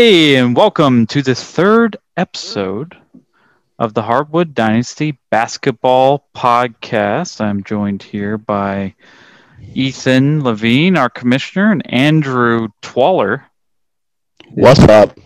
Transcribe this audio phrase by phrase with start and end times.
[0.00, 2.96] Hey, and welcome to the third episode
[3.80, 7.40] of the Hardwood Dynasty Basketball Podcast.
[7.40, 8.94] I'm joined here by
[9.74, 13.46] Ethan Levine, our commissioner, and Andrew Twaller.
[14.50, 15.18] What's up?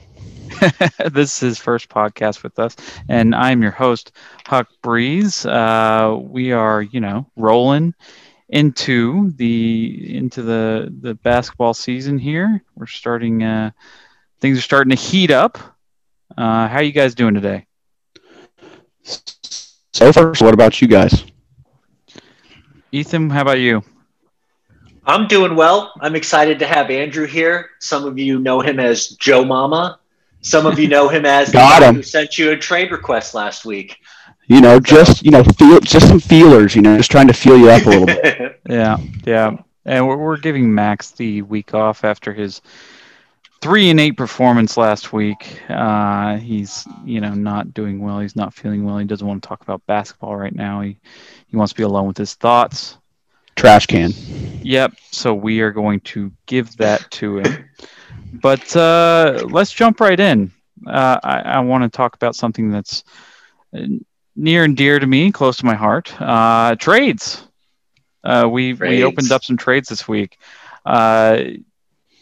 [1.12, 2.74] this is his first podcast with us,
[3.10, 4.12] and I'm your host,
[4.46, 5.44] Huck Breeze.
[5.44, 7.92] Uh, we are, you know, rolling
[8.48, 12.64] into the into the the basketball season here.
[12.74, 13.42] We're starting.
[13.42, 13.72] Uh,
[14.42, 15.56] things are starting to heat up.
[16.36, 17.64] Uh, how you guys doing today?
[19.92, 21.24] So first, what about you guys?
[22.90, 23.82] Ethan, how about you?
[25.06, 25.92] I'm doing well.
[26.00, 27.70] I'm excited to have Andrew here.
[27.78, 30.00] Some of you know him as Joe Mama.
[30.42, 31.94] Some of you know him as the Got guy him.
[31.96, 33.98] who sent you a trade request last week.
[34.48, 36.74] You know, just you know, feel just some feelers.
[36.74, 38.60] You know, just trying to feel you up a little bit.
[38.68, 39.56] Yeah, yeah.
[39.84, 42.60] And we're, we're giving Max the week off after his
[43.62, 45.60] three and eight performance last week.
[45.70, 48.18] Uh, he's you know not doing well.
[48.18, 48.98] He's not feeling well.
[48.98, 50.82] He doesn't want to talk about basketball right now.
[50.82, 50.98] He
[51.46, 52.98] he wants to be alone with his thoughts.
[53.56, 54.12] Trash can.
[54.62, 54.94] Yep.
[55.10, 57.68] So we are going to give that to him.
[58.32, 60.50] But uh, let's jump right in.
[60.86, 63.04] Uh, I, I want to talk about something that's
[63.76, 63.86] uh,
[64.34, 66.12] near and dear to me, close to my heart.
[66.20, 67.46] Uh, trades.
[68.24, 70.38] Uh, we we opened up some trades this week.
[70.84, 71.42] Uh,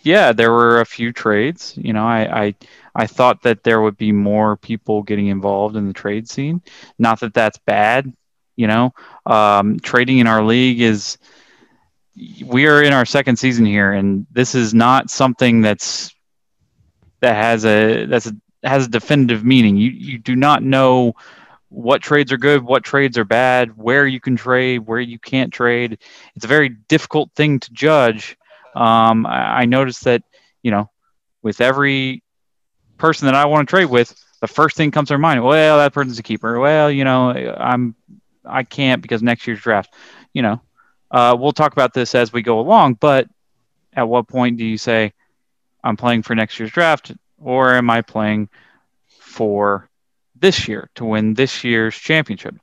[0.03, 1.75] yeah, there were a few trades.
[1.77, 2.55] You know, I, I
[2.95, 6.63] I thought that there would be more people getting involved in the trade scene.
[6.99, 8.13] Not that that's bad.
[8.57, 8.95] You know,
[9.27, 11.19] um, trading in our league is
[12.45, 16.15] we are in our second season here, and this is not something that's
[17.21, 19.77] that has a that's a has a definitive meaning.
[19.77, 21.15] You you do not know
[21.69, 25.53] what trades are good, what trades are bad, where you can trade, where you can't
[25.53, 25.99] trade.
[26.35, 28.37] It's a very difficult thing to judge.
[28.75, 30.23] Um, I, noticed that
[30.63, 30.91] you know
[31.43, 32.23] with every
[32.99, 35.43] person that I want to trade with, the first thing comes to their mind.
[35.43, 36.59] Well, that person's a keeper.
[36.59, 37.95] Well, you know, I'm
[38.45, 39.95] I can't because next year's draft.
[40.33, 40.61] You know,
[41.11, 42.95] uh, we'll talk about this as we go along.
[42.95, 43.29] But
[43.93, 45.13] at what point do you say
[45.83, 48.49] I'm playing for next year's draft, or am I playing
[49.09, 49.89] for
[50.37, 52.55] this year to win this year's championship?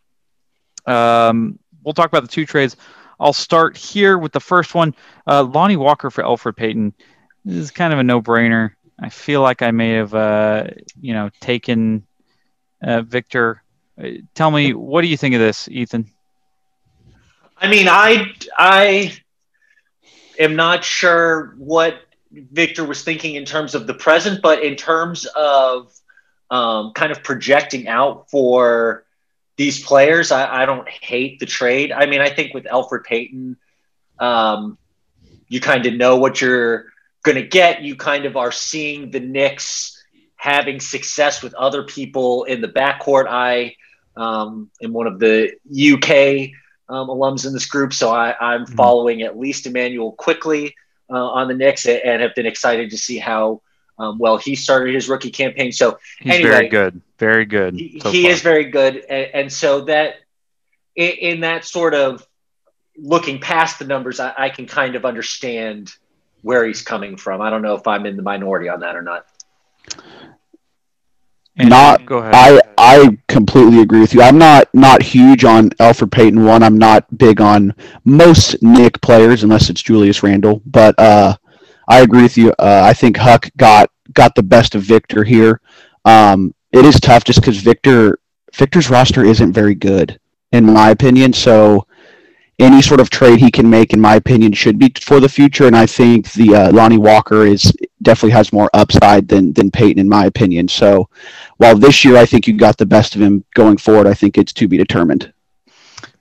[0.85, 2.78] Um, we'll talk about the two trades.
[3.19, 4.95] I'll start here with the first one.
[5.25, 6.94] Uh, Lonnie Walker for Elfrid Payton.
[7.45, 8.72] This is kind of a no-brainer.
[9.00, 10.66] I feel like I may have, uh,
[11.00, 12.05] you know, taken
[12.83, 13.63] uh, Victor.
[14.01, 16.11] Uh, Tell me, what do you think of this, Ethan?
[17.59, 19.17] I mean, I I
[20.38, 22.01] am not sure what
[22.31, 25.91] Victor was thinking in terms of the present, but in terms of
[26.51, 29.06] um, kind of projecting out for
[29.57, 31.91] these players, I, I don't hate the trade.
[31.91, 33.57] I mean, I think with Elfrid Payton,
[34.19, 34.78] um,
[35.47, 36.85] you kind of know what you're
[37.23, 37.81] going to get.
[37.81, 39.94] You kind of are seeing the Knicks
[40.35, 43.25] having success with other people in the backcourt.
[43.28, 43.75] I
[44.16, 46.53] um, am one of the UK
[46.90, 48.75] um, alums in this group, so I, I'm Mhm.
[48.75, 50.75] following at least Immanuel Quickley
[51.12, 53.62] uh, on the Knicks and have been excited to see how
[54.00, 55.72] um, well he started his rookie campaign.
[55.72, 57.02] So He's Anyway, very good.
[57.20, 57.73] Very good.
[57.76, 58.32] he, so he far.
[58.32, 60.16] is very good, and, and so that
[60.96, 62.26] in, in that sort of
[62.96, 65.91] looking past the numbers, I, I can kind of understand
[66.41, 67.41] where he's coming from.
[67.41, 69.26] I don't know if I'm in the minority on that or not.
[71.58, 72.34] And- Not- Go ahead.
[72.35, 74.22] I I completely agree with you.
[74.22, 76.61] I'm not not huge on Elfrid Payton one.
[76.61, 77.73] I'm not big on
[78.05, 81.35] most Knick players unless it's Julius Randle, But uh,
[81.87, 82.49] I agree with you.
[82.59, 85.61] Uh, I think Huck got got the best of Victor here.
[86.05, 88.19] Um, it is tough just because Victor
[88.53, 90.19] Victor's roster isn't very good
[90.51, 91.34] in my opinion.
[91.34, 91.85] So
[92.59, 95.67] any sort of trade he can make, in my opinion, should be for the future.
[95.67, 99.99] And I think the uh, Lonnie Walker is definitely has more upside than than Payton,
[99.99, 100.67] in my opinion.
[100.67, 101.09] So
[101.57, 104.37] while this year I think you got the best of him going forward, I think
[104.37, 105.34] it's to be determined.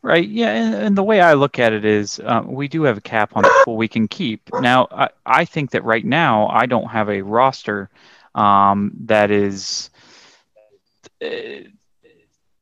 [0.06, 0.28] Right.
[0.28, 0.50] Yeah.
[0.50, 3.32] And, and the way I look at it is um, we do have a cap
[3.34, 4.48] on people we can keep.
[4.60, 7.90] Now, I, I think that right now I don't have a roster
[8.36, 9.90] um, that is
[11.20, 11.26] uh,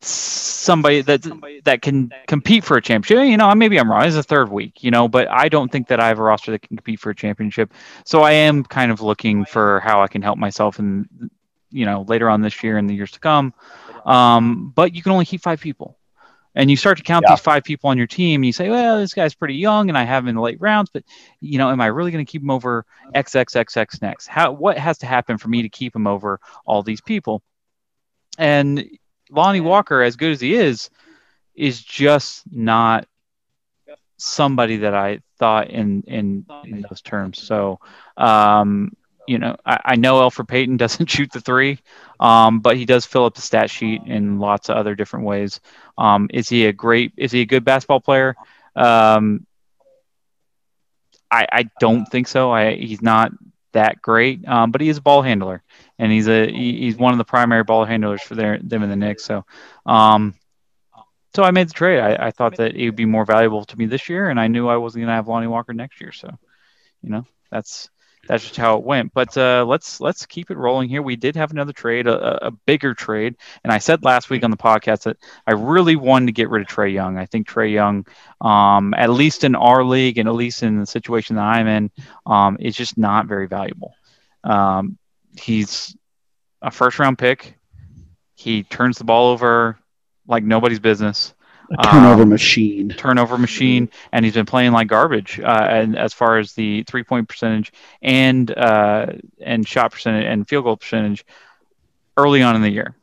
[0.00, 3.30] somebody that that can compete for a championship.
[3.30, 4.06] You know, maybe I'm wrong.
[4.06, 6.50] It's the third week, you know, but I don't think that I have a roster
[6.52, 7.74] that can compete for a championship.
[8.06, 11.30] So I am kind of looking for how I can help myself in,
[11.70, 13.52] you know, later on this year and the years to come.
[14.06, 15.98] Um, but you can only keep five people
[16.54, 17.34] and you start to count Yeah.
[17.34, 19.98] these five people on your team and you say well this guy's pretty young and
[19.98, 21.04] i have him in the late rounds but
[21.40, 22.84] you know am i really going to keep him over
[23.14, 24.26] xxxx next?
[24.26, 27.42] How what has to happen for me to keep him over all these people?
[28.38, 28.84] And
[29.30, 30.90] lonnie walker as good as he is
[31.54, 33.06] is just not
[34.16, 37.38] somebody that i thought in in, in those terms.
[37.42, 37.80] So
[38.16, 38.92] um
[39.26, 41.78] you know, I, I know Elfrid Payton doesn't shoot the three,
[42.24, 45.60] um, but he does fill up the stat sheet in lots of other different ways.
[45.98, 47.12] Um, is he a great?
[47.18, 48.34] Is he a good basketball player?
[48.74, 49.46] Um,
[51.30, 52.50] I, I don't think so.
[52.50, 53.32] I, he's not
[53.72, 55.62] that great, um, but he is a ball handler,
[55.98, 58.88] and he's a he, he's one of the primary ball handlers for their them in
[58.88, 59.24] the Knicks.
[59.24, 59.44] So,
[59.84, 60.34] um,
[61.34, 62.00] so I made the trade.
[62.00, 64.46] I, I thought that it would be more valuable to me this year, and I
[64.46, 66.12] knew I wasn't going to have Lonnie Walker next year.
[66.12, 66.30] So,
[67.02, 67.90] you know, that's
[68.26, 69.12] that's just how it went.
[69.12, 71.02] But uh, let's let's keep it rolling here.
[71.02, 74.50] We did have another trade, a, a, bigger trade, and I said last week on
[74.50, 77.18] the podcast that I really wanted to get rid of Trae Young.
[77.18, 78.06] I think Trae Young,
[78.40, 81.90] um, at least in our league and at least in the situation that I'm in,
[82.26, 83.94] um, is just not very valuable.
[84.42, 84.98] Um,
[85.38, 85.96] he's
[86.62, 87.58] a first round pick.
[88.34, 89.78] He turns the ball over
[90.26, 91.34] like nobody's business
[91.78, 92.88] a turnover um, machine.
[92.90, 95.40] Turnover machine, and he's been playing like garbage.
[95.40, 97.72] Uh, and as far as the three point percentage
[98.02, 99.06] and uh,
[99.40, 101.24] and shot percentage and field goal percentage
[102.16, 102.94] early on in the year.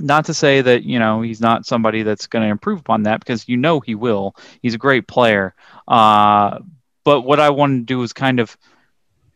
[0.00, 3.20] Not to say that you know he's not somebody that's going to improve upon that
[3.20, 4.34] because you know he will.
[4.62, 5.54] He's a great player.
[5.86, 6.60] Uh,
[7.04, 8.56] but what I want to do is kind of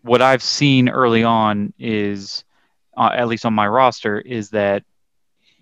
[0.02, 2.44] what I've seen early on is,
[2.96, 4.84] uh, at least on my roster, is that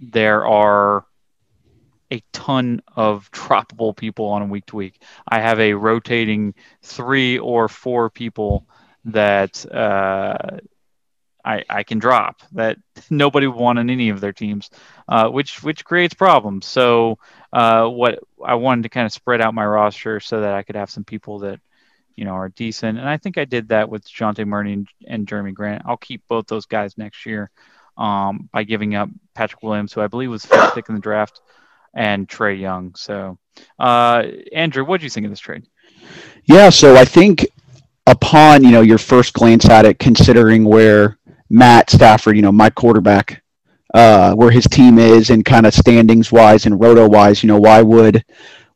[0.00, 1.06] there are
[2.14, 5.02] a ton of droppable people on a week to week.
[5.26, 8.66] I have a rotating three or four people
[9.06, 10.58] that uh,
[11.44, 12.78] I, I can drop that
[13.10, 14.70] nobody would want any of their teams,
[15.08, 16.66] uh, which which creates problems.
[16.66, 17.18] So
[17.52, 20.76] uh, what I wanted to kind of spread out my roster so that I could
[20.76, 21.60] have some people that
[22.14, 25.26] you know are decent, and I think I did that with Dejounte Murray and, and
[25.26, 25.82] Jerami Grant.
[25.84, 27.50] I'll keep both those guys next year
[27.96, 31.40] um, by giving up Patrick Williams, who I believe was fifth pick in the draft
[31.94, 32.94] and Trae Young.
[32.94, 33.38] So,
[33.78, 35.64] uh, Andrew, what do you think of this trade?
[36.44, 37.46] Yeah, so I think
[38.06, 41.18] upon you know your first glance at it, considering where
[41.50, 43.42] Matt Stafford, you know, my quarterback,
[43.94, 47.58] uh, where his team is, and kind of standings wise and roto wise, you know,
[47.58, 48.24] why would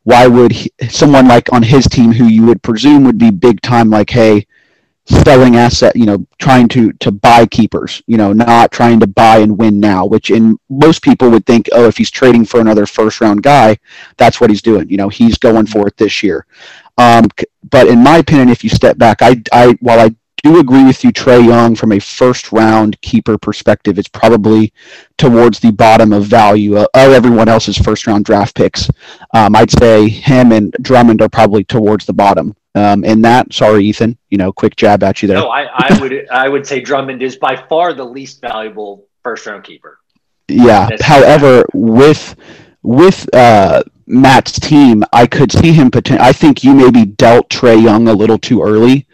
[0.03, 3.61] why would he, someone like on his team who you would presume would be big
[3.61, 4.47] time, like, hey,
[5.09, 9.39] selling asset, you know, trying to to buy keepers, you know, not trying to buy
[9.39, 12.85] and win now, which in most people would think, oh, if he's trading for another
[12.85, 13.77] first round guy,
[14.17, 14.89] that's what he's doing.
[14.89, 16.45] You know, he's going for it this year.
[16.97, 17.27] Um,
[17.69, 21.03] but in my opinion, if you step back, I, I while I do agree with
[21.03, 24.73] you, Trae Young, from a first round keeper perspective, it's probably
[25.17, 28.89] towards the bottom of value of, everyone else's first round draft picks.
[29.33, 32.55] Um, I'd say him and Drummond are probably towards the bottom.
[32.75, 35.37] Um, and that, sorry, Ethan, you know, quick jab at you there.
[35.37, 39.45] No, I, I would I would say Drummond is by far the least valuable first
[39.45, 39.99] round keeper.
[40.47, 40.87] Yeah.
[40.89, 42.35] That's However, with
[42.83, 46.27] with uh, Matt's team, I could see him potentially.
[46.27, 49.07] I think you maybe dealt Trae Young a little too early.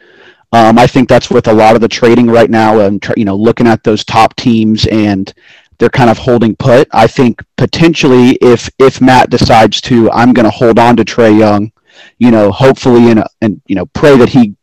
[0.56, 3.36] Um, I think that's with a lot of the trading right now, and you know,
[3.36, 5.34] looking at those top teams and
[5.78, 6.88] they're kind of holding put.
[6.92, 11.38] I think potentially if if Matt decides to, I'm going to hold on to Trae
[11.38, 11.72] Young
[12.18, 14.56] you know, hopefully and and you know, pray that he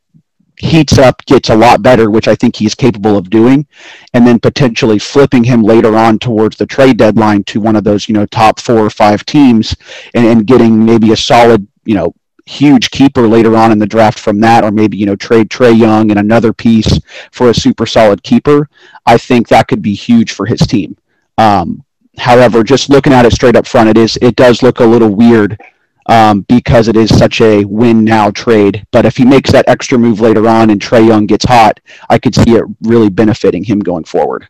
[0.59, 3.67] heats up, gets a lot better, which I think he's capable of doing,
[4.15, 8.09] and then potentially flipping him later on towards the trade deadline to one of those,
[8.09, 9.75] you know, top four or five teams
[10.15, 12.15] and, and getting maybe a solid, you know,
[12.47, 15.77] huge keeper later on in the draft from that, or maybe, you know, trade Trae
[15.77, 16.99] Young and another piece
[17.31, 18.69] for a super solid keeper.
[19.07, 20.97] I think that could be huge for his team.
[21.39, 21.85] Um,
[22.19, 25.15] however, just looking at it straight up front, it is it does look a little
[25.15, 25.61] weird
[26.07, 28.85] um, because it is such a win now trade.
[28.91, 31.81] But if he makes that extra move later on and Trae Young gets hot,
[32.11, 34.49] I could see it really benefiting him going forward.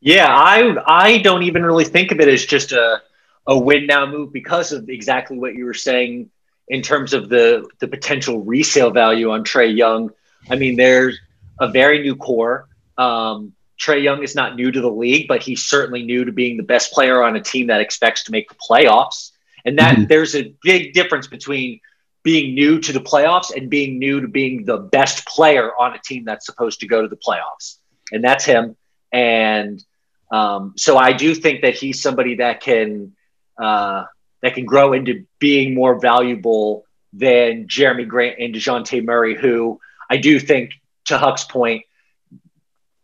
[0.00, 3.02] Yeah, I I don't even really think of it as just a
[3.46, 6.30] a win now move because of exactly what you were saying
[6.70, 10.10] in terms of the the potential resale value on Trae Young.
[10.48, 11.18] I mean, there's
[11.60, 12.68] a very new core.
[12.96, 16.56] Um, Trae Young is not new to the league, but he's certainly new to being
[16.56, 19.32] the best player on a team that expects to make the playoffs.
[19.64, 20.04] And that mm-hmm.
[20.04, 21.80] there's a big difference between
[22.22, 25.98] being new to the playoffs and being new to being the best player on a
[25.98, 27.78] team that's supposed to go to the playoffs.
[28.12, 28.76] And that's him.
[29.12, 29.82] And
[30.30, 33.12] um, so I do think that he's somebody that can
[33.58, 34.04] uh,
[34.42, 40.16] that can grow into being more valuable than Jerami Grant and Dejounte Murray, who I
[40.16, 40.72] do think,
[41.06, 41.84] to Huck's point,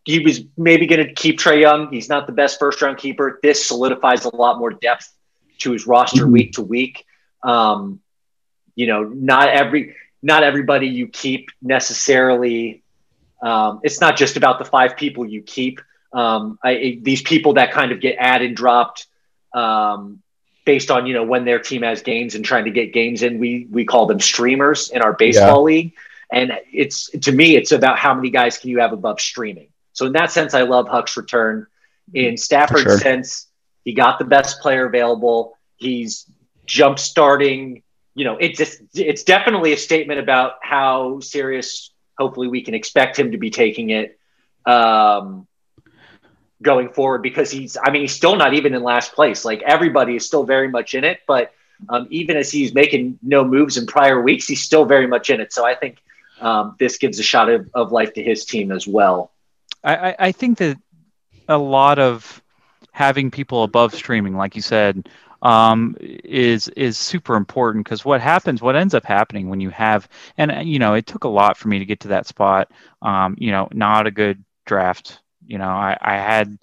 [0.05, 1.91] he was maybe going to keep Trae Young.
[1.91, 3.39] He's not the best first round keeper.
[3.43, 5.11] This solidifies a lot more depth
[5.59, 6.31] to his roster mm-hmm.
[6.31, 7.05] week to week.
[7.43, 7.99] Um,
[8.75, 12.83] you know, not every not everybody you keep necessarily.
[13.41, 15.81] Um, it's not just about the five people you keep.
[16.13, 19.07] Um, I, these people that kind of get added and dropped
[19.53, 20.21] um,
[20.67, 23.39] based on you know when their team has games and trying to get games in.
[23.39, 25.75] We we call them streamers in our baseball yeah.
[25.75, 25.93] league,
[26.29, 29.69] And it's to me, it's about how many guys can you have above streaming.
[29.93, 31.65] So in that sense, I love Huck's return.
[32.13, 32.97] In Stafford's sure.
[32.99, 33.47] sense,
[33.83, 35.57] he got the best player available.
[35.77, 36.29] He's
[36.65, 37.81] jump starting.
[38.13, 41.91] You know, it's just it's definitely a statement about how serious.
[42.17, 44.19] Hopefully, we can expect him to be taking it.
[44.65, 45.47] Um,
[46.61, 49.45] going forward because he's I mean he's still not even in last place.
[49.45, 51.53] Like everybody is still very much in it, but
[51.89, 55.39] um, even as he's making no moves in prior weeks, he's still very much in
[55.39, 55.53] it.
[55.53, 55.99] So I think
[56.41, 59.31] um, this gives a shot of, of life to his team as well.
[59.83, 60.77] I, I think that
[61.47, 62.41] a lot of
[62.91, 65.07] having people above streaming, like you said,
[65.43, 70.09] um, is is super important because what happens, what ends up happening when you have,
[70.37, 72.71] and you know, it took a lot for me to get to that spot.
[73.03, 76.57] Um, you know, not a good draft you know, I, I had,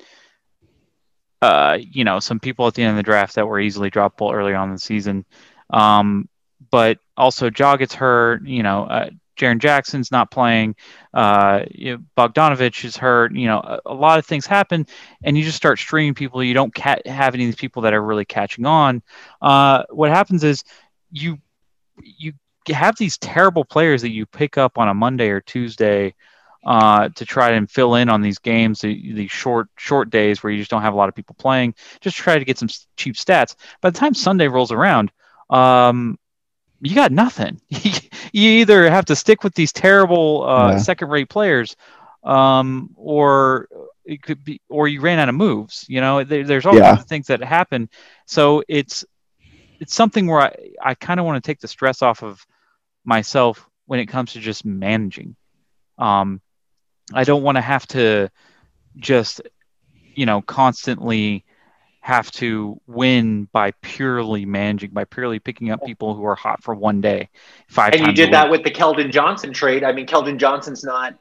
[1.43, 4.33] uh, you know, some people at the end of the draft that were easily droppable
[4.35, 5.25] early on the season.
[5.71, 6.29] Um,
[6.71, 8.47] but also, Jaw gets hurt.
[8.47, 10.77] You know, uh, Jaren Jackson's not playing.
[11.13, 13.35] Uh, you know, Bogdanovich is hurt.
[13.35, 14.87] You know, a, a, lot of things happen,
[15.23, 16.43] and you just start streaming people.
[16.43, 19.03] You don't ca- have any of these people that are really catching on.
[19.43, 20.63] Uh, what happens is
[21.11, 21.39] you
[22.03, 22.33] you
[22.69, 26.15] have these terrible players that you pick up on a Monday or Tuesday
[26.65, 30.59] uh, to try and fill in on these games, these short short days where you
[30.59, 31.75] just don't have a lot of people playing.
[32.01, 33.55] Just try to get some cheap stats.
[33.81, 35.13] By the time Sunday rolls around,
[35.51, 36.19] um,
[36.81, 37.61] you got nothing.
[37.69, 40.79] you either have to stick with these terrible uh, yeah.
[40.79, 41.77] second-rate players,
[42.23, 43.69] um, or
[44.05, 45.85] it could be, or you ran out of moves.
[45.89, 46.91] You know, there, there's all yeah.
[46.91, 47.91] kinds of things that happen.
[48.27, 49.05] So it's
[49.81, 52.45] it's something where I I kind of want to take the stress off of
[53.05, 55.37] myself when it comes to just managing.
[55.99, 56.41] Um,
[57.13, 58.31] I don't want to have to
[58.97, 59.43] just,
[60.15, 61.45] you know, constantly
[62.01, 66.75] have to win by purely managing, by purely picking up people who are hot for
[66.75, 67.31] one day.
[67.69, 69.83] Five and you did that with the Keldon Johnson trade.
[69.83, 71.15] I mean, Keldon Johnson's not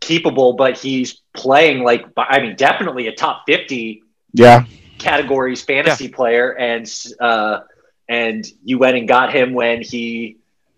[0.00, 4.02] keepable, but he's playing like, I mean, definitely a top 50
[4.34, 4.64] yeah
[4.98, 6.16] categories fantasy yeah.
[6.16, 6.52] player.
[6.52, 7.60] And, uh,
[8.08, 10.36] and you went and got him when he,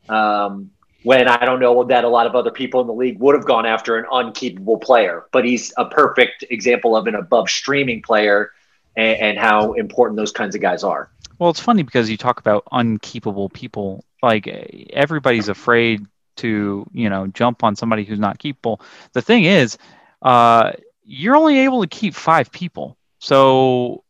[0.08, 0.70] um,
[1.02, 3.46] when I don't know that a lot of other people in the league would have
[3.46, 5.24] gone after an unkeepable player.
[5.32, 8.50] But he's a perfect example of an above streaming player
[8.96, 11.10] and, and, how important those kinds of guys are.
[11.38, 14.04] Well, it's funny because you talk about unkeepable people.
[14.22, 14.46] Like
[14.92, 16.04] everybody's afraid
[16.36, 18.80] to, you know, jump on somebody who's not keepable.
[19.12, 19.78] The thing is,
[20.22, 20.72] uh,
[21.04, 22.96] you're only able to keep five people.
[23.20, 24.04] So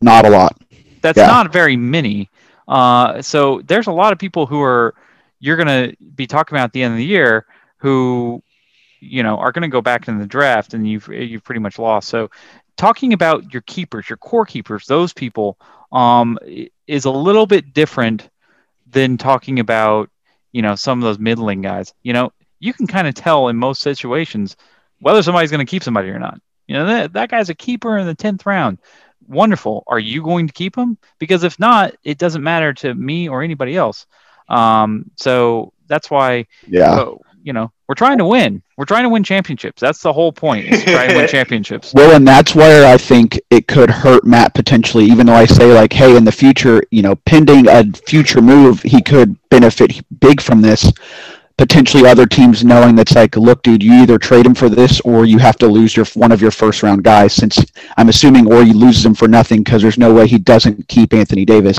[0.00, 0.60] not a lot.
[1.02, 1.26] That's yeah.
[1.26, 2.30] not very many.
[2.68, 4.94] Uh, so there's a lot of people who are
[5.38, 7.46] you're going to be talking about at the end of the year
[7.78, 8.42] who
[9.00, 11.78] you know are going to go back in the draft and you've you've pretty much
[11.78, 12.08] lost.
[12.08, 12.30] So
[12.76, 15.58] talking about your keepers your core keepers those people
[15.92, 16.38] um,
[16.86, 18.28] is a little bit different
[18.86, 20.10] than talking about
[20.52, 21.92] you know some of those middling guys.
[22.02, 24.56] You know you can kind of tell in most situations
[25.00, 26.40] whether somebody's going to keep somebody or not.
[26.66, 28.78] You know that, that guy's a keeper in the 10th round.
[29.28, 29.82] Wonderful.
[29.86, 30.98] Are you going to keep him?
[31.18, 34.06] Because if not it doesn't matter to me or anybody else
[34.48, 38.62] um, so that's why, yeah, uh, you know, we're trying to win.
[38.76, 39.80] We're trying to win championships.
[39.80, 40.66] That's the whole point.
[40.66, 41.94] Is try and win championships.
[41.94, 45.04] Well, and that's where I think it could hurt Matt potentially.
[45.04, 48.82] Even though I say like, hey, in the future, you know, pending a future move,
[48.82, 50.92] he could benefit big from this
[51.58, 55.24] potentially other teams knowing that's like, look, dude, you either trade him for this or
[55.24, 57.32] you have to lose your one of your first round guys.
[57.32, 57.64] Since
[57.96, 61.14] I'm assuming or he loses him for nothing because there's no way he doesn't keep
[61.14, 61.78] Anthony Davis.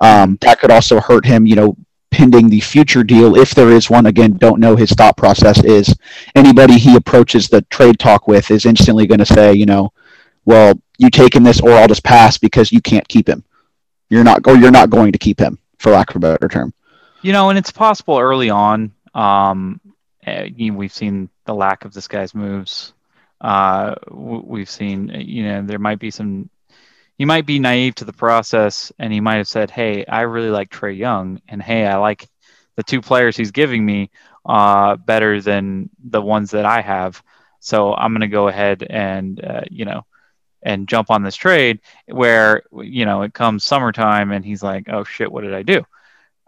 [0.00, 1.46] Um, that could also hurt him.
[1.46, 1.76] You know,
[2.10, 4.06] pending the future deal, if there is one.
[4.06, 5.94] Again, don't know his thought process is.
[6.34, 9.92] Anybody he approaches the trade talk with is instantly going to say, you know,
[10.44, 13.44] well, you taking this or I'll just pass because you can't keep him.
[14.10, 16.72] You're not, or you're not going to keep him, for lack of a better term.
[17.22, 18.92] You know, and it's possible early on.
[19.14, 19.80] Um,
[20.26, 22.92] eh, we've seen the lack of this guy's moves.
[23.40, 26.48] Uh, we've seen, you know, there might be some
[27.16, 30.50] he might be naive to the process and he might have said, Hey, I really
[30.50, 32.28] like Trae Young and hey, I like
[32.76, 34.10] the two players he's giving me
[34.44, 37.22] uh, better than the ones that I have.
[37.60, 40.04] So I'm going to go ahead and, uh, you know,
[40.62, 45.04] and jump on this trade where, you know, it comes summertime and he's like, oh
[45.04, 45.84] shit, what did I do?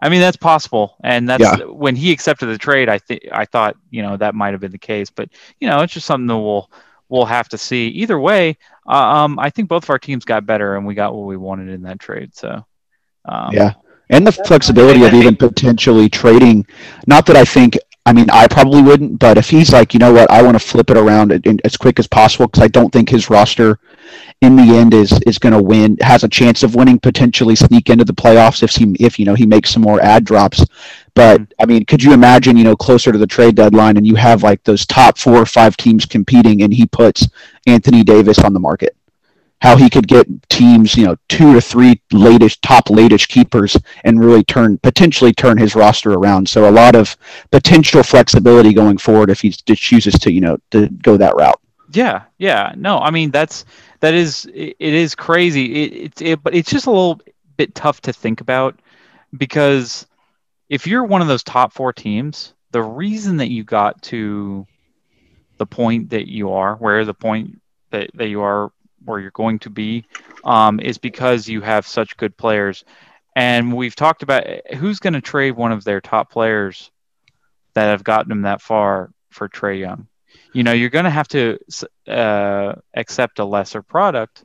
[0.01, 0.95] I mean, that's possible.
[1.03, 1.65] And that's yeah.
[1.65, 2.87] when he accepted the trade.
[2.89, 5.93] I think, I thought, you know, that might've been the case, but you know, it's
[5.93, 6.69] just something that we'll,
[7.09, 7.87] we'll have to see.
[7.87, 11.15] Either way, uh, um, I think both of our teams got better, and we got
[11.15, 12.35] what we wanted in that trade.
[12.35, 12.65] So,
[13.25, 13.73] um, yeah,
[14.09, 16.65] and the flexibility of even potentially trading.
[17.05, 17.77] Not that I think.
[18.05, 20.65] I mean, I probably wouldn't, but if he's like, you know what, I want to
[20.65, 23.79] flip it around as quick as possible because I don't think his roster,
[24.41, 25.97] in the end, is is going to win.
[26.01, 29.35] Has a chance of winning, potentially sneak into the playoffs if he if you know
[29.35, 30.63] he makes some more ad drops
[31.17, 31.51] But mm-hmm.
[31.59, 34.43] I mean, could you imagine, you know, closer to the trade deadline, and you have
[34.43, 37.27] like those top four or five teams competing, and he puts
[37.65, 38.95] Anthony Davis on the market?
[39.59, 44.23] How he could get teams, you know, two or three latest top latest keepers, and
[44.23, 46.47] really turn potentially turn his roster around.
[46.47, 47.17] So a lot of
[47.49, 51.59] potential flexibility going forward if he chooses to, you know, to go that route.
[51.91, 52.73] Yeah, yeah.
[52.75, 53.65] No, I mean that's
[54.01, 55.83] that is it, it is crazy.
[55.83, 57.21] It, it, it but it's just a little
[57.55, 58.79] bit tough to think about
[59.37, 60.05] because
[60.69, 64.67] if you're one of those top four teams, the reason that you got to
[65.57, 67.59] the point that you are, where the point
[67.91, 68.71] that, that you are,
[69.05, 70.05] where you're going to be,
[70.43, 72.83] um, is because you have such good players.
[73.35, 76.91] And we've talked about who's going to trade one of their top players
[77.73, 80.07] that have gotten them that far for Trae Young.
[80.53, 81.59] You know, you're going to have to
[82.07, 84.43] uh, accept a lesser product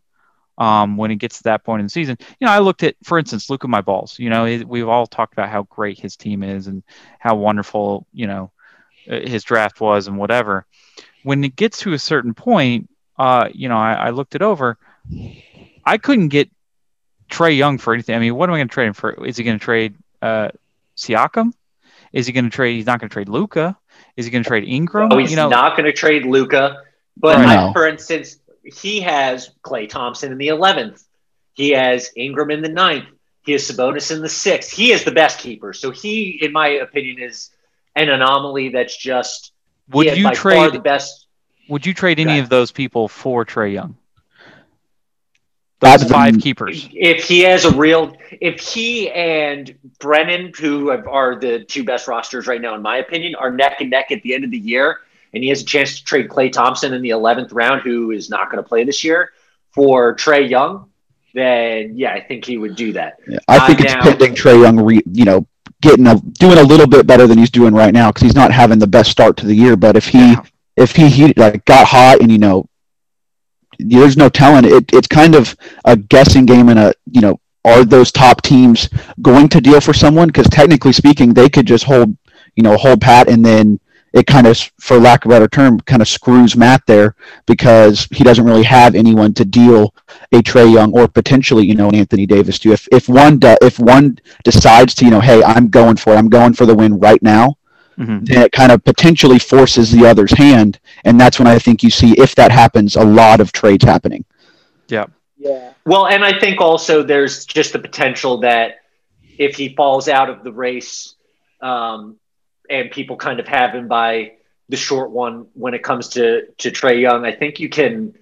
[0.59, 2.17] um, when it gets to that point in the season.
[2.21, 4.19] You know, I looked at, for instance, look at my balls.
[4.19, 6.83] You know, we've all talked about how great his team is and
[7.19, 8.53] how wonderful, you know,
[9.11, 10.67] uh, his draft was and whatever.
[11.23, 14.79] When it gets to a certain point, uh, you know, I, I looked it over.
[15.85, 16.51] I couldn't get
[17.31, 18.15] Trae Young for anything.
[18.15, 19.25] I mean, what am I going to trade him for?
[19.25, 20.51] Is he going to trade uh,
[20.97, 21.53] Siakam?
[22.13, 22.77] Is he going to trade?
[22.77, 23.77] He's not going to trade Luka.
[24.17, 25.09] Is he going to trade Ingram?
[25.09, 26.83] No, he's you know, not going to trade Luka.
[27.17, 27.59] But right.
[27.59, 31.03] I, for instance, he has Klay Thompson in the 11th.
[31.55, 33.07] He has Ingram in the ninth.
[33.45, 34.71] He has Sabonis in the sixth.
[34.71, 35.73] He is the best keeper.
[35.73, 37.51] So he, in my opinion, is
[37.97, 39.53] an anomaly that's just
[39.91, 41.27] would you trade the best.
[41.69, 43.97] Would you trade any of those people for Trae Young?
[45.83, 46.89] Those five keepers.
[46.93, 52.47] If he has a real, if he and Brennan, who are the two best rosters
[52.47, 55.01] right now, in my opinion, are neck and neck at the end of the year,
[55.35, 58.31] and he has a chance to trade Klay Thompson in the 11th round, who is
[58.31, 59.33] not going to play this year,
[59.73, 60.89] for Trae Young,
[61.35, 63.19] then yeah, I think he would do that.
[63.27, 65.47] Yeah, I think uh, it's now, pending Trae Young, re, you know,
[65.81, 68.53] getting a doing a little bit better than he's doing right now because he's not
[68.53, 69.77] having the best start to the year.
[69.77, 70.43] But if he yeah.
[70.77, 72.67] if he, he like got hot and you know,
[73.87, 74.65] there's no telling.
[74.65, 78.89] It, it's kind of a guessing game and a you know, are those top teams
[79.21, 80.29] going to deal for someone?
[80.29, 82.17] Because technically speaking, they could just hold
[82.57, 83.79] you know hold pat and then
[84.13, 87.15] it kind of, for lack of a better term, kind of screws Matt there
[87.47, 89.95] because he doesn't really have anyone to deal
[90.33, 92.73] a Trae Young or potentially, you know, an Anthony Davis to.
[92.73, 96.29] If if one if one decides to, you know, hey, I'm going for it, I'm
[96.29, 97.57] going for the win right now,
[97.99, 98.25] mm-hmm.
[98.25, 101.91] then it kind of potentially forces the other's hand, and that's when I think you
[101.91, 104.25] see if that happens, a lot of trades happening.
[104.89, 105.07] Yeah.
[105.37, 105.73] Yeah.
[105.85, 108.83] Well, and I think also there's just the potential that
[109.39, 111.17] if he falls out of the race,
[111.61, 112.17] um,
[112.71, 114.33] and people kind of have him by
[114.69, 117.25] the short one when it comes to to Trae Young.
[117.25, 118.15] I think you can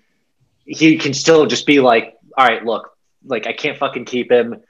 [0.64, 4.62] he can still just be like, all right, look, like I can't fucking keep him.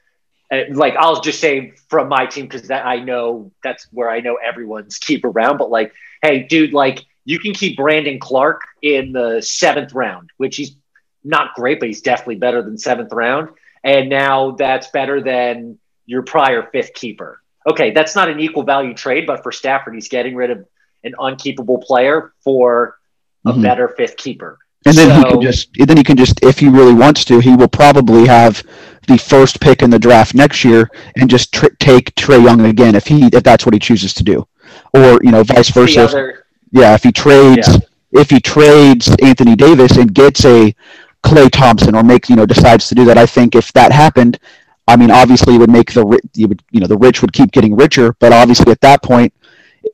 [0.70, 4.36] Like I'll just say from my team because that I know that's where I know
[4.36, 5.58] everyone's keep around.
[5.58, 10.56] But like, hey, dude, like you can keep Brandon Clarke in the seventh round, which
[10.56, 10.74] he's
[11.22, 13.50] not great, but he's definitely better than seventh round.
[13.84, 18.94] And now that's better than your prior fifth keeper okay, that's not an equal value
[18.94, 20.66] trade, but for Stafford, he's getting rid of
[21.04, 22.98] an unkeepable player for
[23.44, 23.62] a mm-hmm.
[23.62, 24.58] better fifth keeper.
[24.86, 27.38] And then so, he can just then he can just if he really wants to,
[27.38, 28.62] he will probably have
[29.06, 32.94] the first pick in the draft next year and just tr- take Trae Young again
[32.94, 34.46] if he if that's what he chooses to do,
[34.94, 36.04] or you know vice versa.
[36.04, 38.20] Other, yeah, if he trades yeah.
[38.20, 40.74] if he trades Anthony Davis and gets a
[41.22, 44.38] Klay Thompson or makes you know decides to do that, I think if that happened,
[44.88, 47.52] I mean, obviously, it would make the you would you know the rich would keep
[47.52, 49.32] getting richer, but obviously at that point,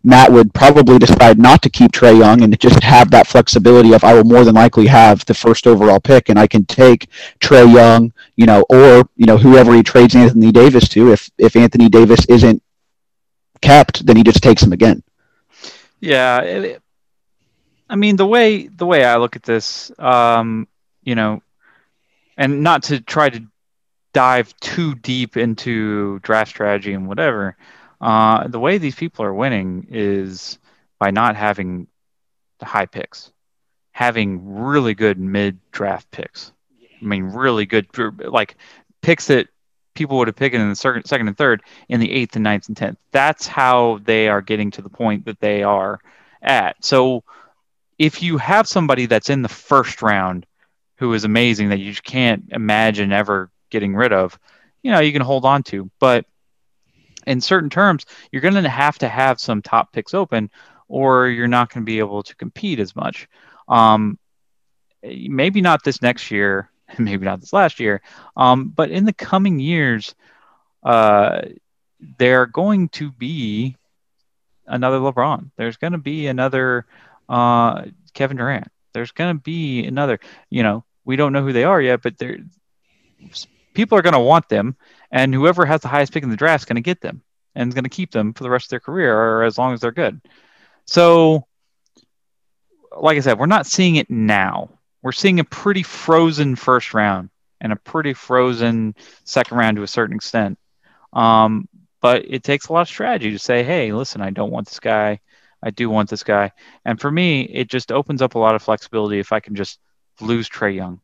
[0.07, 4.05] Matt would probably decide not to keep Trae Young and just have that flexibility of
[4.05, 7.09] I will more than likely have the first overall pick and I can take
[7.41, 11.13] Trae Young, you know, or you know whoever he trades Anthony Davis to.
[11.13, 12.63] If if Anthony Davis isn't
[13.61, 15.03] kept, then he just takes him again.
[15.99, 16.83] Yeah, it,
[17.91, 20.69] I mean the way the way I look at this, um,
[21.03, 21.43] you know,
[22.37, 23.43] and not to try to
[24.13, 27.57] dive too deep into draft strategy and whatever,
[28.01, 30.59] uh, the way these people are winning is
[30.99, 31.87] by not having
[32.59, 33.33] the high picks,
[33.93, 36.53] having really good mid draft picks.
[37.01, 37.87] I mean, really good,
[38.19, 38.57] like
[39.03, 39.49] picks that
[39.95, 42.77] people would have picked in the second, and third in the eighth and ninth and
[42.77, 42.99] tenth.
[43.11, 46.01] That's how they are getting to the point that they are
[46.43, 46.85] at.
[46.85, 47.25] So
[47.99, 50.47] if you have somebody that's in the first round
[50.99, 54.39] who is amazing that you can't imagine ever getting rid of,
[54.83, 55.91] you know, you can hold on to.
[55.99, 56.27] But
[57.27, 60.51] in certain terms, you're going to have to have some top picks open,
[60.89, 63.29] or you're not going to be able to compete as much.
[63.69, 64.19] Um,
[65.03, 68.03] maybe not this next year, maybe not this last year,
[68.37, 70.15] um, but in the coming years,
[70.83, 71.43] uh,
[72.19, 73.77] there are going to be
[74.67, 75.51] another LeBron.
[75.57, 76.87] There's going to be another
[77.29, 78.69] uh, Kevin Durant.
[78.93, 80.21] There's going to be another.
[80.51, 82.39] You know, we don't know who they are yet, but there
[83.77, 84.75] people are going to want them,
[85.13, 87.23] and whoever has the highest pick in the draft is going to get them
[87.55, 89.73] and is going to keep them for the rest of their career or as long
[89.73, 90.21] as they're good.
[90.87, 91.47] So,
[92.97, 94.71] like I said, we're not seeing it now.
[95.03, 99.89] We're seeing a pretty frozen first round and a pretty frozen second round to a
[99.89, 100.59] certain extent.
[101.13, 101.69] Um,
[102.01, 104.81] but it takes a lot of strategy to say, hey, listen, I don't want this
[104.81, 105.21] guy.
[105.63, 106.53] I do want this guy.
[106.85, 109.81] And for me, it just opens up a lot of flexibility if I can just
[110.21, 111.01] lose Trae Young.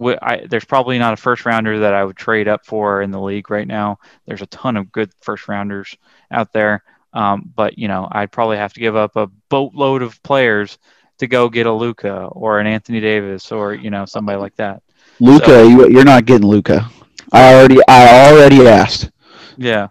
[0.00, 3.20] I, there's probably not a first rounder that I would trade up for in the
[3.20, 3.98] league right now.
[4.26, 5.96] There's a ton of good first rounders
[6.30, 6.82] out there.
[7.12, 10.78] Um, but, you know, I'd probably have to give up a boatload of players
[11.18, 14.82] to go get a Luka or an Anthony Davis or, you know, somebody like that.
[15.20, 16.90] Luka, so, you, you're not getting Luka.
[17.32, 19.10] I already, I already asked.
[19.56, 19.88] Yeah.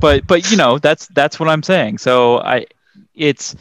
[0.00, 1.98] but but you know that's that's what I'm saying.
[1.98, 2.66] So I
[3.14, 3.56] it's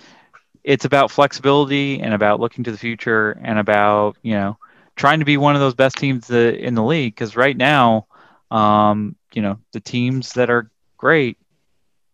[0.64, 4.58] it's about flexibility and about looking to the future and about you know
[4.96, 8.08] trying to be one of those best teams in the league because right now
[8.52, 11.38] um, you know the teams that are great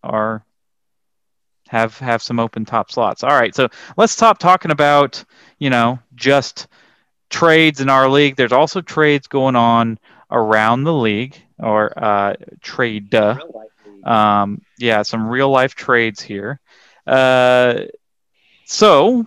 [0.03, 0.43] are
[1.67, 3.23] have have some open top slots.
[3.23, 5.23] All right, so let's stop talking about
[5.59, 6.67] you know just
[7.29, 8.35] trades in our league.
[8.35, 9.99] There's also trades going on
[10.31, 13.13] around the league or uh, trade.
[14.03, 16.59] Um, yeah, some real life trades here.
[17.05, 17.81] Uh,
[18.65, 19.25] so,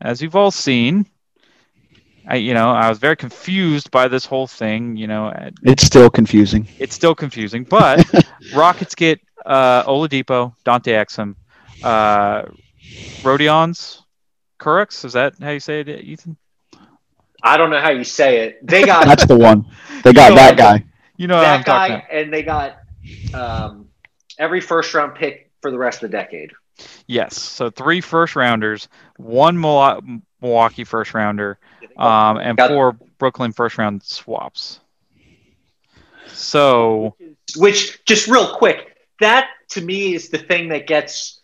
[0.00, 1.06] as you've all seen,
[2.28, 4.96] I, you know, I was very confused by this whole thing.
[4.96, 6.68] You know, it's still confusing.
[6.78, 8.06] It's still confusing, but
[8.54, 11.36] Rockets get uh, Oladipo, Dante Exum,
[11.82, 12.42] uh,
[13.22, 14.02] Rodions,
[14.60, 15.06] Kurucs.
[15.06, 16.36] Is that how you say it, Ethan?
[17.42, 18.66] I don't know how you say it.
[18.66, 19.64] They got that's the one.
[20.04, 20.84] They got that guy.
[21.16, 22.78] You know that guy, and they got
[23.32, 23.88] um,
[24.38, 26.52] every first round pick for the rest of the decade.
[27.06, 31.58] Yes, so three first rounders, one Milwaukee first rounder,
[31.96, 34.80] um, and four Brooklyn first round swaps.
[36.28, 37.16] So,
[37.56, 41.40] which just real quick, that to me is the thing that gets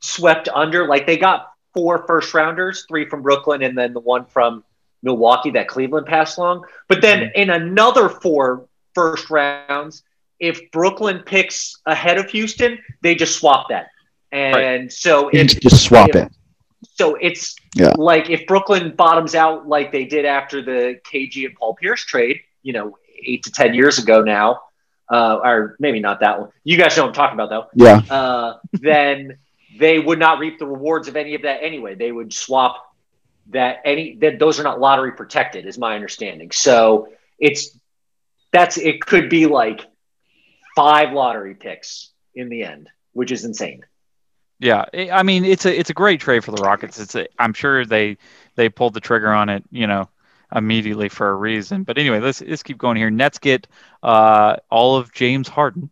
[0.00, 0.86] swept under.
[0.86, 4.64] Like they got four first rounders, three from Brooklyn, and then the one from
[5.02, 6.64] Milwaukee that Cleveland passed along.
[6.88, 7.40] But then mm-hmm.
[7.40, 10.02] in another four first rounds,
[10.40, 13.88] if Brooklyn picks ahead of Houston, they just swap that.
[14.30, 14.92] And right.
[14.92, 16.32] so it's just swap if, it.
[16.94, 17.94] So it's yeah.
[17.96, 22.40] like if Brooklyn bottoms out like they did after the KG and Paul Pierce trade,
[22.62, 24.62] you know, eight to ten years ago now,
[25.10, 26.50] uh, or maybe not that one.
[26.64, 27.84] You guys know what I'm talking about, though.
[27.84, 28.14] Yeah.
[28.14, 29.38] Uh, then
[29.78, 31.94] they would not reap the rewards of any of that anyway.
[31.94, 32.84] They would swap
[33.50, 36.50] that any that those are not lottery protected, is my understanding.
[36.50, 37.76] So it's
[38.52, 39.86] that's it could be like
[40.76, 43.84] five lottery picks in the end, which is insane.
[44.60, 46.98] Yeah, I mean it's a it's a great trade for the Rockets.
[46.98, 48.18] It's a, I'm sure they
[48.56, 50.08] they pulled the trigger on it, you know,
[50.54, 51.84] immediately for a reason.
[51.84, 53.10] But anyway, let's let's keep going here.
[53.10, 53.68] Nets get
[54.02, 55.90] uh, all of James Harden,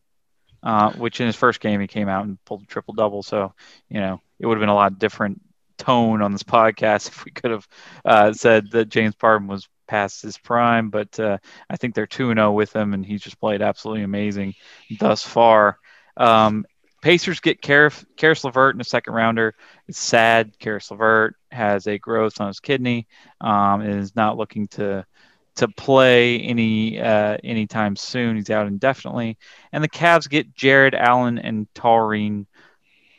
[0.63, 3.23] uh, which in his first game he came out and pulled a triple double.
[3.23, 3.55] So
[3.89, 5.41] you know it would have been a lot different
[5.79, 7.69] tone on this podcast if we could have
[8.05, 10.91] uh, said that James Harden was past his prime.
[10.91, 11.39] But uh,
[11.71, 14.55] I think they're two zero with him, and he's just played absolutely amazing
[15.01, 15.79] thus far.
[16.17, 16.67] Um,
[17.07, 19.55] Pacers get Caris, Caris LeVert in a second rounder.
[19.87, 20.59] It's sad.
[20.59, 23.07] Caris LeVert has a growth on his kidney
[23.41, 25.07] um, and is not looking to
[25.55, 28.35] to play any uh, anytime soon.
[28.35, 29.39] He's out indefinitely.
[29.71, 32.47] And the Cavs get Jarrett Allen and Taurean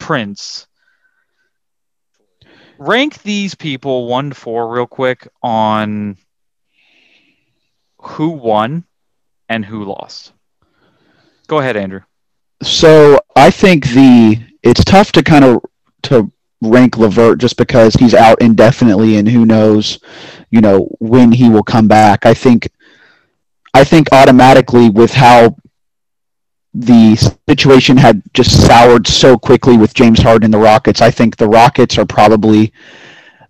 [0.02, 0.68] Prince.
[2.78, 6.18] Rank these people one to four real quick on
[8.02, 8.84] who won
[9.48, 10.34] and who lost.
[11.48, 12.02] Go ahead, Andrew.
[12.62, 15.64] So I think the it's tough to kind of
[16.04, 20.00] to rank LeVert just because he's out indefinitely and who knows,
[20.50, 22.26] you know, when he will come back.
[22.26, 22.70] I think
[23.74, 25.56] I think automatically with how
[26.74, 27.16] the
[27.48, 31.48] situation had just soured so quickly with James Harden and the Rockets, I think the
[31.48, 32.74] Rockets are probably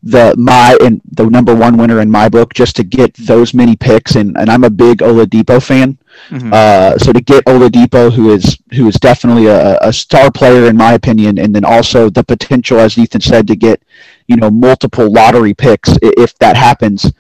[0.04, 3.76] the my and the number one winner in my book just to get those many
[3.76, 5.98] picks and, and I'm a big Oladipo fan.
[6.30, 6.52] Mm-hmm.
[6.54, 10.78] Uh, so to get Oladipo, who is who is definitely a, a star player in
[10.78, 13.82] my opinion, and then also the potential, as Ethan said, to get
[14.28, 17.12] you know multiple lottery picks if that happens.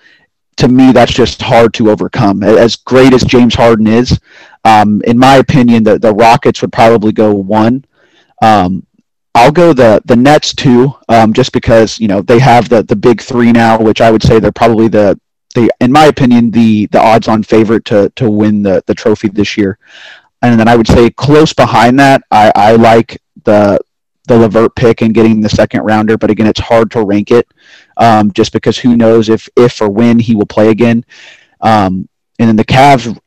[0.58, 2.42] To me, that's just hard to overcome.
[2.42, 4.20] As great as James Harden is,
[4.64, 7.86] um, in my opinion, the, the Rockets would probably go one.
[8.42, 8.87] Um,
[9.38, 12.96] I'll go the the Nets too, um, just because you know they have the the
[12.96, 15.20] big three now, which I would say they're probably the
[15.54, 19.28] the in my opinion the the odds on favorite to to win the the trophy
[19.28, 19.78] this year.
[20.42, 23.80] And then I would say close behind that, I, I like the
[24.28, 26.18] the LeVert pick and getting the second rounder.
[26.18, 27.48] But again, it's hard to rank it
[27.98, 31.06] um, just because who knows if if or when he will play again.
[31.62, 33.18] Um, and then the Cavs,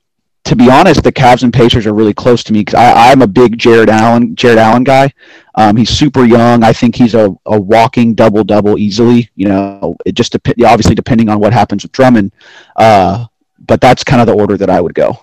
[0.44, 3.26] to be honest, the Cavs and Pacers are really close to me because I'm a
[3.26, 5.12] big Jarrett Allen Jarrett Allen guy.
[5.54, 6.62] Um, he's super young.
[6.62, 9.30] I think he's a, a walking double double easily.
[9.34, 12.32] You know, it just dep- obviously depending on what happens with Drummond.
[12.76, 13.26] Uh,
[13.58, 15.18] but that's kind of the order that I would go.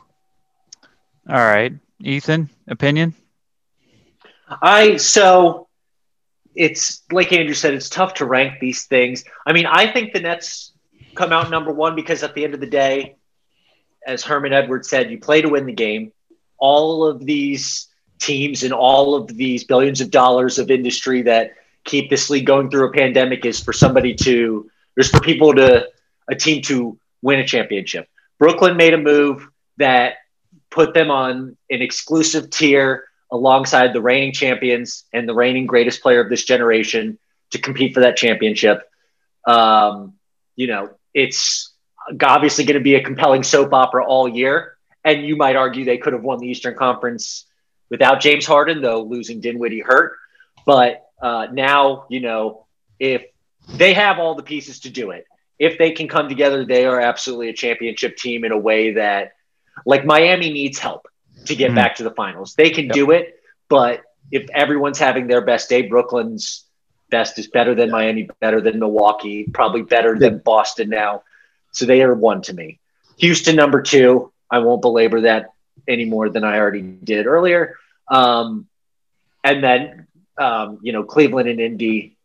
[1.29, 3.13] All right, Ethan, opinion.
[4.61, 5.67] I so
[6.55, 9.23] it's like Andrew said, it's tough to rank these things.
[9.45, 10.73] I mean, I think the Nets
[11.15, 13.15] come out number one because at the end of the day,
[14.05, 16.11] as Herman Edwards said, you play to win the game.
[16.57, 17.87] All of these
[18.19, 21.51] teams and all of these billions of dollars of industry that
[21.83, 25.87] keep this league going through a pandemic is for somebody to there's for people to
[26.29, 28.07] a team to win a championship.
[28.39, 30.15] Brooklyn made a move that
[30.69, 36.19] put them on an exclusive tier alongside the reigning champions and the reigning greatest player
[36.19, 37.17] of this generation
[37.51, 38.89] to compete for that championship.
[39.45, 40.13] Um,
[40.55, 41.73] you know, it's
[42.21, 44.77] obviously going to be a compelling soap opera all year.
[45.03, 47.45] And you might argue they could have won the Eastern Conference
[47.89, 50.17] without James Harden, though losing Dinwiddie hurt.
[50.65, 52.65] But uh, now, you know,
[52.99, 53.25] if
[53.69, 55.25] they have all the pieces to do it,
[55.59, 59.33] if they can come together, they are absolutely a championship team in a way that,
[59.85, 61.07] like, Miami needs help
[61.45, 61.75] to get mm-hmm.
[61.75, 62.55] back to the finals.
[62.55, 62.93] They can yep.
[62.93, 66.65] do it, but if everyone's having their best day, Brooklyn's
[67.09, 71.23] best is better than Miami, better than Milwaukee, probably better than Boston now.
[71.71, 72.79] So they are one to me.
[73.17, 74.31] Houston, number two.
[74.49, 75.51] I won't belabor that
[75.87, 77.75] any more than I already did earlier.
[78.09, 78.67] Um,
[79.43, 82.17] and then, um, you know, Cleveland and Indy.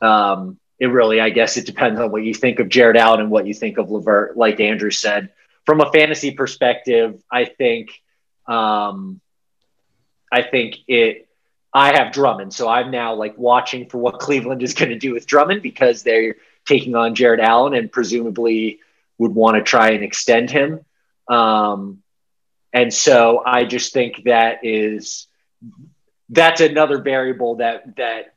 [0.00, 3.30] Um, it really, I guess, it depends on what you think of Jarrett Allen and
[3.30, 4.36] what you think of LeVert.
[4.36, 5.30] Like Andrew said,
[5.64, 7.90] from a fantasy perspective, I think,
[8.46, 9.20] um,
[10.30, 11.22] I think it.
[11.72, 15.12] I have Drummond, so I'm now like watching for what Cleveland is going to do
[15.12, 18.80] with Drummond because they're taking on Jared Allen and presumably
[19.18, 20.80] would want to try and extend him.
[21.28, 22.02] Um,
[22.72, 25.26] and so I just think that is
[26.28, 28.34] that's another variable that that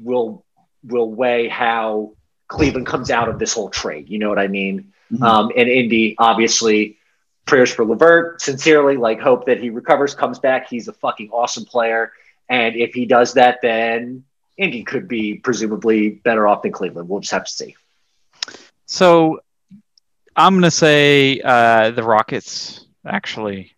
[0.00, 0.44] will
[0.84, 2.14] will weigh how
[2.48, 4.08] Cleveland comes out of this whole trade.
[4.08, 4.92] You know what I mean?
[5.12, 5.22] Mm-hmm.
[5.22, 6.98] Um, and Indy, obviously,
[7.46, 8.40] prayers for LeVert.
[8.40, 10.68] Sincerely, like hope that he recovers, comes back.
[10.68, 12.12] He's a fucking awesome player,
[12.48, 14.24] and if he does that, then
[14.56, 17.08] Indy could be presumably better off than Cleveland.
[17.08, 17.76] We'll just have to see.
[18.86, 19.40] So
[20.36, 23.76] I'm going to say uh, the Rockets actually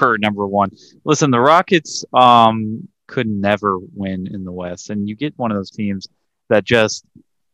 [0.00, 0.70] were number one.
[1.04, 5.56] Listen, the Rockets um, could never win in the West, and you get one of
[5.56, 6.08] those teams
[6.48, 7.04] that just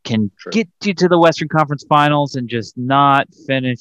[0.03, 0.51] can True.
[0.51, 3.79] get you to the Western Conference Finals and just not finish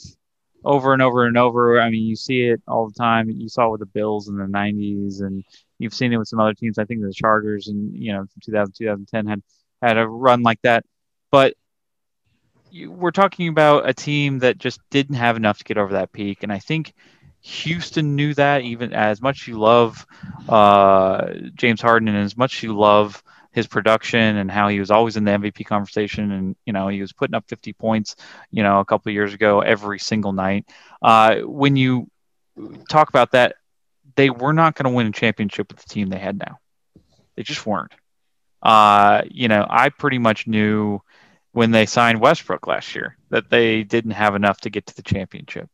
[0.65, 1.81] over and over and over.
[1.81, 3.31] I mean, you see it all the time.
[3.31, 5.45] You saw it with the Bills in the '90s, and
[5.79, 6.79] you've seen it with some other teams.
[6.79, 9.43] I think the Chargers and you know 2000 2010 had
[9.81, 10.85] had a run like that,
[11.31, 11.55] but
[12.71, 16.13] you, we're talking about a team that just didn't have enough to get over that
[16.13, 16.93] peak, and I think
[17.41, 18.63] Houston knew that.
[18.63, 20.07] Even as much you love
[20.49, 23.23] uh, James Harden, and as much you love
[23.53, 27.01] his production and how he was always in the MVP conversation, and you know he
[27.01, 28.17] was putting up 50 points,
[28.51, 30.67] you know, a couple years ago every single night.
[31.01, 32.09] Uh, when you
[32.89, 33.57] talk about that,
[34.17, 36.59] they were not going to win a championship with the team they had now.
[37.37, 37.93] They just weren't.
[38.61, 41.01] Uh, you know, I pretty much knew
[41.53, 45.03] when they signed Westbrook last year that they didn't have enough to get to the
[45.03, 45.69] championship.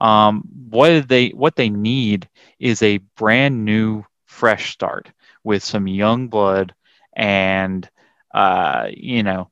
[0.00, 5.10] Um, what they what they need is a brand new, fresh start
[5.44, 6.74] with some young blood
[7.14, 7.88] and
[8.32, 9.50] uh, you know,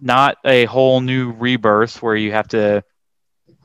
[0.00, 2.82] not a whole new rebirth where you have to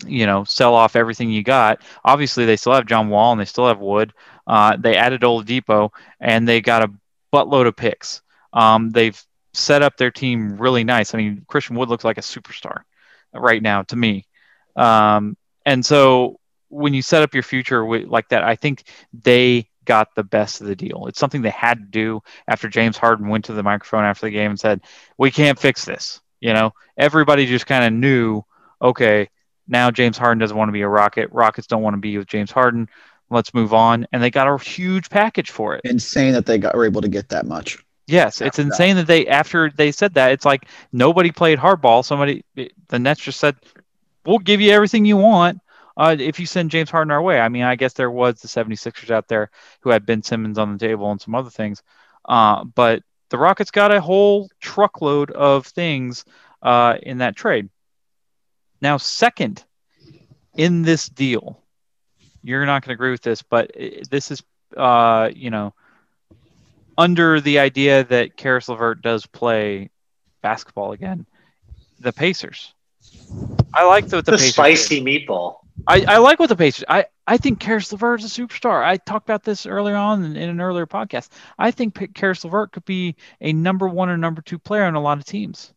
[0.06, 1.82] you know, sell off everything you got.
[2.04, 4.13] Obviously, they still have John Wall and they still have Wood.
[4.45, 6.91] Uh, they added Oladipo and they got a
[7.34, 8.21] buttload of picks.
[8.54, 9.19] Um, they've
[9.54, 11.13] set up their team really nice.
[11.13, 12.84] I mean, Christian Wood looks like a superstar
[13.34, 14.26] right now to me.
[14.76, 15.36] Um,
[15.67, 20.23] and so when you set up your future like that, I think they got the
[20.23, 21.08] best of the deal.
[21.08, 24.32] It's something they had to do after James Harden went to the microphone after the
[24.32, 24.80] game and said,
[25.17, 28.43] "We can't fix this." You know, everybody just kind of knew,
[28.82, 29.30] okay,
[29.67, 31.30] now James Harden doesn't want to be a Rocket.
[31.34, 32.88] Rockets don't want to be with James Harden.
[33.30, 34.08] Let's move on.
[34.13, 35.82] And they got a huge package for it.
[35.84, 37.77] Insane that they got were able to get that much.
[38.08, 39.08] Yes, it's insane that.
[39.08, 42.06] that they after they said that it's like nobody played hardball.
[42.06, 43.58] Somebody the Nets just said,
[44.28, 45.62] "We'll give you everything you want."
[45.98, 48.48] Uh, if you send James Harden our way, I mean, I guess there was the
[48.48, 49.50] 76ers out there
[49.82, 51.82] who had Ben Simmons on the table and some other things.
[52.24, 56.24] Uh, but the Rockets got a whole truckload of things
[56.62, 57.70] uh, in that trade.
[58.80, 59.63] Now, second
[60.56, 61.60] in this deal,
[62.44, 63.72] you're not going to agree with this, but
[64.10, 64.44] this is,
[64.76, 65.74] uh, you know,
[66.98, 69.90] under the idea that Caris LeVert does play
[70.42, 71.26] basketball again,
[72.00, 72.74] the Pacers.
[73.74, 75.58] I like the, the, the spicy meatball.
[75.86, 76.86] I, I like what the Pacers.
[76.88, 78.84] I, I think Caris LeVert is a superstar.
[78.84, 81.30] I talked about this earlier on in, in an earlier podcast.
[81.58, 85.02] I think Caris LeVert could be a number one or number two player on a
[85.02, 85.74] lot of teams.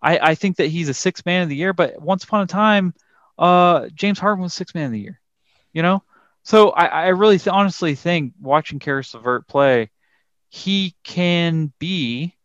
[0.00, 2.46] I, I think that he's a six man of the year, but once upon a
[2.46, 2.94] time,
[3.38, 5.20] uh, James Harden was six man of the year.
[5.72, 6.02] You know,
[6.42, 9.90] so I, I really th- honestly think watching Caris LeVert play,
[10.50, 12.36] he can be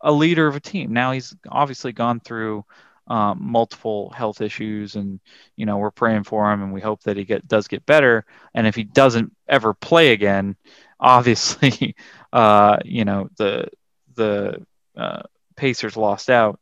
[0.00, 0.92] a leader of a team.
[0.92, 2.64] Now he's obviously gone through
[3.08, 5.20] um, multiple health issues, and
[5.56, 8.24] you know we're praying for him, and we hope that he get does get better.
[8.54, 10.56] And if he doesn't ever play again,
[11.00, 11.96] obviously,
[12.32, 13.68] uh, you know the
[14.14, 14.64] the
[14.96, 15.22] uh,
[15.56, 16.60] Pacers lost out.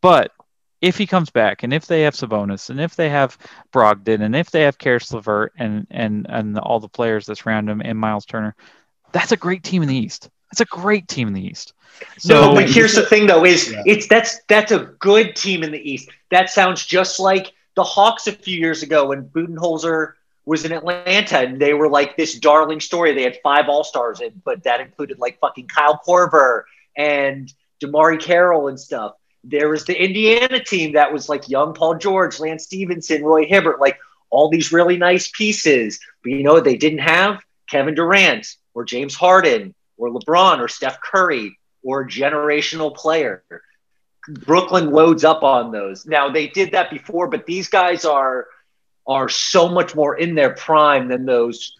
[0.00, 0.32] But
[0.80, 3.36] if he comes back, and if they have Sabonis, and if they have
[3.72, 7.68] Brogdon, and if they have Caris LeVert, and and and all the players that's around
[7.68, 8.54] him, and Miles Turner,
[9.12, 10.30] that's a great team in the East.
[10.50, 11.74] That's a great team in the East.
[12.18, 13.82] So, no, but here's the thing, though: is yeah.
[13.86, 16.08] it's that's that's a good team in the East.
[16.30, 20.12] That sounds just like the Hawks a few years ago when Budenholzer
[20.44, 23.12] was in Atlanta, and they were like this darling story.
[23.12, 26.62] They had five All Stars, in, but that included like fucking Kyle Korver
[26.96, 29.14] and DeMarre Carroll and stuff.
[29.44, 33.80] There was the Indiana team that was like young Paul George, Lance Stephenson, Roy Hibbert,
[33.80, 33.98] like
[34.30, 36.00] all these really nice pieces.
[36.22, 41.00] But you know, they didn't have Kevin Durant or James Harden or LeBron or Steph
[41.00, 43.44] Curry or generational player.
[44.28, 46.06] Brooklyn loads up on those.
[46.06, 48.46] Now they did that before, but these guys are
[49.06, 51.74] are so much more in their prime than those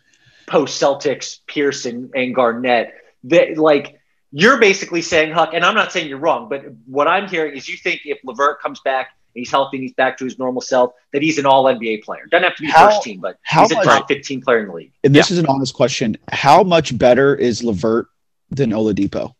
[0.47, 2.95] post Celtics, Pierce and and Garnett.
[3.25, 4.01] That like
[4.31, 7.69] you're basically saying, Huck, and I'm not saying you're wrong, but what I'm hearing is
[7.69, 10.93] you think if LeVert comes back he's healthy and he's back to his normal self,
[11.13, 12.27] that he's an all NBA player.
[12.31, 14.69] Doesn't have to be how, first team, but how he's a top 15 player in
[14.69, 14.93] the league.
[15.05, 15.35] And this yeah.
[15.35, 16.17] is an honest question.
[16.31, 18.09] How much better is LeVert
[18.51, 19.35] than Oladipo?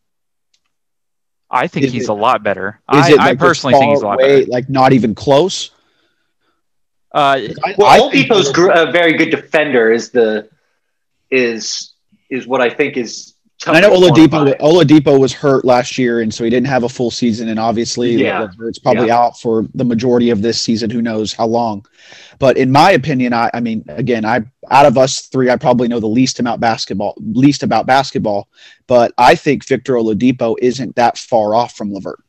[1.51, 2.79] I think is he's it, a lot better.
[2.87, 4.51] I, like I, personally think he's a lot way, better.
[4.51, 5.71] Like not even close.
[7.11, 7.39] Uh,
[7.77, 9.91] well, Oladipo's gr- a very good defender.
[9.91, 10.47] Is the
[11.31, 11.93] is
[12.29, 13.33] is what I think is.
[13.67, 14.57] I know Oladipo.
[14.59, 17.49] Oladipo was hurt last year, and so he didn't have a full season.
[17.49, 18.47] And obviously, yeah.
[18.61, 19.17] it's probably yeah.
[19.17, 20.89] out for the majority of this season.
[20.89, 21.85] Who knows how long?
[22.39, 25.89] But in my opinion, I, I mean, again, I out of us three, I probably
[25.89, 28.47] know the least about basketball, least about basketball.
[28.87, 32.23] But I think Victor Oladipo isn't that far off from LeVert.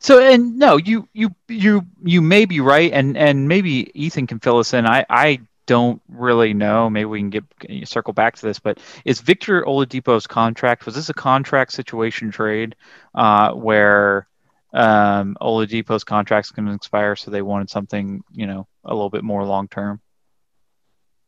[0.00, 4.40] So and no, you you you you may be right, and and maybe Ethan can
[4.40, 4.86] fill us in.
[4.86, 6.90] I I don't really know.
[6.90, 7.44] Maybe we can get
[7.86, 12.74] circle back to this, but is Victor Oladipo's contract was this a contract situation trade
[13.14, 14.26] uh, where
[14.72, 19.22] um, Oladipo's contract's going to expire, so they wanted something you know a little bit
[19.22, 20.00] more long term?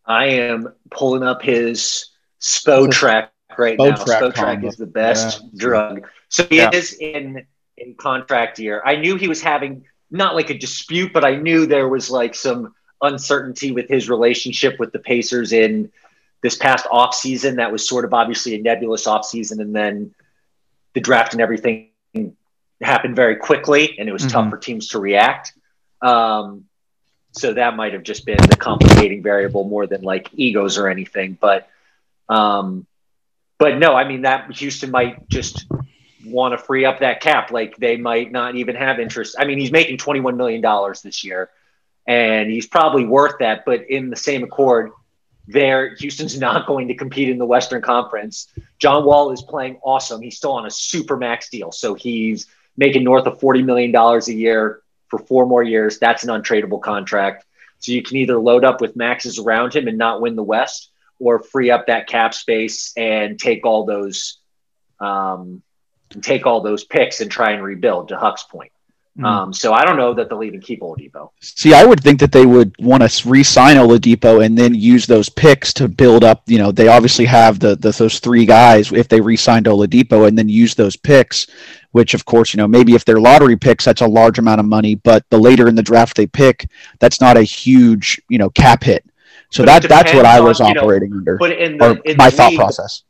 [0.04, 4.04] I am pulling up his Spotrac right Spo now.
[4.04, 5.48] Track Spotrac is the best yeah.
[5.54, 6.08] drug.
[6.30, 6.70] So he yeah.
[6.72, 8.82] is in in contract year.
[8.84, 12.34] I knew he was having not like a dispute, but I knew there was like
[12.34, 15.90] some uncertainty with his relationship with the Pacers in
[16.40, 17.56] this past off season.
[17.56, 20.14] That was sort of obviously a nebulous off season, and then
[20.94, 21.90] the draft and everything
[22.80, 24.32] happened very quickly, and it was mm-hmm.
[24.32, 25.52] tough for teams to react.
[26.00, 26.64] Um,
[27.32, 31.38] so that might have just been the complicating variable more than like egos or anything.
[31.40, 31.68] But,
[32.28, 32.86] um,
[33.58, 35.66] but no, I mean that Houston might just
[36.26, 37.50] want to free up that cap.
[37.50, 39.36] Like they might not even have interest.
[39.38, 41.48] I mean, he's making twenty one million dollars this year,
[42.06, 43.64] and he's probably worth that.
[43.64, 44.90] But in the same accord,
[45.46, 48.48] there Houston's not going to compete in the Western Conference.
[48.78, 50.22] John Wall is playing awesome.
[50.22, 52.46] He's still on a super max deal, so he's
[52.76, 55.98] making north of forty million dollars a year for four more years.
[55.98, 57.44] That's an untradeable contract.
[57.80, 60.90] So you can either load up with maxes around him and not win the West,
[61.18, 64.38] or free up that cap space and take all those,
[65.00, 65.62] um,
[66.20, 68.08] take all those picks and try and rebuild.
[68.08, 68.72] To Huck's point.
[69.18, 69.24] Mm.
[69.26, 71.30] Um, so I don't know that they'll even keep Oladipo.
[71.40, 75.28] See, I would think that they would want to re-sign Oladipo and then use those
[75.28, 76.42] picks to build up.
[76.46, 80.38] You know, they obviously have the, the those three guys if they re-signed Oladipo and
[80.38, 81.46] then use those picks
[81.92, 84.66] which of course, you know, maybe if they're lottery picks, that's a large amount of
[84.66, 88.50] money, but the later in the draft they pick, that's not a huge, you know,
[88.50, 89.04] cap hit.
[89.50, 91.36] So that that's what I was on, operating know, under.
[91.36, 93.04] But in the, in my the thought process.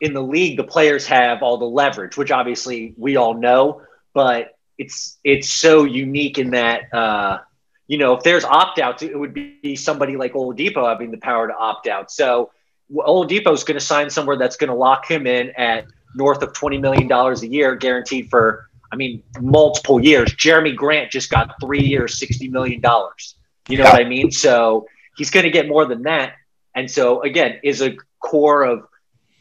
[0.00, 4.56] In the league, the players have all the leverage, which obviously we all know, but
[4.80, 7.38] it's it's so unique in that uh,
[7.86, 11.48] you know, if there's opt outs, it would be somebody like Oladipo having the power
[11.48, 12.10] to opt out.
[12.10, 12.50] So
[12.94, 16.52] Oladipo is going to sign somewhere that's going to lock him in at north of
[16.52, 20.32] $20 million a year guaranteed for, I mean, multiple years.
[20.34, 22.80] Jerami Grant just got three years, $60 million.
[22.80, 23.90] You know yeah.
[23.90, 24.30] what I mean?
[24.30, 26.34] So he's going to get more than that.
[26.76, 28.86] And so, again, is a core of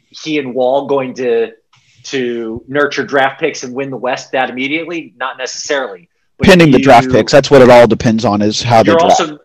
[0.10, 1.52] he and Wall going to
[2.06, 5.14] to nurture draft picks and win the West that immediately?
[5.18, 6.10] Not necessarily.
[6.38, 8.42] But Pending you, the draft picks, that's what it all depends on.
[8.42, 9.04] Is how they draft.
[9.04, 9.40] Also,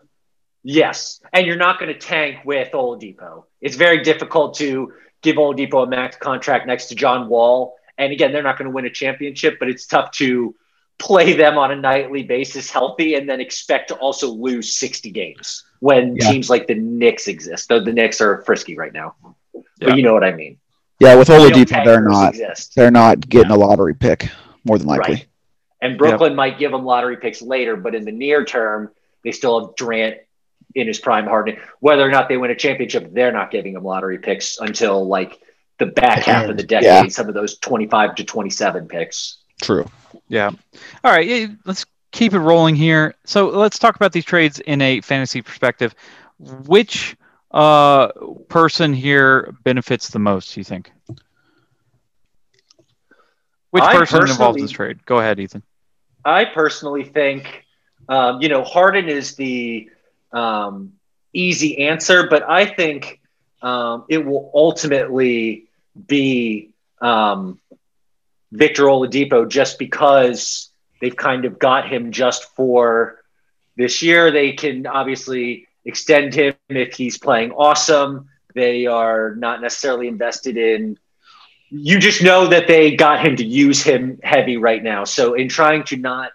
[0.63, 3.45] yes, and you're not going to tank with Oladipo.
[3.61, 7.75] It's very difficult to give Oladipo a max contract next to John Wall.
[7.97, 10.55] And again, they're not going to win a championship, but it's tough to
[10.97, 15.65] play them on a nightly basis healthy and then expect to also lose 60 games
[15.79, 16.31] when yeah.
[16.31, 17.67] teams like the Knicks exist.
[17.67, 19.15] Though the Knicks are frisky right now.
[19.53, 19.61] Yeah.
[19.79, 20.57] But you know what I mean.
[20.99, 22.73] Yeah, with Oladipo, they're not exist.
[22.75, 23.57] they're not getting yeah.
[23.57, 24.29] a lottery pick
[24.63, 25.15] more than likely.
[25.15, 25.27] Right.
[25.81, 26.37] And Brooklyn yep.
[26.37, 28.91] might give them lottery picks later, but in the near term,
[29.23, 30.17] they still have Durant
[30.73, 31.57] in his prime Harden.
[31.79, 35.39] Whether or not they win a championship, they're not giving them lottery picks until like
[35.77, 36.85] the back half of the decade.
[36.85, 37.07] Yeah.
[37.07, 39.39] Some of those twenty-five to twenty-seven picks.
[39.61, 39.85] True.
[40.29, 40.51] Yeah.
[41.03, 41.49] All right.
[41.65, 43.13] Let's keep it rolling here.
[43.25, 45.93] So let's talk about these trades in a fantasy perspective.
[46.39, 47.15] Which
[47.55, 48.09] uh,
[48.49, 50.57] person here benefits the most?
[50.57, 50.91] You think?
[53.71, 55.05] Which I person involved in this trade?
[55.05, 55.63] Go ahead, Ethan.
[56.23, 57.65] I personally think,
[58.09, 59.89] um, you know, Harden is the
[60.31, 60.93] um,
[61.33, 63.21] easy answer, but I think
[63.61, 65.67] um, it will ultimately
[66.07, 67.59] be um,
[68.51, 73.21] Victor Oladipo just because they've kind of got him just for
[73.77, 74.31] this year.
[74.31, 78.29] They can obviously extend him if he's playing awesome.
[78.53, 80.97] They are not necessarily invested in.
[81.69, 85.03] You just know that they got him to use him heavy right now.
[85.03, 86.31] So in trying to not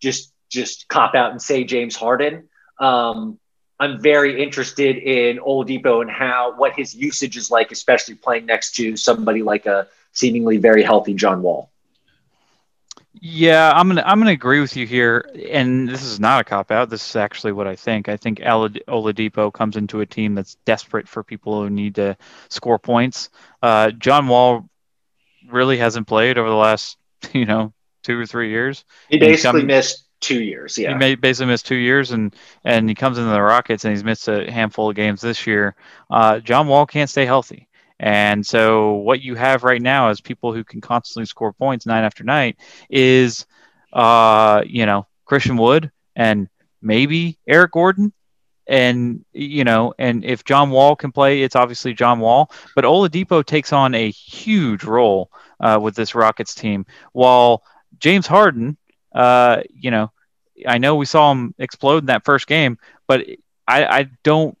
[0.00, 2.48] just just cop out and say James Harden,
[2.78, 3.38] um,
[3.78, 8.74] I'm very interested in Oladipo and how what his usage is like, especially playing next
[8.76, 11.70] to somebody like a seemingly very healthy John Wall.
[13.22, 16.70] Yeah, I'm gonna I'm gonna agree with you here, and this is not a cop
[16.70, 16.88] out.
[16.88, 18.08] This is actually what I think.
[18.08, 22.16] I think Oladipo comes into a team that's desperate for people who need to
[22.48, 23.28] score points.
[23.62, 24.68] Uh, John Wall
[25.50, 26.96] really hasn't played over the last
[27.32, 28.84] you know two or three years.
[29.10, 30.78] He basically missed two years.
[30.78, 34.04] Yeah, he basically missed two years, and and he comes into the Rockets and he's
[34.04, 35.74] missed a handful of games this year.
[36.08, 37.68] Uh, John Wall can't stay healthy,
[38.00, 42.02] and so what you have right now is people who can constantly score points night
[42.02, 42.56] after night
[42.88, 43.44] is,
[43.92, 46.48] uh, you know, Christian Wood and
[46.80, 48.12] maybe Eric Gordon.
[48.66, 52.50] And you know, and if John Wall can play, it's obviously John Wall.
[52.74, 57.64] But Oladipo takes on a huge role uh, with this Rockets team, while
[57.98, 58.78] James Harden
[59.12, 60.12] uh, you know,
[60.66, 63.26] I know we saw him explode in that first game, but
[63.66, 64.56] I, I don't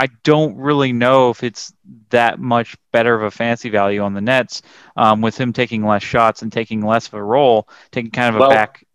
[0.00, 1.74] I don't really know if it's
[2.08, 4.62] that much better of a fancy value on the Nets
[4.96, 8.40] um, with him taking less shots and taking less of a role, taking kind of
[8.40, 8.86] well, a back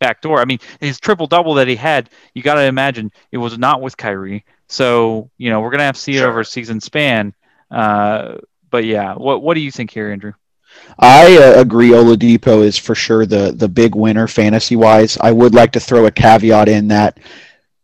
[0.00, 0.40] back door.
[0.40, 3.80] I mean, his triple double that he had, you got to imagine it was not
[3.80, 4.44] with Kyrie.
[4.66, 6.26] So you know we're gonna have to see sure.
[6.26, 7.32] it over a season span.
[7.70, 10.32] Uh, but yeah, what what do you think here, Andrew?
[10.98, 11.90] I uh, agree.
[11.90, 15.16] Oladipo is for sure the the big winner fantasy wise.
[15.20, 17.20] I would like to throw a caveat in that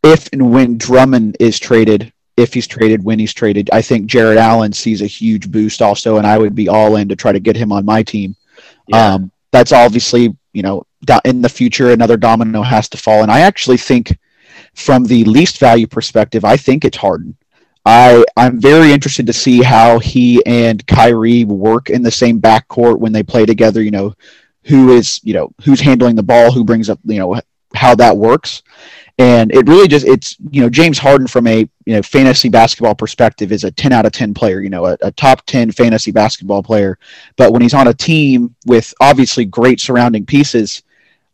[0.03, 4.39] if and when Drummond is traded, if he's traded, when he's traded, I think Jarrett
[4.39, 7.41] Allen sees a huge boost also, and I would be all in to try to
[7.41, 8.37] get him on my team.
[8.89, 9.15] Yeah.
[9.15, 10.87] Um, that's obviously you know
[11.25, 14.19] in the future another domino has to fall, and I actually think
[14.75, 17.37] from the least value perspective, I think it's Harden.
[17.85, 22.99] I I'm very interested to see how he and Kyrie work in the same backcourt
[22.99, 23.83] when they play together.
[23.83, 24.15] You know,
[24.65, 27.41] who is you know who's handling the ball, who brings up you know
[27.75, 28.63] how that works,
[29.19, 32.95] and it really just it's you know James Harden from a you know fantasy basketball
[32.95, 36.11] perspective is a 10 out of 10 player, you know a, a top 10 fantasy
[36.11, 36.99] basketball player,
[37.37, 40.83] but when he's on a team with obviously great surrounding pieces.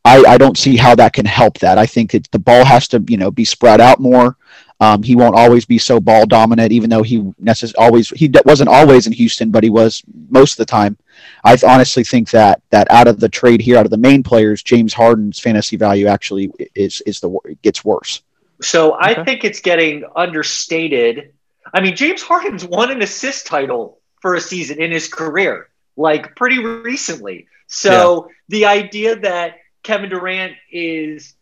[0.05, 1.77] I, I don't see how that can help that.
[1.77, 4.37] I think that the ball has to, you know, be spread out more.
[4.81, 8.69] Um, he won't always be so ball dominant, even though he necess- always he wasn't
[8.69, 10.97] always in Houston, but he was most of the time.
[11.45, 14.63] I honestly think that that out of the trade here, out of the main players,
[14.63, 18.23] James Harden's fantasy value actually is is the gets worse.
[18.63, 19.25] So I okay.
[19.25, 21.33] think it's getting understated.
[21.75, 26.37] I mean, James Harden's won an assist title for a season in his career, like
[26.37, 27.47] pretty recently.
[27.67, 28.35] So yeah.
[28.49, 31.35] the idea that Kevin Durant is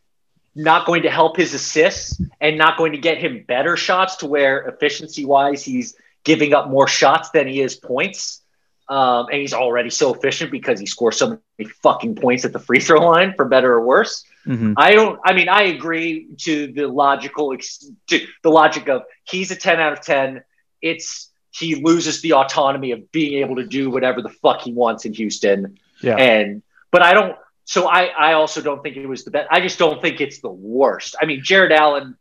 [0.57, 4.26] not going to help his assists and not going to get him better shots to
[4.26, 5.94] where efficiency wise he's
[6.24, 8.42] giving up more shots than he is points.
[8.88, 12.61] Um, and he's already so efficient because he scores so many fucking points at the
[12.61, 14.24] free throw line, for better or worse.
[14.46, 14.74] Mm-hmm.
[14.76, 15.18] I don't.
[15.24, 19.92] I mean, I agree to the logical, to the logic of he's a ten out
[19.92, 20.44] of ten.
[20.80, 25.04] It's he loses the autonomy of being able to do whatever the fuck he wants
[25.04, 25.78] in Houston.
[26.00, 26.16] Yeah.
[26.16, 27.36] And but I don't
[27.67, 29.49] so I, I also don't think it was the best.
[29.51, 31.17] I just don't think it's the worst.
[31.21, 32.17] I mean, Jarrett Allen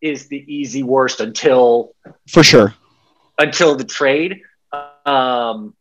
[0.00, 1.94] is the easy worst until
[2.28, 2.74] for sure
[3.36, 4.40] until the trade.
[5.04, 5.74] Um,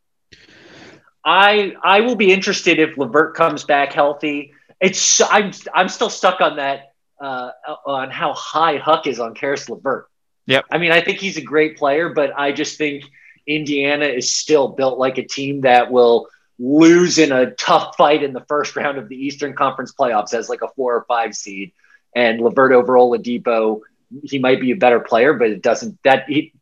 [1.23, 4.53] I I will be interested if LeVert comes back healthy.
[4.81, 7.51] It's I'm I'm still stuck on that uh,
[7.85, 10.09] on how high Huck is on Caris LeVert.
[10.47, 10.65] Yep.
[10.71, 13.03] I mean, I think he's a great player, but I just think
[13.45, 16.27] Indiana is still built like a team that will
[16.59, 20.49] lose in a tough fight in the first round of the Eastern Conference playoffs as
[20.49, 21.71] like a four or five seed.
[22.15, 23.81] And LeVert over Oladipo,
[24.23, 26.53] he might be a better player, but it doesn't that he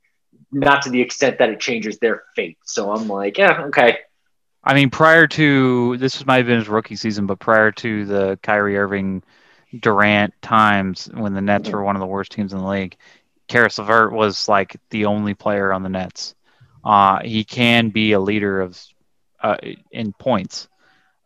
[0.52, 2.58] not to the extent that it changes their fate.
[2.66, 4.00] So I'm like, yeah, okay.
[4.64, 8.40] I mean, prior to this might have been his rookie season, but prior to the
[8.44, 9.24] Kyrie Irving
[9.78, 12.98] Durant times when the Nets were one of the worst teams in the league,
[13.48, 16.36] Caris LeVert was like the only player on the Nets.
[16.84, 18.80] Uh, he can be a leader of
[19.42, 19.58] uh,
[19.92, 20.68] in points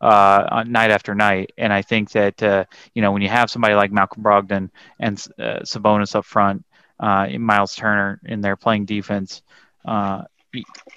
[0.00, 2.64] uh, night after night, and I think that uh,
[2.94, 6.64] you know when you have somebody like Malcolm Brogdon and uh, Sabonis up front,
[7.00, 9.42] uh, Miles Turner in there playing defense,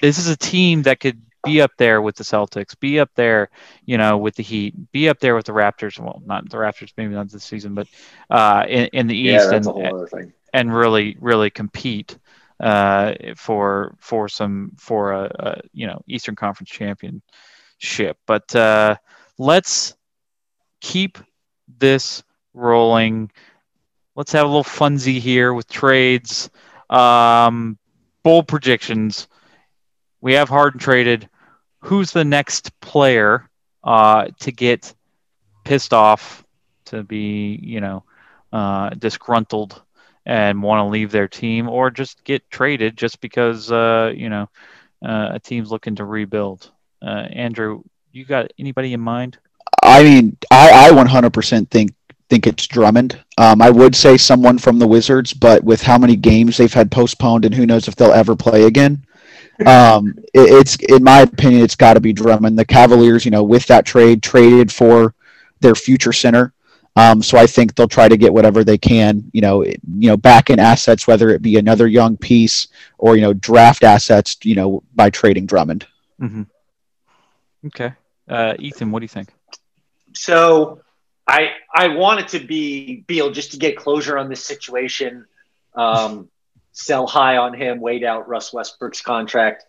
[0.01, 3.49] this is a team that could be up there with the Celtics, be up there,
[3.85, 5.99] you know, with the Heat, be up there with the Raptors.
[5.99, 7.87] Well, not the Raptors, maybe not this season, but
[8.29, 12.17] uh, in, in the East, yeah, and, and really, really compete
[12.59, 18.17] uh, for for some for a, a, you know Eastern Conference championship.
[18.25, 18.95] But uh,
[19.37, 19.95] let's
[20.81, 21.17] keep
[21.77, 23.31] this rolling.
[24.15, 26.49] Let's have a little funsy here with trades.
[26.89, 27.77] Um,
[28.23, 29.27] bold predictions.
[30.21, 31.29] We have Harden traded.
[31.79, 33.49] Who's the next player
[33.83, 34.93] uh, to get
[35.63, 36.43] pissed off,
[36.85, 38.03] to be you know
[38.51, 39.81] uh, disgruntled
[40.29, 44.47] and want to leave their team, or just get traded just because uh, you know
[45.03, 46.71] uh, a team's looking to rebuild?
[47.01, 49.39] Uh, Andrew, you got anybody in mind?
[49.81, 51.95] I mean, I, I 100% think
[52.29, 53.19] think it's Drummond.
[53.39, 56.91] Um, I would say someone from the Wizards, but with how many games they've had
[56.91, 59.03] postponed and who knows if they'll ever play again,
[59.65, 62.59] um, it, it's in my opinion, it's got to be Drummond.
[62.59, 65.15] The Cavaliers, you know, with that trade, traded for
[65.59, 66.53] their future center.
[66.95, 70.17] Um, so I think they'll try to get whatever they can, you know, you know,
[70.17, 72.67] back in assets, whether it be another young piece
[72.97, 75.85] or you know, draft assets, you know, by trading Drummond.
[76.19, 76.43] Mm-hmm.
[77.67, 77.93] Okay,
[78.27, 79.29] uh, Ethan, what do you think?
[80.13, 80.81] So
[81.27, 85.25] I I wanted to be Beal just to get closure on this situation.
[85.75, 86.29] Um,
[86.71, 89.65] sell high on him, wait out Russ Westbrook's contract.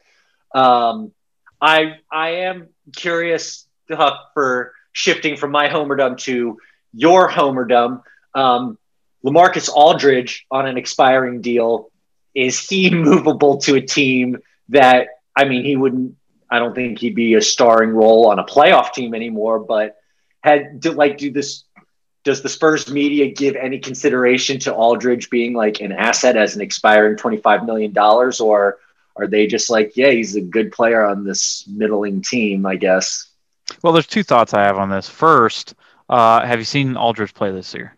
[0.55, 1.13] Um,
[1.61, 6.59] I I am curious, Huck, for shifting from my homerdom to
[6.93, 8.03] your homerdom.
[8.35, 8.79] Um,
[9.25, 11.91] LaMarcus Aldridge on an expiring deal.
[12.35, 14.39] Is he movable to a team
[14.71, 16.17] that I mean he wouldn't
[16.51, 19.97] I don't think he'd be a starring role on a playoff team anymore, but
[20.43, 21.65] had do, like do this
[22.25, 26.61] does the Spurs media give any consideration to Aldridge being like an asset as an
[26.61, 27.97] expiring $25 million?
[27.99, 28.79] Or
[29.17, 33.31] are they just like, yeah, he's a good player on this middling team, I guess?
[33.83, 35.09] Well, there's two thoughts I have on this.
[35.09, 35.75] First,
[36.11, 37.97] uh, have you seen Aldridge play this year?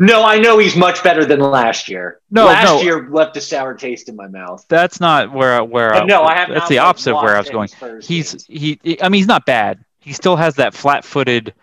[0.00, 2.20] No, I know he's much better than last year.
[2.30, 2.80] No, last no.
[2.80, 4.64] year left a sour taste in my mouth.
[4.68, 5.94] That's not where where.
[5.94, 6.48] Uh, no, I have.
[6.48, 7.68] That's the opposite of where I was going.
[8.02, 8.46] He's games.
[8.82, 8.98] he.
[9.02, 9.84] I mean, he's not bad.
[10.00, 11.54] He still has that flat-footed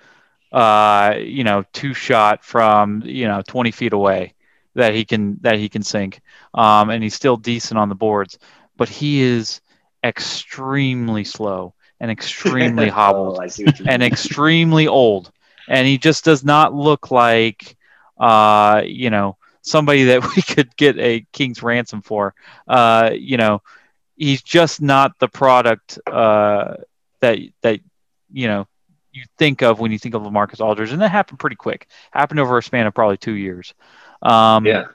[0.51, 4.33] uh, you know, two shot from you know 20 feet away
[4.75, 6.21] that he can that he can sink,
[6.53, 8.39] um, and he's still decent on the boards,
[8.77, 9.61] but he is
[10.03, 15.31] extremely slow and extremely hobbled oh, and extremely old,
[15.67, 17.75] and he just does not look like
[18.17, 22.33] uh, you know somebody that we could get a king's ransom for.
[22.67, 23.61] Uh, you know,
[24.15, 26.75] he's just not the product uh,
[27.19, 27.79] that that
[28.31, 28.67] you know
[29.11, 31.87] you think of when you think of LaMarcus Aldridge, and that happened pretty quick.
[32.11, 33.73] Happened over a span of probably two years.
[34.21, 34.85] Um, yeah.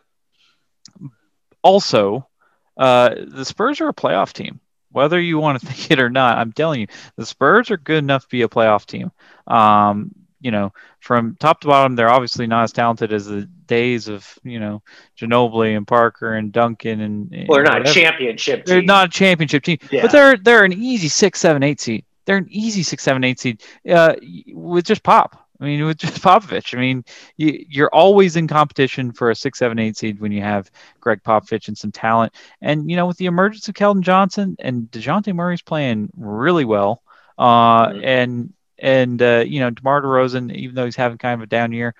[1.62, 2.28] Also,
[2.76, 4.60] uh, the Spurs are a playoff team.
[4.92, 6.86] Whether you want to think it or not, I'm telling you,
[7.16, 9.10] the Spurs are good enough to be a playoff team.
[9.46, 14.08] Um, you know, from top to bottom, they're obviously not as talented as the days
[14.08, 14.82] of you know
[15.16, 17.30] Ginobili and Parker and Duncan and.
[17.48, 17.90] Well, they're not whatever.
[17.90, 18.64] a championship.
[18.64, 18.74] Team.
[18.74, 20.02] They're not a championship team, yeah.
[20.02, 23.40] but they're they're an easy six, seven, eight seed they're an easy six, seven, eight
[23.40, 24.14] seed uh,
[24.52, 25.48] with just Pop.
[25.60, 26.76] I mean, with just Popovich.
[26.76, 27.04] I mean,
[27.36, 31.22] you, are always in competition for a six, seven, eight seed when you have Gregg
[31.22, 32.34] Popovich and some talent.
[32.60, 37.02] And you know, with the emergence of Keldon Johnson and Dejounte Murray's playing really well,
[37.38, 38.04] uh, mm-hmm.
[38.04, 41.72] and and uh, you know, DeMar DeRozan, even though he's having kind of a down
[41.72, 41.94] year,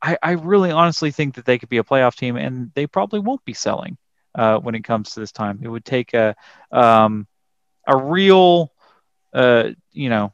[0.00, 3.20] I, I really honestly think that they could be a playoff team, and they probably
[3.20, 3.98] won't be selling
[4.34, 5.60] uh, when it comes to this time.
[5.62, 6.34] It would take a
[6.72, 7.26] um,
[7.86, 8.72] a real
[9.32, 10.32] uh, you know,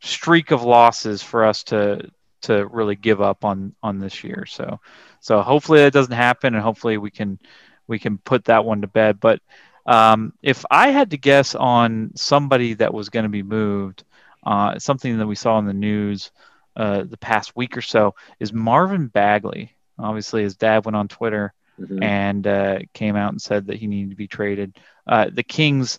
[0.00, 2.10] streak of losses for us to
[2.42, 4.46] to really give up on on this year.
[4.46, 4.80] So
[5.20, 7.38] so hopefully that doesn't happen, and hopefully we can
[7.86, 9.20] we can put that one to bed.
[9.20, 9.40] But
[9.88, 14.04] Um, if I had to guess on somebody that was going to be moved,
[14.44, 16.30] uh, something that we saw in the news
[16.76, 19.72] uh, the past week or so is Marvin Bagley.
[19.98, 22.02] Obviously, his dad went on Twitter mm-hmm.
[22.02, 24.76] and uh, came out and said that he needed to be traded.
[25.06, 25.98] Uh, the Kings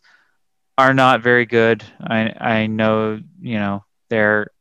[0.77, 1.83] are not very good.
[1.99, 4.51] I I know you know they're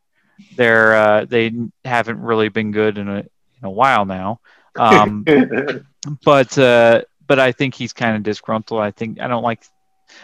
[0.57, 1.53] they're uh, they
[1.85, 4.41] haven't really been good in a in a while now.
[4.77, 5.25] Um,
[6.25, 8.81] but uh, but I think he's kind of disgruntled.
[8.81, 9.63] I think I don't like.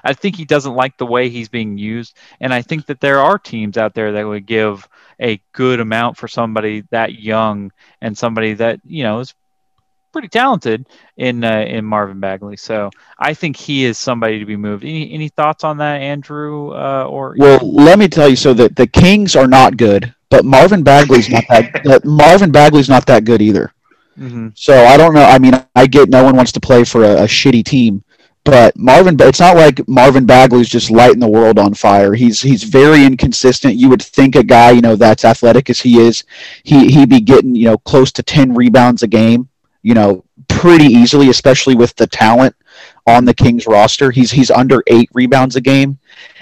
[0.03, 3.19] I think he doesn't like the way he's being used, and I think that there
[3.19, 4.89] are teams out there that would give
[5.21, 7.71] a good amount for somebody that young
[8.01, 9.35] and somebody that you know is
[10.15, 10.87] pretty talented
[11.19, 12.57] in uh, in Marvin Bagley.
[12.57, 14.85] So I think he is somebody to be moved.
[14.85, 16.71] Any any thoughts on that, Andrew?
[16.71, 18.37] Uh, or well, let me tell you.
[18.37, 22.01] So that the Kings are not good, but Marvin Bagley's not that.
[22.05, 23.75] Marvin Bagley's not that good either.
[24.19, 24.49] Mm-hmm.
[24.55, 25.25] So I don't know.
[25.25, 28.05] I mean, I get no one wants to play for a, a shitty team,
[28.45, 32.13] but Marvin, it's not like Marvin Bagley's just lighting the world on fire.
[32.13, 33.77] He's he's very inconsistent.
[33.77, 36.25] You would think a guy, you know, that's athletic as he is,
[36.63, 39.49] he he'd be getting you know close to ten rebounds a game,
[39.85, 42.57] you know, pretty easily, especially with the talent
[43.07, 44.11] on the Kings roster.
[44.11, 45.99] He's he's under eight rebounds a game,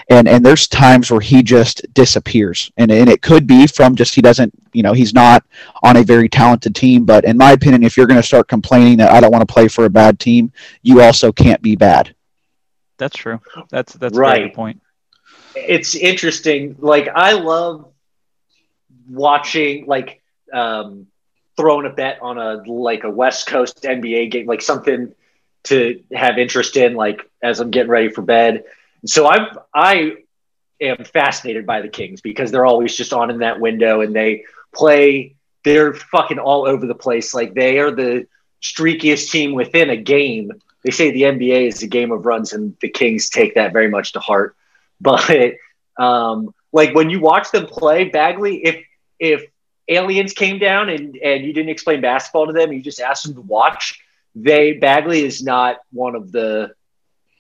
[0.09, 2.71] and and there's times where he just disappears.
[2.77, 5.45] And, and it could be from just he doesn't you know he's not
[5.83, 7.05] on a very talented team.
[7.05, 9.53] But in my opinion if you're going to start complaining that i don't want to
[9.53, 12.15] play for a bad team you also can't be bad.
[12.99, 13.41] That's true.
[13.71, 14.43] That's that's right.
[14.43, 14.81] a good point.
[15.57, 16.77] It's interesting.
[16.79, 17.89] Like i love
[19.11, 20.23] watching like
[20.53, 21.09] um
[21.57, 25.13] throwing a bet on a like a west coast nba game like something
[25.65, 28.65] to have interest in like as i'm getting ready for bed
[29.05, 30.17] so I've I
[30.81, 34.45] am fascinated by the Kings because they're always just on in that window and they
[34.75, 35.35] play.
[35.65, 37.35] They're fucking all over the place.
[37.35, 38.27] Like they are the
[38.63, 40.53] streakiest team within a game.
[40.85, 43.89] They say the NBA is a game of runs, and the Kings take that very
[43.89, 44.57] much to heart.
[45.01, 45.55] But
[45.99, 48.85] um, like when you watch them play, Bagley, if
[49.19, 49.45] if
[49.89, 53.35] aliens came down and and you didn't explain basketball to them, you just asked them
[53.35, 54.01] to watch.
[54.35, 56.75] They Bagley is not one of the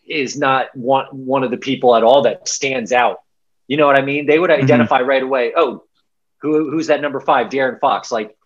[0.06, 3.20] is not one one of the people at all that stands out.
[3.68, 4.26] You know what I mean?
[4.26, 4.62] They would mm-hmm.
[4.62, 5.08] identify mm-hmm.
[5.08, 5.52] right away.
[5.56, 5.84] Oh,
[6.38, 7.48] who who's that number five?
[7.48, 8.12] De'Aaron Fox.
[8.12, 8.36] Like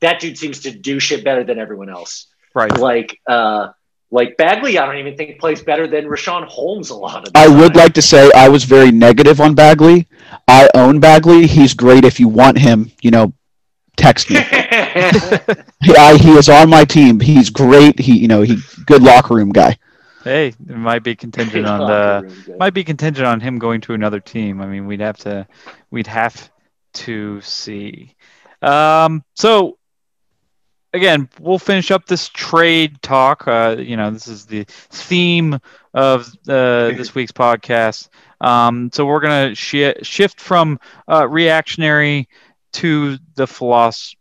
[0.00, 2.28] that dude seems to do shit better than everyone else.
[2.54, 2.76] Right.
[2.76, 3.68] Like uh
[4.14, 7.46] like Bagley, I don't even think plays better than Richaun Holmes a lot of I
[7.46, 7.58] time.
[7.58, 10.06] would like to say I was very negative on Bagley.
[10.46, 11.48] I own Bagley.
[11.48, 13.32] He's great if you want him, you know,
[13.96, 14.36] text me.
[15.82, 17.18] yeah, he is on my team.
[17.18, 17.98] He's great.
[17.98, 19.76] He, you know, he good locker room guy.
[20.22, 24.20] Hey, it might be contingent on the might be contingent on him going to another
[24.20, 24.60] team.
[24.60, 25.48] I mean, we'd have to
[25.90, 26.50] we'd have
[26.94, 28.14] to see.
[28.62, 29.76] Um, so
[30.94, 33.46] again, we'll finish up this trade talk.
[33.46, 35.58] Uh, you know, this is the theme
[35.92, 38.08] of uh, this week's podcast.
[38.40, 40.80] Um, so we're gonna sh- shift from
[41.10, 42.28] uh, reactionary
[42.74, 44.18] to the philosophy.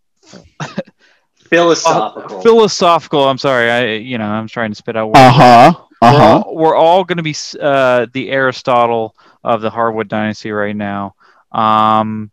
[1.49, 2.41] philosophical.
[2.41, 3.28] philosophical.
[3.28, 3.69] I'm sorry.
[3.69, 5.19] I you know I'm trying to spit out words.
[5.19, 5.74] Uh huh.
[6.01, 6.43] Uh-huh.
[6.45, 10.76] We're all, we're all going to be uh, the Aristotle of the Hardwood Dynasty right
[10.76, 11.15] now.
[11.53, 12.30] Um,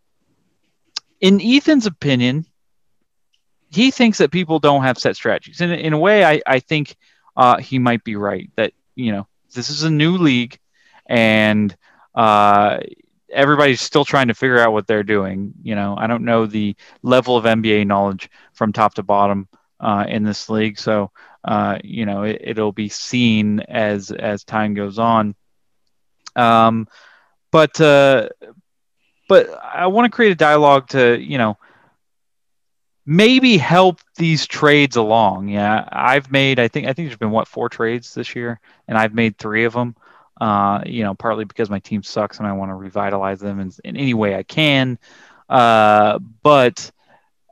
[1.20, 2.46] in Ethan's opinion,
[3.70, 5.60] he thinks that people don't have set strategies.
[5.60, 6.96] And in a way, I, I think
[7.36, 10.58] uh, he might be right that, you know, this is a new league
[11.06, 11.74] and
[12.14, 12.78] uh,
[13.30, 15.54] everybody's still trying to figure out what they're doing.
[15.62, 19.48] You know, I don't know the level of NBA knowledge from top to bottom
[19.78, 20.78] uh, in this league.
[20.78, 21.10] So
[21.44, 25.34] uh, you know it, will be seen as as time goes on.
[26.36, 26.86] Um,
[27.50, 28.28] but uh,
[29.28, 31.56] but I want to create a dialogue to you know
[33.10, 35.48] maybe help these trades along.
[35.48, 38.96] Yeah, I've made I think I think there's been what four trades this year, and
[38.96, 39.96] I've made three of them.
[40.40, 43.72] Uh, you know, partly because my team sucks and I want to revitalize them in,
[43.84, 44.98] in any way I can.
[45.50, 46.90] Uh, but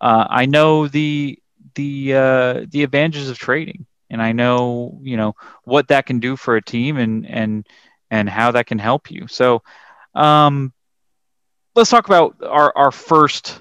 [0.00, 1.40] uh, I know the
[1.74, 5.34] the uh, the advantages of trading, and I know you know
[5.64, 7.66] what that can do for a team and and
[8.12, 9.26] and how that can help you.
[9.26, 9.64] So,
[10.14, 10.72] um,
[11.74, 13.60] let's talk about our our first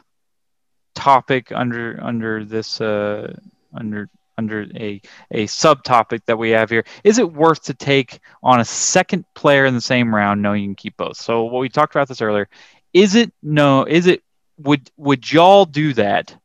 [0.97, 3.33] topic under under this uh,
[3.73, 6.85] under under a a subtopic that we have here.
[7.03, 10.67] Is it worth to take on a second player in the same round, knowing you
[10.69, 11.17] can keep both?
[11.17, 12.49] So what we talked about this earlier.
[12.93, 13.85] Is it no?
[13.85, 14.23] Is it
[14.59, 16.35] would would y'all do that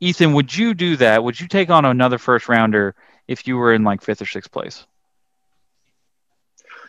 [0.00, 1.24] Ethan, would you do that?
[1.24, 2.94] Would you take on another first rounder
[3.26, 4.84] if you were in like fifth or sixth place?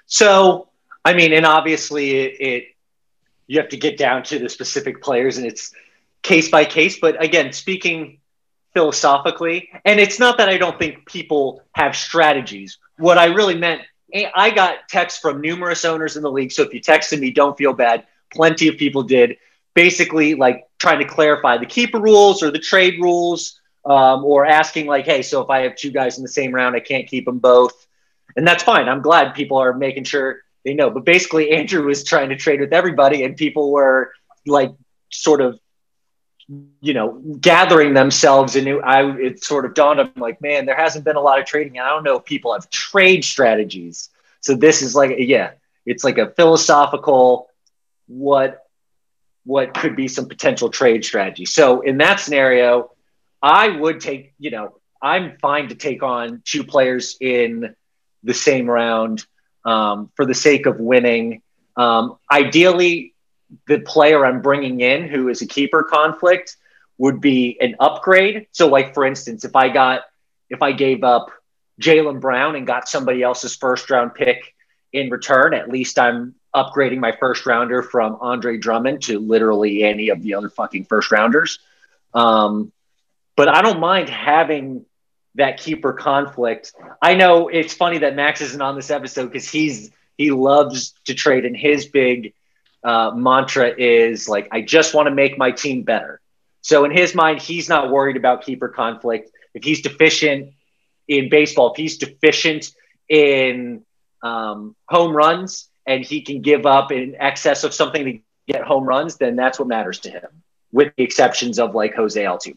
[0.05, 0.69] So,
[1.03, 2.63] I mean, and obviously it, it
[3.47, 5.73] you have to get down to the specific players and it's
[6.27, 6.99] case by case.
[6.99, 8.19] But again, speaking
[8.73, 12.77] philosophically, and it's not that I don't think people have strategies.
[12.97, 13.81] What I really meant
[14.13, 16.51] I got texts from numerous owners in the league.
[16.51, 18.05] So if you texted me, don't feel bad.
[18.33, 19.37] Plenty of people did.
[19.73, 24.87] Basically, like trying to clarify the keeper rules or the trade rules, um, or asking
[24.87, 27.25] like, "Hey, so if I have two guys in the same round, I can't keep
[27.25, 27.87] them both,"
[28.35, 28.89] and that's fine.
[28.89, 30.89] I'm glad people are making sure they know.
[30.89, 34.13] But basically, Andrew was trying to trade with everybody, and people were
[34.45, 34.71] like,
[35.09, 35.59] sort of
[36.81, 38.55] you know, gathering themselves.
[38.55, 41.21] And it, I, it sort of dawned on me like, man, there hasn't been a
[41.21, 41.77] lot of trading.
[41.77, 44.09] And I don't know if people have trade strategies.
[44.39, 45.51] So this is like, yeah,
[45.85, 47.49] it's like a philosophical,
[48.07, 48.65] what,
[49.43, 51.45] what could be some potential trade strategy.
[51.45, 52.91] So in that scenario,
[53.41, 57.75] I would take, you know, I'm fine to take on two players in
[58.23, 59.25] the same round
[59.65, 61.41] um, for the sake of winning.
[61.75, 63.13] Um, ideally,
[63.67, 66.57] the player I'm bringing in who is a keeper conflict
[66.97, 68.47] would be an upgrade.
[68.51, 70.01] So, like for instance, if I got
[70.49, 71.31] if I gave up
[71.81, 74.55] Jaylen Brown and got somebody else's first round pick
[74.93, 80.09] in return, at least I'm upgrading my first rounder from Andre Drummond to literally any
[80.09, 81.59] of the other fucking first rounders.
[82.13, 82.71] Um,
[83.35, 84.85] but I don't mind having
[85.35, 86.73] that keeper conflict.
[87.01, 91.13] I know it's funny that Max isn't on this episode because he's he loves to
[91.13, 92.33] trade in his big
[92.87, 96.21] uh, mantra is like, I just want to make my team better.
[96.61, 99.29] So in his mind, he's not worried about keeper conflict.
[99.53, 100.53] If he's deficient
[101.07, 102.71] in baseball, if he's deficient
[103.09, 103.83] in
[104.23, 108.85] um, home runs and he can give up in excess of something to get home
[108.85, 110.29] runs, then that's what matters to him,
[110.71, 112.55] with the exceptions of like Jose Altuve.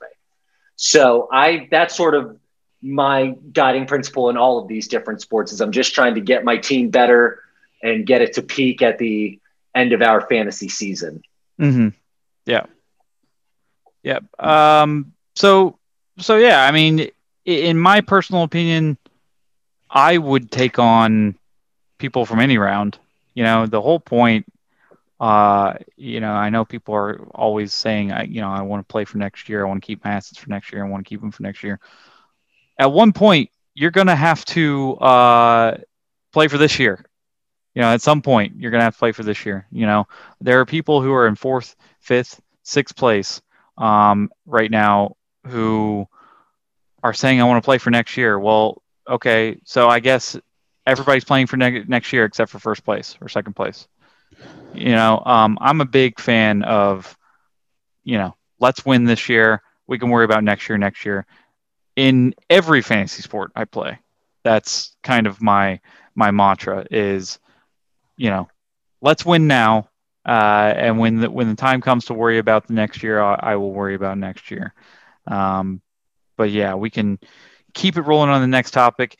[0.76, 2.39] So I that's sort of
[2.81, 6.45] my guiding principle in all of these different sports is I'm just trying to get
[6.45, 7.43] my team better
[7.83, 9.41] and get it to peak at the
[9.75, 11.23] end of our fantasy season.
[11.61, 11.89] Mm-hmm.
[12.47, 12.66] Yeah.
[14.03, 14.21] Yeah.
[14.39, 15.79] Um, so,
[16.18, 17.11] so yeah, I mean,
[17.45, 18.99] in my personal opinion,
[19.91, 21.37] I would take on
[21.99, 22.99] people from any round.
[23.35, 24.47] You know, the whole point,
[25.21, 28.91] uh, you know, I know people are always saying, I, you know, I want to
[28.91, 29.64] play for next year.
[29.64, 30.85] I want to keep my assets for next year.
[30.85, 31.79] I want to keep them for next year.
[32.79, 35.77] At one point, you're going to have to uh,
[36.33, 37.05] play for this year
[37.81, 39.66] you know, at some point you're going to have to play for this year.
[39.72, 40.07] You know,
[40.43, 43.41] there are people who are in fourth, fifth, sixth place
[43.78, 45.16] um, right now
[45.47, 46.07] who
[47.03, 48.39] are saying, I want to play for next year.
[48.39, 49.59] Well, okay.
[49.64, 50.37] So I guess
[50.87, 53.89] everybody's playing for ne- next year except for first place or second place.
[54.74, 57.16] You know, um, I'm a big fan of,
[58.05, 59.62] you know, let's win this year.
[59.87, 61.24] We can worry about next year, next year.
[61.97, 64.01] In every fantasy sport I play,
[64.45, 65.81] that's kind of my
[66.14, 67.39] my mantra is
[68.21, 68.49] you know,
[69.01, 69.89] let's win now.
[70.29, 73.35] Uh, and when the, when the time comes to worry about the next year, I,
[73.35, 74.75] I will worry about next year.
[75.27, 75.81] Um,
[76.37, 77.18] but yeah, we can
[77.73, 79.18] keep it rolling on the next topic.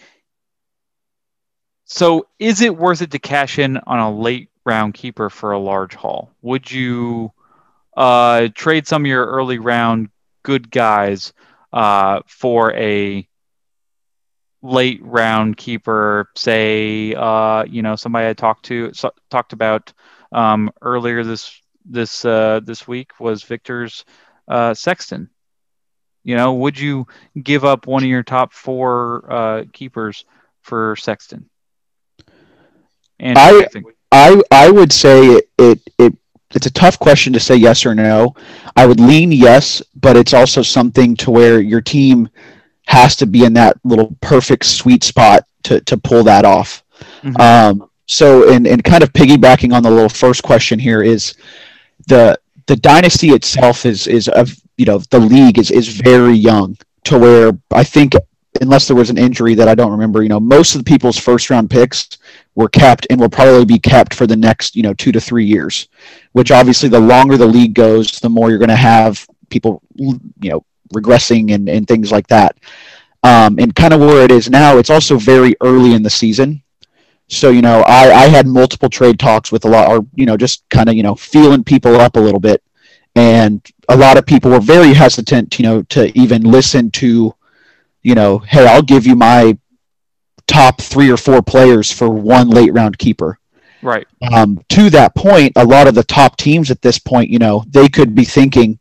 [1.87, 5.59] So, is it worth it to cash in on a late round keeper for a
[5.59, 6.31] large haul?
[6.43, 7.33] Would you
[7.97, 10.11] uh, trade some of your early round
[10.43, 11.33] good guys
[11.73, 13.27] uh, for a
[14.63, 19.93] late round keeper, say, uh, you know, somebody I talked to so, talked about
[20.33, 24.05] um, earlier this this uh, this week was Victor's
[24.49, 25.31] uh, Sexton.
[26.23, 27.07] You know, would you
[27.43, 30.25] give up one of your top four uh, keepers
[30.61, 31.49] for Sexton?
[33.19, 33.67] And I,
[34.13, 36.17] I I would say it, it it
[36.55, 38.35] it's a tough question to say yes or no.
[38.77, 42.29] I would lean yes, but it's also something to where your team
[42.91, 46.83] has to be in that little perfect sweet spot to, to pull that off.
[47.23, 47.41] Mm-hmm.
[47.41, 51.35] Um, so, and, and kind of piggybacking on the little first question here is
[52.09, 52.37] the
[52.67, 57.19] the dynasty itself is is of you know the league is is very young to
[57.19, 58.15] where I think
[58.61, 61.17] unless there was an injury that I don't remember, you know, most of the people's
[61.17, 62.19] first round picks
[62.57, 65.45] were kept and will probably be kept for the next, you know, two to three
[65.45, 65.87] years.
[66.33, 70.19] Which obviously, the longer the league goes, the more you're going to have people, you
[70.43, 72.57] know, regressing and, and things like that.
[73.23, 76.63] Um, and kind of where it is now, it's also very early in the season.
[77.29, 80.37] So, you know, I, I had multiple trade talks with a lot, or, you know,
[80.37, 82.63] just kind of, you know, feeling people up a little bit.
[83.15, 87.35] And a lot of people were very hesitant, you know, to even listen to,
[88.03, 89.59] you know, hey, I'll give you my
[90.47, 93.39] top three or four players for one late round keeper.
[93.83, 94.07] Right.
[94.33, 97.65] Um, to that point, a lot of the top teams at this point, you know,
[97.69, 98.79] they could be thinking,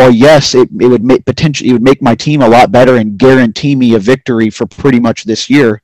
[0.00, 2.96] well, yes, it, it would make potentially it would make my team a lot better
[2.96, 5.82] and guarantee me a victory for pretty much this year.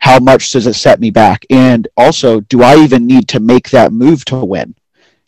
[0.00, 1.46] How much does it set me back?
[1.48, 4.74] And also, do I even need to make that move to win?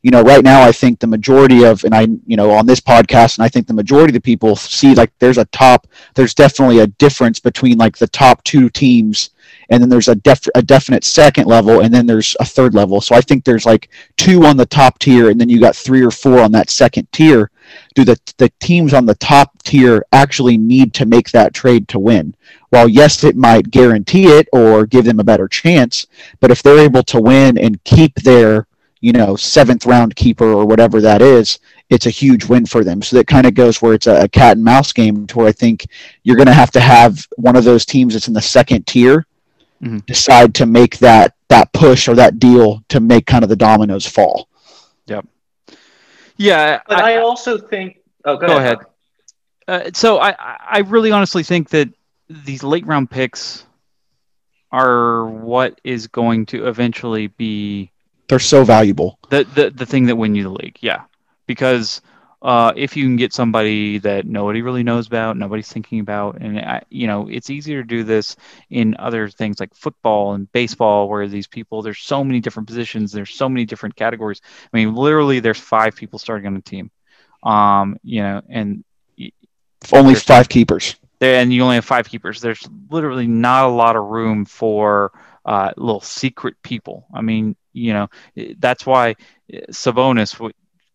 [0.06, 2.78] you know, right now I think the majority of, and I, you know, on this
[2.78, 6.32] podcast, and I think the majority of the people see like there's a top, there's
[6.32, 9.30] definitely a difference between like the top two teams,
[9.68, 13.00] and then there's a def, a definite second level, and then there's a third level.
[13.00, 16.04] So I think there's like two on the top tier, and then you got three
[16.04, 17.50] or four on that second tier.
[17.96, 21.98] Do the the teams on the top tier actually need to make that trade to
[21.98, 22.36] win?
[22.70, 26.06] While yes, it might guarantee it or give them a better chance,
[26.38, 28.68] but if they're able to win and keep their
[29.00, 31.58] you know, seventh round keeper or whatever that is,
[31.90, 33.02] it's a huge win for them.
[33.02, 35.46] So that kind of goes where it's a, a, cat and mouse game to where
[35.46, 35.86] I think
[36.24, 39.26] you're going to have to have one of those teams that's in the second tier
[39.82, 39.98] mm-hmm.
[39.98, 44.06] decide to make that that push or that deal to make kind of the dominoes
[44.06, 44.48] fall.
[45.06, 45.26] Yep.
[46.36, 47.98] Yeah, but I, I also think.
[48.24, 48.78] Oh, go, go ahead.
[49.68, 49.86] ahead.
[49.86, 51.88] Uh, so I I really honestly think that
[52.28, 53.64] these late round picks
[54.72, 57.90] are what is going to eventually be
[58.28, 59.18] they're so valuable.
[59.30, 61.02] The the the thing that win you the league, yeah,
[61.46, 62.00] because
[62.46, 66.60] uh, if you can get somebody that nobody really knows about, nobody's thinking about, and
[66.60, 68.36] I, you know, it's easier to do this
[68.70, 73.10] in other things like football and baseball, where these people, there's so many different positions,
[73.10, 74.40] there's so many different categories.
[74.72, 76.92] I mean, literally, there's five people starting on a team,
[77.42, 78.84] um, you know, and
[79.92, 80.94] only five keepers.
[81.20, 82.40] And you only have five keepers.
[82.40, 85.10] There's literally not a lot of room for
[85.44, 87.06] uh, little secret people.
[87.12, 88.08] I mean, you know,
[88.58, 89.16] that's why
[89.72, 90.38] Sabonis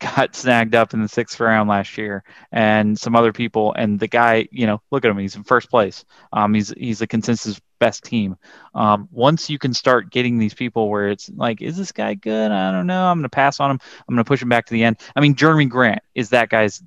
[0.02, 3.74] got snagged up in the sixth round last year, and some other people.
[3.78, 6.04] And the guy, you know, look at him; he's in first place.
[6.34, 8.36] Um, he's he's a consensus best team.
[8.76, 12.52] Um, once you can start getting these people where it's like, is this guy good?
[12.52, 13.06] I don't know.
[13.06, 13.80] I'm going to pass on him.
[14.08, 14.98] I'm going to push him back to the end.
[15.16, 16.82] I mean, Jerami Grant is that guy's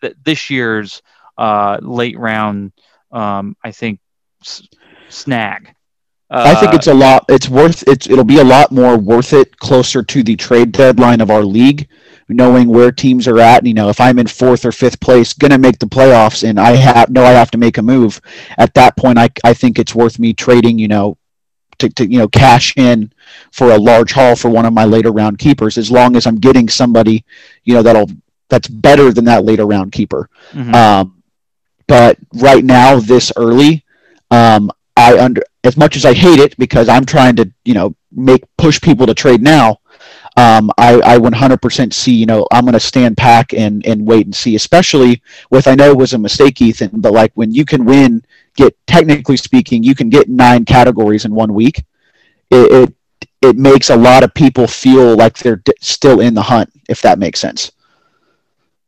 [0.00, 1.02] th- this year's
[1.36, 2.72] uh, late round.
[3.10, 4.00] Um, I think
[4.42, 4.66] s-
[5.08, 5.74] snag.
[6.32, 7.24] I think it's a lot.
[7.28, 7.82] It's worth.
[7.88, 11.42] It's it'll be a lot more worth it closer to the trade deadline of our
[11.42, 11.88] league,
[12.30, 13.58] knowing where teams are at.
[13.58, 16.58] And, you know, if I'm in fourth or fifth place, gonna make the playoffs, and
[16.58, 18.20] I have know I have to make a move.
[18.58, 20.78] At that point, I I think it's worth me trading.
[20.78, 21.18] You know,
[21.80, 23.12] to, to you know cash in
[23.52, 26.36] for a large haul for one of my later round keepers, as long as I'm
[26.36, 27.24] getting somebody,
[27.64, 28.10] you know, that'll
[28.48, 30.28] that's better than that later round keeper.
[30.52, 30.74] Mm-hmm.
[30.74, 31.22] Um,
[31.86, 33.84] but right now, this early,
[34.30, 37.96] um, I under as much as I hate it because I'm trying to you know
[38.12, 39.79] make push people to trade now.
[40.36, 44.26] Um, I, I 100% see, you know, I'm going to stand back and, and wait
[44.26, 47.64] and see, especially with, I know it was a mistake, Ethan, but like when you
[47.64, 48.24] can win,
[48.56, 51.84] get, technically speaking, you can get nine categories in one week.
[52.50, 52.94] It, it,
[53.42, 57.02] it makes a lot of people feel like they're d- still in the hunt, if
[57.02, 57.72] that makes sense.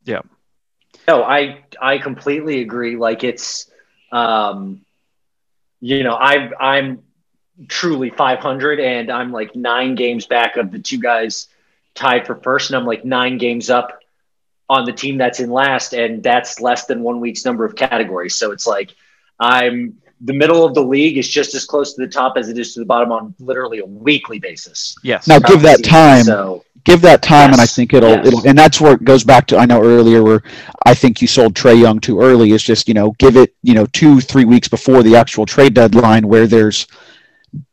[0.05, 0.21] Yeah.
[1.07, 2.95] No, I, I completely agree.
[2.95, 3.69] Like it's,
[4.11, 4.81] um,
[5.81, 7.03] you know, I I'm
[7.67, 11.47] truly 500 and I'm like nine games back of the two guys
[11.95, 13.99] tied for first, and I'm like nine games up
[14.69, 18.35] on the team that's in last, and that's less than one week's number of categories.
[18.35, 18.95] So it's like
[19.39, 22.57] I'm the middle of the league is just as close to the top as it
[22.57, 24.95] is to the bottom on literally a weekly basis.
[25.03, 25.27] Yes.
[25.27, 26.23] Now give that time.
[26.23, 27.53] So give that time, yes.
[27.53, 28.27] and I think it'll yes.
[28.27, 29.57] it'll, and that's where it goes back to.
[29.57, 30.41] I know earlier where
[30.85, 32.51] I think you sold Trae Young too early.
[32.51, 35.73] Is just you know give it you know two three weeks before the actual trade
[35.73, 36.87] deadline where there's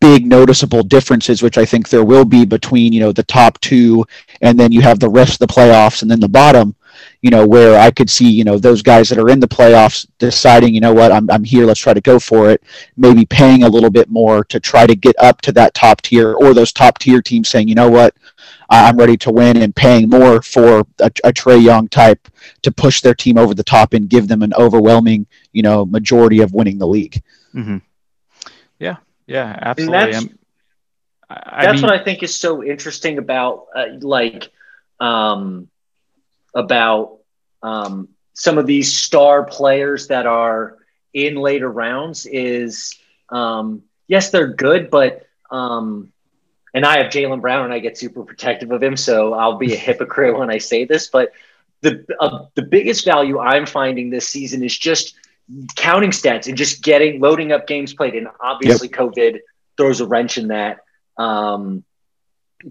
[0.00, 4.04] big noticeable differences, which I think there will be between you know the top two,
[4.40, 6.74] and then you have the rest of the playoffs, and then the bottom.
[7.22, 10.06] You know where I could see you know those guys that are in the playoffs
[10.18, 12.62] deciding you know what I'm I'm here let's try to go for it.
[12.96, 16.34] Maybe paying a little bit more to try to get up to that top tier,
[16.34, 18.14] or those top tier teams saying you know what
[18.70, 22.28] I'm ready to win and paying more for a, a Trae Young type
[22.62, 26.40] to push their team over the top and give them an overwhelming, you know, majority
[26.40, 27.22] of winning the league.
[27.54, 27.78] Mm-hmm.
[29.30, 30.12] Yeah, absolutely.
[30.12, 30.26] that's,
[31.30, 34.50] I, that's mean, what I think is so interesting about uh, like
[34.98, 35.68] um,
[36.52, 37.18] about
[37.62, 40.78] um, some of these star players that are
[41.14, 46.12] in later rounds is um, yes, they're good, but um,
[46.74, 49.74] and I have Jaylen Brown and I get super protective of him, so I'll be
[49.74, 51.30] a hypocrite when I say this, but
[51.82, 55.14] the uh, the biggest value I'm finding this season is just
[55.76, 58.14] counting stats and just getting loading up games played.
[58.14, 58.98] And obviously, yep.
[58.98, 59.38] COVID
[59.76, 60.80] throws a wrench in that.
[61.16, 61.84] Um,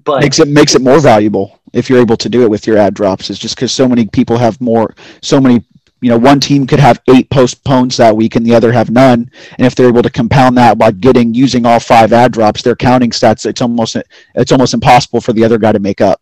[0.04, 2.78] but makes it makes it more valuable if you're able to do it with your
[2.78, 3.30] ad drops.
[3.30, 5.66] Is just because so many people have more, so many
[6.02, 9.30] you know, one team could have eight postpones that week and the other have none.
[9.58, 12.76] And if they're able to compound that by getting using all five ad drops, their
[12.76, 13.98] counting stats, it's almost
[14.36, 16.22] it's almost impossible for the other guy to make up.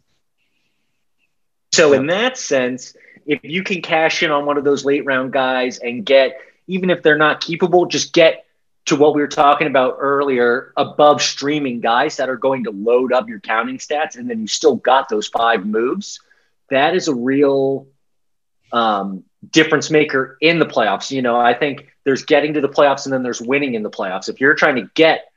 [1.74, 2.96] So in that sense,
[3.28, 6.90] if you can cash in on one of those late round guys and get even
[6.90, 8.46] if they're not keepable, just get
[8.86, 13.12] to what we were talking about earlier above streaming guys that are going to load
[13.12, 16.22] up your counting stats and then you still got those five moves
[16.70, 17.88] that is a real
[18.72, 21.12] um, difference maker in the playoffs.
[21.12, 23.90] You know i think there's getting to the playoffs and then there's winning in the
[23.90, 24.30] playoffs.
[24.30, 25.32] If you're trying to get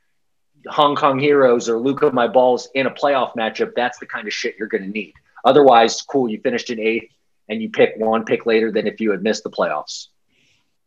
[0.67, 4.33] hong kong heroes or luca my balls in a playoff matchup that's the kind of
[4.33, 5.13] shit you're going to need.
[5.43, 7.11] Otherwise cool you finished in eighth
[7.51, 10.07] and you pick one pick later than if you had missed the playoffs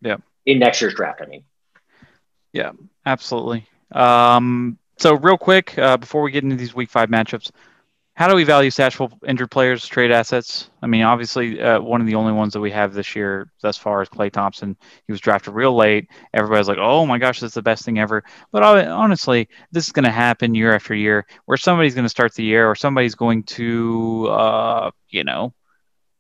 [0.01, 1.45] yeah in next year's draft i mean
[2.55, 2.71] yeah,
[3.05, 3.67] absolutely.
[3.93, 7.51] Um, so, real quick, uh, before we get into these week five matchups,
[8.15, 10.71] how do we value Satchel injured players, trade assets?
[10.81, 13.77] I mean, obviously, uh, one of the only ones that we have this year thus
[13.77, 14.77] far is Klay Thompson.
[15.09, 16.09] He was drafted real late.
[16.33, 18.23] Everybody's like, oh my gosh, that's the best thing ever.
[18.53, 22.35] But honestly, this is going to happen year after year where somebody's going to start
[22.35, 25.53] the year or somebody's going to, uh, you know,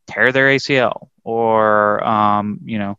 [0.06, 2.98] tear their ACL or, um, you know,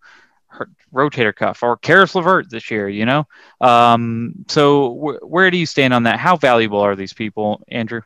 [0.93, 3.28] rotator cuff or Caris LeVert this year, you know?
[3.62, 6.20] Um, so wh- where do you stand on that?
[6.20, 8.01] How valuable are these people, Andrew?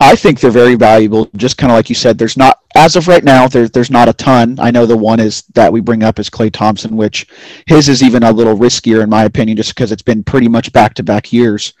[0.00, 1.28] I think they're very valuable.
[1.36, 3.48] Just kind of like you said, there's not as of right now.
[3.48, 4.56] There's there's not a ton.
[4.58, 7.26] I know the one is that we bring up is Klay Thompson, which
[7.66, 10.72] his is even a little riskier in my opinion, just because it's been pretty much
[10.72, 11.74] back to back years.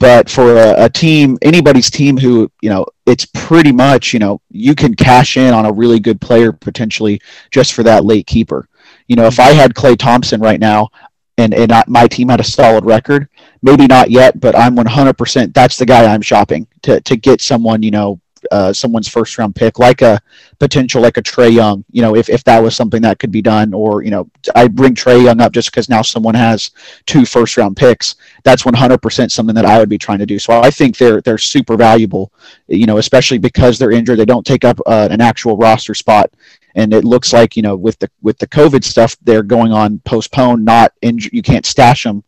[0.00, 4.40] But for a, a, team, anybody's team who you know, it's pretty much you know
[4.50, 7.20] you can cash in on a really good player potentially
[7.50, 8.68] just for that late keeper.
[9.08, 10.90] You know, if I had Klay Thompson right now
[11.38, 13.28] and, and I, my team had a solid record,
[13.62, 15.54] maybe not yet, but I'm 100%.
[15.54, 18.20] That's the guy I'm shopping to, to get someone, you know,
[18.50, 20.20] uh, someone's first round pick, like a
[20.58, 23.42] potential, like a Trae Young, you know, if, if that was something that could be
[23.42, 26.70] done, or, you know, I bring Trae Young up just because now someone has
[27.06, 28.16] two first round picks.
[28.44, 30.38] That's 100% something that I would be trying to do.
[30.38, 32.32] So I think they're, they're super valuable,
[32.66, 34.18] you know, especially because they're injured.
[34.18, 36.30] They don't take up uh, an actual roster spot
[36.74, 39.98] and it looks like you know with the with the COVID stuff, they're going on
[40.00, 41.32] postpone, not injured.
[41.32, 42.22] You can't stash them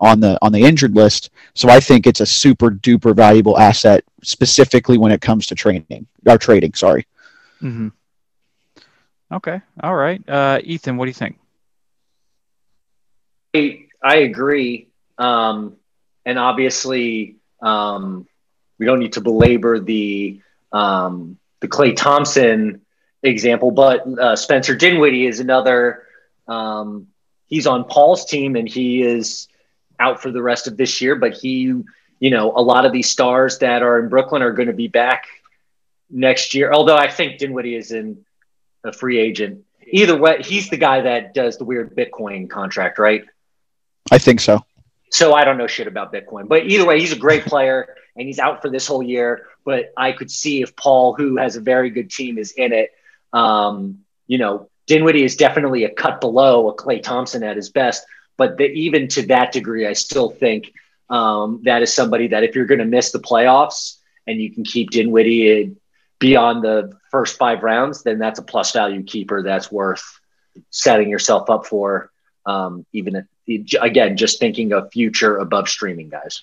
[0.00, 1.30] on the on the injured list.
[1.54, 6.06] So I think it's a super duper valuable asset, specifically when it comes to training
[6.26, 6.74] or trading.
[6.74, 7.06] Sorry.
[7.62, 7.88] Mm-hmm.
[9.32, 9.60] Okay.
[9.82, 10.22] All right.
[10.28, 11.38] Uh, Ethan, what do you think?
[13.54, 14.88] I, I agree.
[15.18, 15.76] Um,
[16.24, 18.26] and obviously, um,
[18.78, 20.40] we don't need to belabor the
[20.72, 22.80] um, the Klay Thompson
[23.22, 26.04] example, but uh, Spencer Dinwiddie is another.
[26.48, 27.08] Um,
[27.46, 29.48] he's on Paul's team and he is
[29.98, 31.16] out for the rest of this year.
[31.16, 31.74] But he,
[32.20, 34.88] you know, a lot of these stars that are in Brooklyn are going to be
[34.88, 35.26] back
[36.10, 36.72] next year.
[36.72, 38.24] Although I think Dinwiddie is in
[38.84, 39.64] a free agent.
[39.86, 43.24] Either way, he's the guy that does the weird Bitcoin contract, right?
[44.10, 44.64] I think so.
[45.10, 48.26] So I don't know shit about Bitcoin, but either way, he's a great player and
[48.26, 49.46] he's out for this whole year.
[49.64, 52.90] But I could see if Paul, who has a very good team, is in it,
[53.32, 58.04] um, you know, Dinwiddie is definitely a cut below a Klay Thompson at his best,
[58.36, 60.72] but the, even to that degree, I still think
[61.10, 63.96] um, that is somebody that if you're going to miss the playoffs
[64.26, 65.76] and you can keep Dinwiddie
[66.18, 70.02] beyond the first five rounds, then that's a plus value keeper that's worth
[70.70, 72.10] setting yourself up for.
[72.46, 76.42] Um, even if, again, just thinking of future above streaming guys.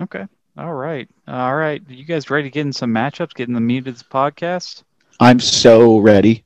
[0.00, 0.26] Okay.
[0.56, 1.08] All right.
[1.26, 1.82] All right.
[1.88, 4.84] You guys ready to get in some matchups, getting the meat of this podcast?
[5.20, 6.44] I'm so ready.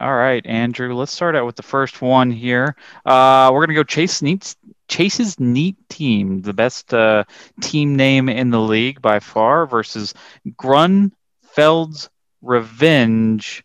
[0.00, 0.94] All right, Andrew.
[0.94, 2.74] Let's start out with the first one here.
[3.04, 4.56] Uh, we're gonna go Chase Neat,
[4.92, 7.24] Chase's Neat Team, the best uh,
[7.62, 10.12] team name in the league by far, versus
[10.46, 12.10] Grunfeld's
[12.42, 13.64] Revenge.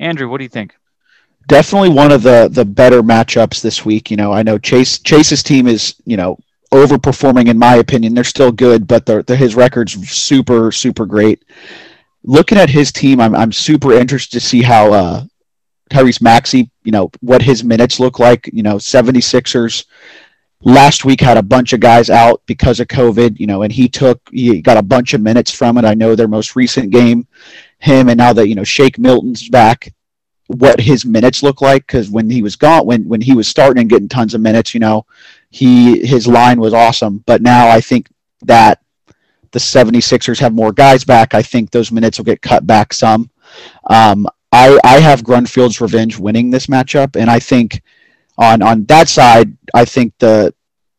[0.00, 0.74] Andrew, what do you think?
[1.46, 4.10] Definitely one of the the better matchups this week.
[4.10, 6.36] You know, I know Chase Chase's team is you know
[6.72, 8.14] overperforming in my opinion.
[8.14, 11.44] They're still good, but the, the, his record's super super great
[12.24, 15.24] looking at his team, I'm I'm super interested to see how uh,
[15.88, 18.48] Tyrese Maxey, you know, what his minutes look like.
[18.52, 19.84] You know, 76ers
[20.62, 23.88] last week had a bunch of guys out because of COVID, you know, and he
[23.88, 25.84] took he got a bunch of minutes from it.
[25.84, 27.26] I know their most recent game,
[27.78, 29.92] him and now that you know Shake Milton's back,
[30.48, 33.82] what his minutes look like because when he was gone, when when he was starting
[33.82, 35.06] and getting tons of minutes, you know,
[35.50, 37.22] he his line was awesome.
[37.26, 38.08] But now I think
[38.42, 38.80] that
[39.52, 43.30] the 76ers have more guys back, I think those minutes will get cut back some.
[43.88, 47.82] Um, I, I have Grunfeld's Revenge winning this matchup, and I think
[48.38, 50.54] on on that side, I think the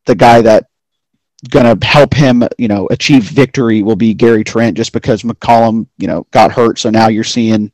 [0.05, 0.65] the guy that
[1.51, 6.07] to help him, you know, achieve victory will be Gary Trent, just because McCollum, you
[6.07, 6.79] know, got hurt.
[6.79, 7.71] So now you're seeing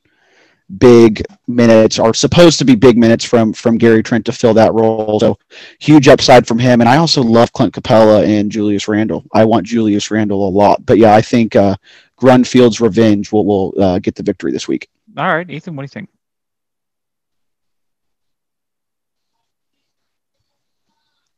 [0.80, 4.74] big minutes are supposed to be big minutes from from Gary Trent to fill that
[4.74, 5.20] role.
[5.20, 5.38] So
[5.80, 6.82] huge upside from him.
[6.82, 9.26] And I also love Clint Capela and Julius Randle.
[9.34, 10.86] I want Julius Randle a lot.
[10.86, 11.76] But yeah, I think uh,
[12.20, 14.90] Grunfeld's revenge will will uh, get the victory this week.
[15.18, 16.10] All right, Ethan, what do you think?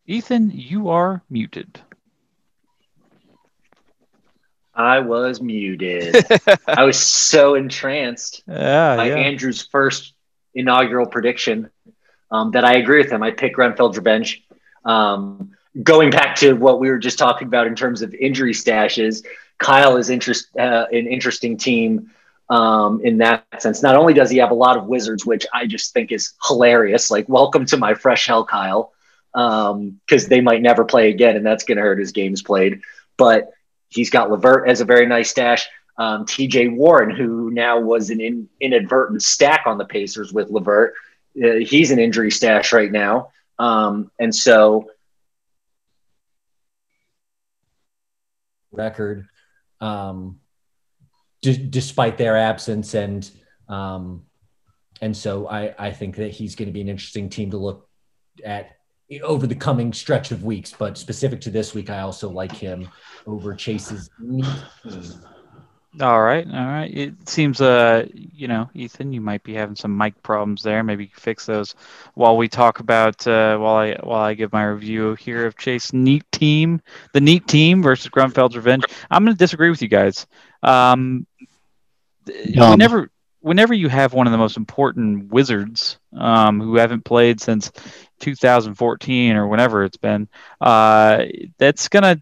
[0.07, 1.79] Ethan, you are muted.
[4.73, 6.15] I was muted.
[6.67, 9.15] I was so entranced yeah, by yeah.
[9.15, 10.13] Andrew's first
[10.55, 11.69] inaugural prediction
[12.31, 13.21] um, that I agree with him.
[13.21, 14.43] I pick Grunfeld's Revenge.
[14.85, 15.51] Um,
[15.83, 19.25] going back to what we were just talking about in terms of injury stashes,
[19.59, 22.11] Kyle is interest, uh, an interesting team
[22.49, 23.81] um, in that sense.
[23.81, 27.11] Not only does he have a lot of wizards, which I just think is hilarious,
[27.11, 28.93] like welcome to my fresh hell, Kyle,
[29.33, 32.81] because um, they might never play again, and that's going to hurt his games played.
[33.17, 33.51] But
[33.89, 35.67] he's got LeVert as a very nice stash.
[35.97, 40.93] Um, TJ Warren, who now was an in, inadvertent stack on the Pacers with LeVert,
[41.43, 43.29] uh, he's an injury stash right now.
[43.59, 44.89] Um, and so
[48.71, 49.27] record
[49.81, 50.39] um,
[51.41, 53.29] d- despite their absence and
[53.69, 54.23] um,
[55.01, 57.87] and so I, I think that he's going to be an interesting team to look
[58.43, 58.71] at
[59.21, 62.87] over the coming stretch of weeks but specific to this week I also like him
[63.25, 64.09] over Chase's
[65.99, 66.91] all right, all right.
[66.95, 70.83] It seems, uh, you know, Ethan, you might be having some mic problems there.
[70.83, 71.75] Maybe fix those
[72.13, 75.93] while we talk about uh, while I while I give my review here of Chase
[75.93, 76.81] Neat Team,
[77.13, 78.85] the Neat Team versus Grunfeld's Revenge.
[79.09, 80.27] I'm going to disagree with you guys.
[80.61, 81.25] Um,
[82.71, 83.09] whenever
[83.41, 87.71] whenever you have one of the most important wizards um, who haven't played since
[88.19, 90.27] 2014 or whenever it's been,
[90.59, 91.23] uh,
[91.57, 92.21] that's going to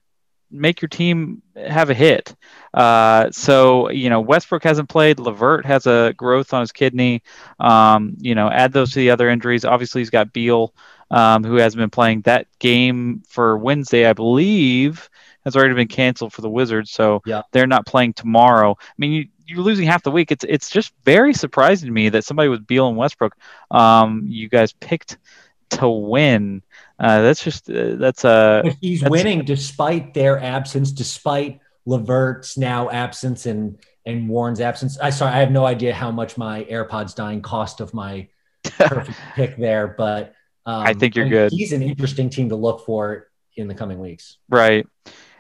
[0.52, 2.36] make your team have a hit.
[2.76, 5.18] Uh, so you know Westbrook hasn't played.
[5.18, 7.24] LeVert has a growth on his kidney.
[7.60, 9.64] Um, you know, add those to the other injuries.
[9.64, 10.74] Obviously, he's got Beal,
[11.10, 12.22] um, who hasn't been playing.
[12.22, 15.10] That game for Wednesday, I believe,
[15.46, 16.92] has already been canceled for the Wizards.
[16.92, 17.44] So yeah.
[17.54, 18.76] they're not playing tomorrow.
[18.78, 20.32] I mean, you, you're losing half the week.
[20.34, 23.38] It's it's just very surprising to me that somebody with Beal and Westbrook,
[23.72, 25.18] um, you guys picked
[25.72, 26.62] to win.
[27.00, 28.64] Uh, that's just uh, that's a.
[28.66, 35.00] Uh, he's that's, winning despite their absence, despite LeVert's now absence and and Warren's absence.
[35.00, 38.28] I sorry, I have no idea how much my AirPods dying cost of my
[38.64, 40.34] perfect pick there, but
[40.66, 41.52] um, I think you're good.
[41.52, 44.38] He's an interesting team to look for in the coming weeks.
[44.50, 44.88] Right.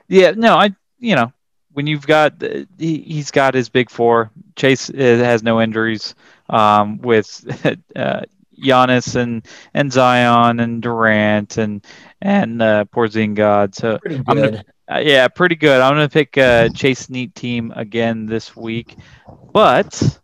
[0.07, 0.31] Yeah.
[0.31, 0.75] No, I.
[0.99, 1.33] You know,
[1.73, 2.65] when you've got he,
[2.99, 4.31] he's got his big four.
[4.55, 6.15] Chase uh, has no injuries.
[6.49, 7.43] Um, with
[7.95, 8.21] uh,
[8.61, 11.85] Giannis and and Zion and Durant and
[12.21, 13.75] and uh, Porzingis.
[13.75, 15.81] So Pretty I'm gonna uh, yeah, pretty good.
[15.81, 18.95] I'm going to pick uh, Chase Neat team again this week,
[19.51, 20.19] but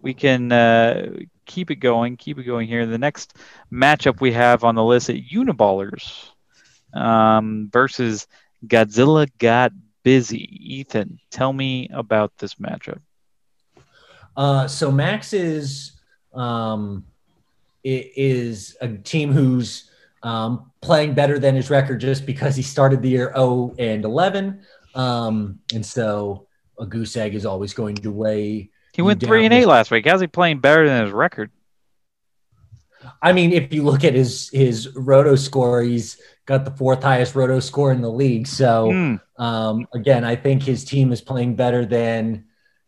[0.00, 1.10] we can uh,
[1.44, 2.86] keep it going, keep it going here.
[2.86, 3.34] The next
[3.70, 6.30] matchup we have on the list at Uniballers
[6.94, 8.26] um, versus
[8.66, 9.72] Godzilla Got
[10.04, 10.78] Busy.
[10.78, 13.00] Ethan, tell me about this matchup.
[14.34, 15.92] Uh, so Max is
[16.32, 17.04] um,
[17.84, 19.90] is a team who's
[20.22, 24.62] um, playing better than his record just because he started the year 0 and 11.
[24.94, 26.46] Um, and so
[26.78, 28.70] a goose egg is always going to weigh.
[28.92, 30.06] He went three and eight last week.
[30.06, 31.50] How's he playing better than his record?
[33.22, 37.36] I mean, if you look at his his roto score, he's got the fourth highest
[37.36, 38.48] roto score in the league.
[38.48, 39.20] So mm.
[39.38, 42.46] um, again, I think his team is playing better than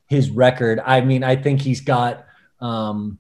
[0.09, 0.81] his record.
[0.85, 2.27] I mean, I think he's got
[2.61, 3.19] um,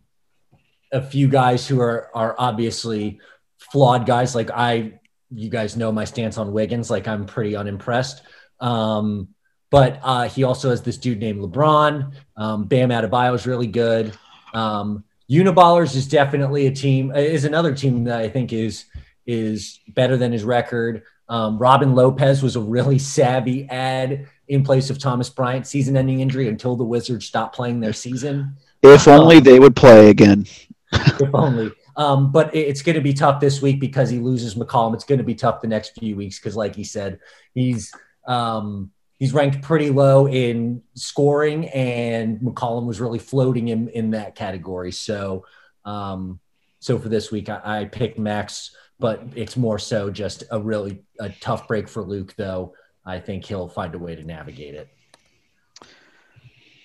[0.92, 3.20] a few guys who are are obviously
[3.58, 4.34] flawed guys.
[4.34, 5.00] Like I,
[5.30, 6.90] you guys know my stance on Wiggins.
[6.90, 8.22] Like I'm pretty unimpressed.
[8.60, 9.28] Um,
[9.70, 12.12] but uh, he also has this dude named LeBron.
[12.36, 14.12] Um, Bam Adebayo is really good.
[14.52, 17.14] Um, Uniballers is definitely a team.
[17.14, 18.86] Is another team that I think is
[19.26, 21.04] is better than his record.
[21.28, 26.48] Um, Robin Lopez was a really savvy ad in place of Thomas Bryant, season-ending injury
[26.48, 28.56] until the Wizards stopped playing their season.
[28.82, 30.46] If only um, they would play again.
[31.20, 31.72] if only.
[31.96, 34.94] Um, but it's going to be tough this week because he loses McCollum.
[34.94, 37.20] It's going to be tough the next few weeks because, like he said,
[37.54, 37.92] he's
[38.26, 44.34] um, he's ranked pretty low in scoring, and McCollum was really floating in in that
[44.34, 44.92] category.
[44.92, 45.44] So,
[45.84, 46.40] um,
[46.78, 51.02] so for this week, I, I picked Max, but it's more so just a really
[51.18, 52.34] a tough break for Luke.
[52.36, 54.88] Though I think he'll find a way to navigate it.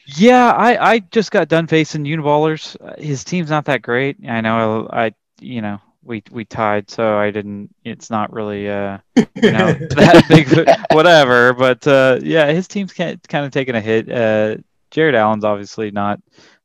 [0.06, 2.78] Yeah, I, I just got done facing Uniballers.
[2.98, 4.18] His team's not that great.
[4.28, 7.74] I know I, you know we we tied, so I didn't.
[7.84, 10.48] It's not really uh you know that big
[10.94, 11.54] whatever.
[11.54, 14.10] But uh, yeah, his team's kind of taking a hit.
[14.10, 14.58] Uh,
[14.92, 16.22] Jarrett Allen's obviously not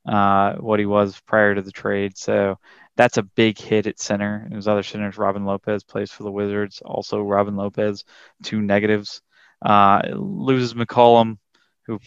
[0.07, 2.59] uh, what he was prior to the trade, so
[2.97, 4.47] that's a big hit at center.
[4.53, 6.83] His other centers, Robin Lopez plays for the Wizards.
[6.85, 8.05] Also, Robin Lopez,
[8.43, 9.23] two negatives.
[9.63, 11.37] Uh, loses McCollum,
[11.91, 12.01] who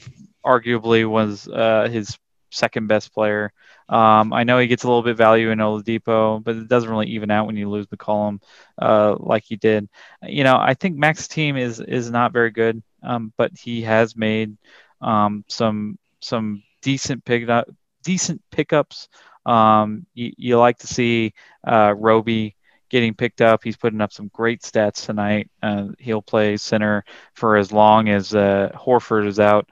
[0.46, 2.18] arguably was uh, his
[2.52, 3.52] second best player.
[3.90, 7.08] Um, I know he gets a little bit value in Oladipo, but it doesn't really
[7.08, 8.42] even out when you lose McCollum
[8.82, 9.90] uh, like he did.
[10.22, 14.16] You know, I think Max's team is is not very good, um, but he has
[14.16, 14.56] made
[15.02, 17.68] um, some some decent pick up,
[18.04, 19.10] decent pickups.
[19.46, 21.34] Um, you, you, like to see
[21.68, 22.56] uh, Roby
[22.94, 23.64] getting picked up.
[23.64, 25.50] He's putting up some great stats tonight.
[25.64, 27.04] Uh, he'll play center
[27.34, 29.68] for as long as uh, Horford is out.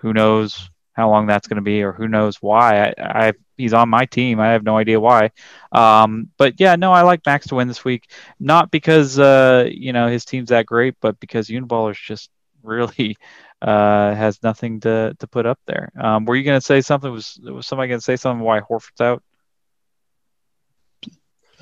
[0.00, 2.88] Who knows how long that's going to be, or who knows why?
[2.98, 4.40] I, I, he's on my team.
[4.40, 5.30] I have no idea why.
[5.70, 8.10] Um, but yeah, no, I like Max to win this week,
[8.40, 12.30] not because uh, you know his team's that great, but because Uniballers just
[12.64, 13.16] really
[13.62, 15.92] uh, has nothing to to put up there.
[16.00, 17.12] Um, were you going to say something?
[17.12, 19.22] Was was somebody going to say something why Horford's out?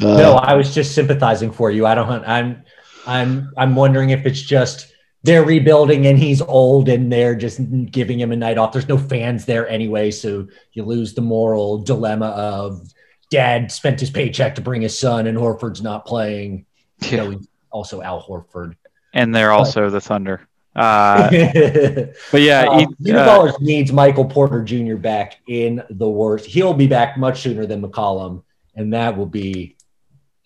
[0.01, 1.87] Uh, no, I was just sympathizing for you.
[1.87, 2.25] I don't.
[2.25, 2.65] I'm.
[3.07, 3.53] I'm.
[3.57, 4.93] I'm wondering if it's just
[5.23, 7.61] they're rebuilding and he's old and they're just
[7.91, 8.73] giving him a night off.
[8.73, 12.93] There's no fans there anyway, so you lose the moral dilemma of
[13.31, 16.67] dad spent his paycheck to bring his son and Horford's not playing.
[17.01, 17.11] Yeah.
[17.11, 18.75] You know, also Al Horford.
[19.13, 20.49] And they're also but, the Thunder.
[20.75, 21.29] Uh,
[22.31, 24.95] but yeah, he, uh, needs Michael Porter Jr.
[24.95, 26.47] back in the worst.
[26.47, 28.45] He'll be back much sooner than McCollum,
[28.77, 29.77] and that will be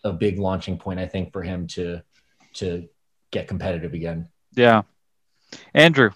[0.04, 2.02] a big launching point, I think, for him to
[2.54, 2.88] to
[3.30, 4.28] get competitive again.
[4.54, 4.82] Yeah,
[5.74, 6.10] Andrew,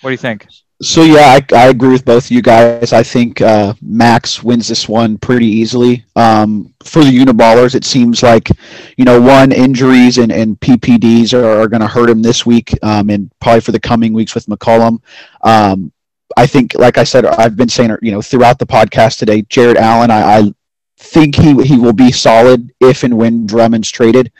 [0.00, 0.46] what do you think?
[0.82, 2.94] So yeah, I, I agree with both of you guys.
[2.94, 6.06] I think uh, Max wins this one pretty easily.
[6.16, 8.48] Um, for the Uniballers, it seems like
[8.96, 12.72] you know one injuries and, and PPDs are, are going to hurt him this week,
[12.82, 15.02] um, and probably for the coming weeks with McCollum.
[15.42, 15.92] Um,
[16.36, 19.76] I think, like I said, I've been saying, you know, throughout the podcast today, Jarrett
[19.76, 20.54] Allen, I, I
[21.00, 24.30] think he he will be solid if and when Drummond's traded.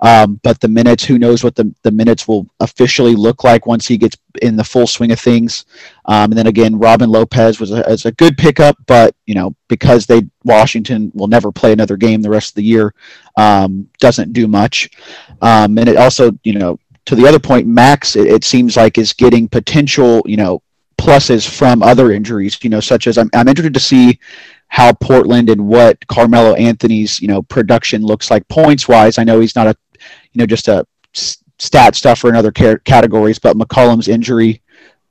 [0.00, 3.86] Um, but the minutes, who knows what the, the minutes will officially look like once
[3.86, 5.64] he gets in the full swing of things.
[6.04, 9.54] Um, and then again, Robin Lopez was a, was a good pickup, but you know
[9.68, 12.94] because they Washington will never play another game the rest of the year,
[13.36, 14.90] um, doesn't do much.
[15.40, 18.98] Um, and it also you know to the other point, Max it, it seems like
[18.98, 20.62] is getting potential you know
[20.98, 24.18] pluses from other injuries, you know, such as I'm, I'm interested to see
[24.68, 29.18] how Portland and what Carmelo Anthony's you know production looks like points wise.
[29.18, 29.76] I know he's not a
[30.32, 30.86] you know just a
[31.58, 34.62] stat stuffer in other categories, but McCollum's injury,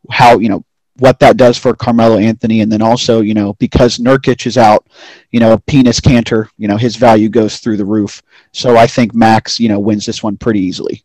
[0.10, 0.64] how you know
[1.00, 4.88] what that does for Carmelo Anthony, and then also you know because Nurkic is out,
[5.32, 8.22] you know Enes Kanter, you know his value goes through the roof.
[8.54, 11.04] So I think Max you know wins this one pretty easily.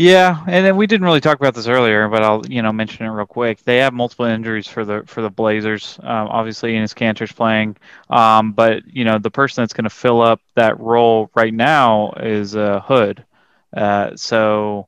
[0.00, 3.04] Yeah, and then we didn't really talk about this earlier, but I'll you know mention
[3.04, 3.64] it real quick.
[3.64, 5.98] They have multiple injuries for the for the Blazers.
[6.00, 7.76] Um, obviously, Enes Kanter's playing,
[8.08, 12.12] um, but you know the person that's going to fill up that role right now
[12.12, 13.24] is uh, Hood.
[13.76, 14.86] Uh, so,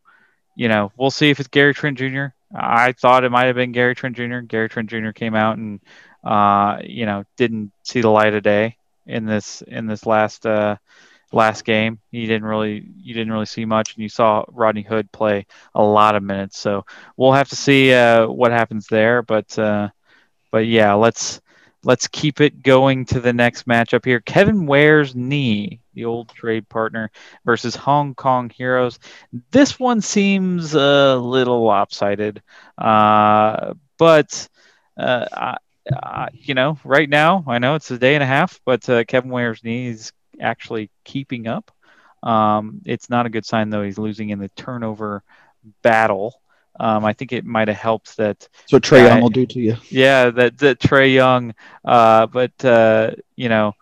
[0.54, 2.26] you know, we'll see if it's Gary Trent Jr.
[2.54, 4.38] I thought it might have been Gary Trent Jr.
[4.38, 5.10] Gary Trent Jr.
[5.10, 5.80] came out and
[6.22, 8.76] uh, you know didn't see the light of day
[9.06, 10.76] in this in this last uh,
[11.32, 11.98] last game.
[12.10, 15.82] You didn't really you didn't really see much, and you saw Rodney Hood play a
[15.82, 16.58] lot of minutes.
[16.58, 16.84] So
[17.16, 19.22] we'll have to see uh, what happens there.
[19.22, 19.90] But uh,
[20.50, 21.40] but yeah, let's
[21.84, 24.20] let's keep it going to the next matchup here.
[24.20, 27.10] Kevin Ware's knee, the old trade partner,
[27.44, 28.98] versus Hong Kong Heroes.
[29.50, 32.42] This one seems a little lopsided,
[32.78, 34.48] uh, but.
[34.96, 35.56] Uh, I,
[36.34, 39.30] you know, right now, I know it's a day and a half, but uh, Kevin
[39.30, 41.70] Ware's knee is actually keeping up.
[42.22, 43.82] Um, it's not a good sign though.
[43.82, 45.22] He's losing in the turnover
[45.82, 46.40] battle.
[46.78, 48.48] Um, I think it might have helped that.
[48.66, 49.76] So Trae Young will do to you.
[49.88, 51.54] Yeah, that that Trae Young.
[51.84, 53.74] Uh, but uh, you know,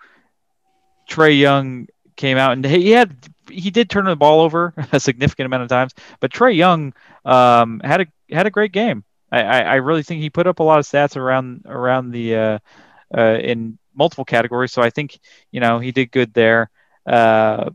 [1.08, 3.16] Trae Young came out and he had
[3.48, 5.94] he did turn the ball over a significant amount of times.
[6.20, 6.92] But Trae Young
[7.24, 9.04] um, had a had a great game.
[9.30, 12.34] I, I, I, really think he put up a lot of stats around around the
[12.34, 12.58] uh,
[13.16, 14.72] uh in multiple categories.
[14.72, 15.18] So I think
[15.50, 16.70] you know he did good there.
[17.06, 17.70] Uh,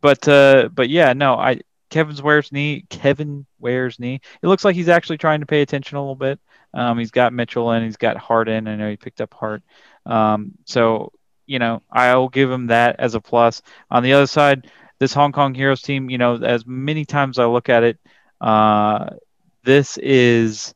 [0.00, 1.60] but uh, but yeah, no, I
[1.90, 2.84] Kevin's Ware's knee.
[2.88, 4.20] Kevin Ware's knee.
[4.42, 6.40] It looks like he's actually trying to pay attention a little bit.
[6.72, 8.68] Um, he's got Mitchell and he's got Harden.
[8.68, 9.62] I know he picked up Hart.
[10.06, 11.12] Um, so
[11.46, 13.62] you know I'll give him that as a plus.
[13.90, 17.46] On the other side, this Hong Kong Heroes team, you know, as many times I
[17.46, 17.98] look at it,
[18.40, 19.10] uh,
[19.64, 20.74] this is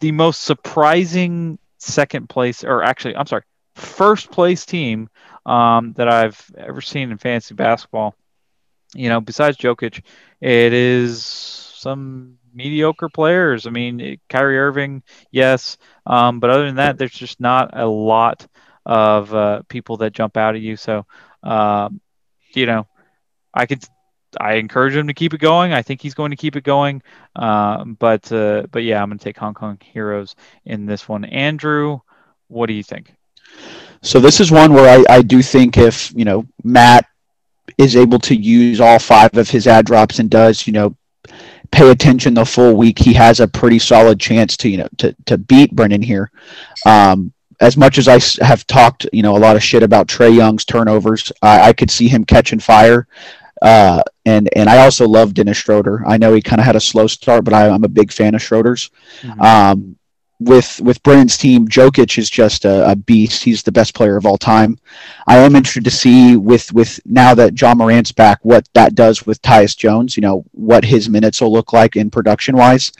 [0.00, 3.42] the most surprising second place, or actually, I'm sorry,
[3.76, 5.08] first place team
[5.46, 8.14] um, that I've ever seen in fantasy basketball.
[8.94, 10.02] You know, besides Jokic,
[10.40, 13.66] it is some mediocre players.
[13.66, 18.46] I mean, Kyrie Irving, yes, um, but other than that, there's just not a lot
[18.86, 20.76] of uh, people that jump out at you.
[20.76, 21.06] So,
[21.42, 22.00] um,
[22.54, 22.86] you know,
[23.52, 23.84] I could
[24.40, 25.72] I encourage him to keep it going.
[25.72, 27.02] I think he's going to keep it going.
[27.36, 31.24] Uh, but uh, but yeah, I'm going to take Hong Kong Heroes in this one.
[31.24, 32.00] Andrew,
[32.48, 33.14] what do you think?
[34.02, 37.06] So this is one where I, I do think if you know Matt
[37.78, 40.94] is able to use all five of his ad drops and does you know
[41.70, 45.14] pay attention the full week, he has a pretty solid chance to you know to
[45.26, 46.30] to beat Brendan here.
[46.86, 50.34] Um, as much as I have talked, you know, a lot of shit about Trae
[50.34, 53.06] Young's turnovers, I, I could see him catching fire.
[53.64, 56.06] Uh, and and I also love Dennis Schroeder.
[56.06, 58.34] I know he kind of had a slow start, but I, am a big fan
[58.34, 58.90] of Schroeder's.
[59.22, 59.40] Mm-hmm.
[59.40, 59.96] Um,
[60.38, 63.42] with with Brennan's team, Jokic is just a, a, beast.
[63.42, 64.76] He's the best player of all time.
[65.26, 69.24] I am interested to see with with now that Ja Morant's back, what that does
[69.24, 70.14] with Tyus Jones.
[70.14, 72.92] You know what his minutes will look like in production wise.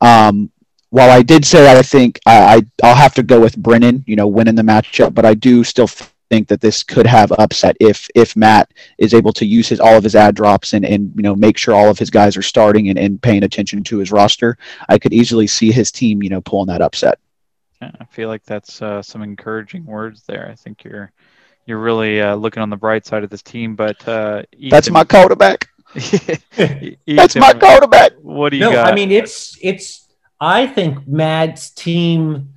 [0.00, 0.52] Um,
[0.90, 4.14] while I did say I think I, I I'll have to go with Brennan, you
[4.14, 5.88] know, winning the matchup, but I do still
[6.32, 9.98] think that this could have upset if if Matt is able to use his all
[9.98, 12.48] of his ad drops and and you know make sure all of his guys are
[12.54, 14.56] starting and, and paying attention to his roster.
[14.88, 17.18] I could easily see his team you know pulling that upset.
[17.82, 20.48] Yeah, I feel like that's uh, some encouraging words there.
[20.50, 21.12] I think you're
[21.66, 23.76] you're really uh, looking on the bright side of this team.
[23.76, 25.68] But uh, Ethan, that's my quarterback.
[25.94, 28.12] Ethan, that's my quarterback.
[28.22, 28.90] What do you no, got?
[28.90, 30.08] I mean, it's it's.
[30.40, 32.54] I think Matt's team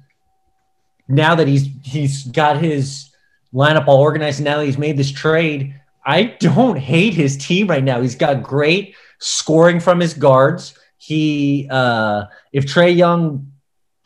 [1.10, 3.12] now that he's he's got his
[3.56, 4.40] lineup all organized.
[4.40, 5.80] And now he's made this trade.
[6.06, 8.02] I don't hate his team right now.
[8.02, 10.78] He's got great scoring from his guards.
[10.98, 13.52] He, uh, if Trae Young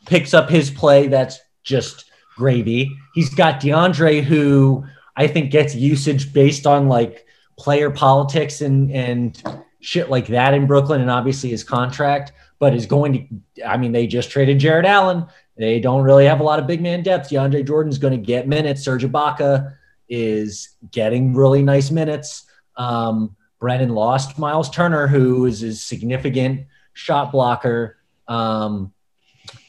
[0.06, 2.96] picks up his play, that's just gravy.
[3.14, 4.84] He's got DeAndre, who
[5.16, 7.26] I think gets usage based on like
[7.58, 9.42] player politics and and
[9.80, 12.32] shit like that in Brooklyn, and obviously his contract.
[12.58, 13.66] But is going to.
[13.66, 15.26] I mean, they just traded Jarrett Allen.
[15.60, 17.28] They don't really have a lot of big man depth.
[17.28, 18.82] DeAndre Jordan's going to get minutes.
[18.82, 19.74] Serge Ibaka
[20.08, 22.46] is getting really nice minutes.
[22.76, 26.62] Um, Brennan lost Miles Turner, who is a significant
[26.94, 27.98] shot blocker.
[28.26, 28.94] Um,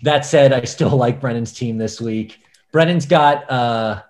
[0.03, 2.39] that said, I still like Brennan's team this week.
[2.71, 4.01] Brennan's got uh,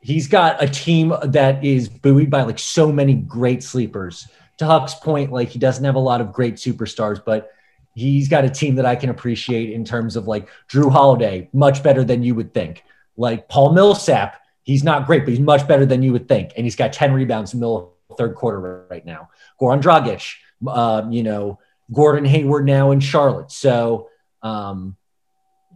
[0.00, 4.26] he's got a team that is buoyed by like so many great sleepers.
[4.56, 7.50] To Huck's point, like he doesn't have a lot of great superstars, but
[7.94, 11.82] he's got a team that I can appreciate in terms of like Jrue Holiday, much
[11.82, 12.84] better than you would think.
[13.16, 16.52] Like Paul Millsap, he's not great, but he's much better than you would think.
[16.56, 19.30] And he's got 10 rebounds in the third quarter right now.
[19.60, 20.34] Goran Dragic,
[20.68, 21.58] um, you know,
[21.92, 23.50] Gordon Hayward now in Charlotte.
[23.50, 24.08] So,
[24.42, 24.96] um,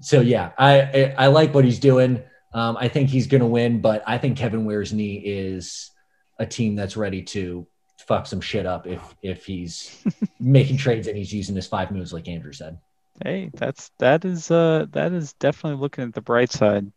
[0.01, 2.23] so yeah, I, I, I like what he's doing.
[2.53, 5.91] Um, I think he's going to win, but I think Kevin Ware's knee is
[6.39, 7.66] a team that's ready to
[8.06, 10.02] fuck some shit up if if he's
[10.40, 12.78] making trades and he's using his five moves like Andrew said.
[13.22, 16.90] Hey, that's that is uh that is definitely looking at the bright side.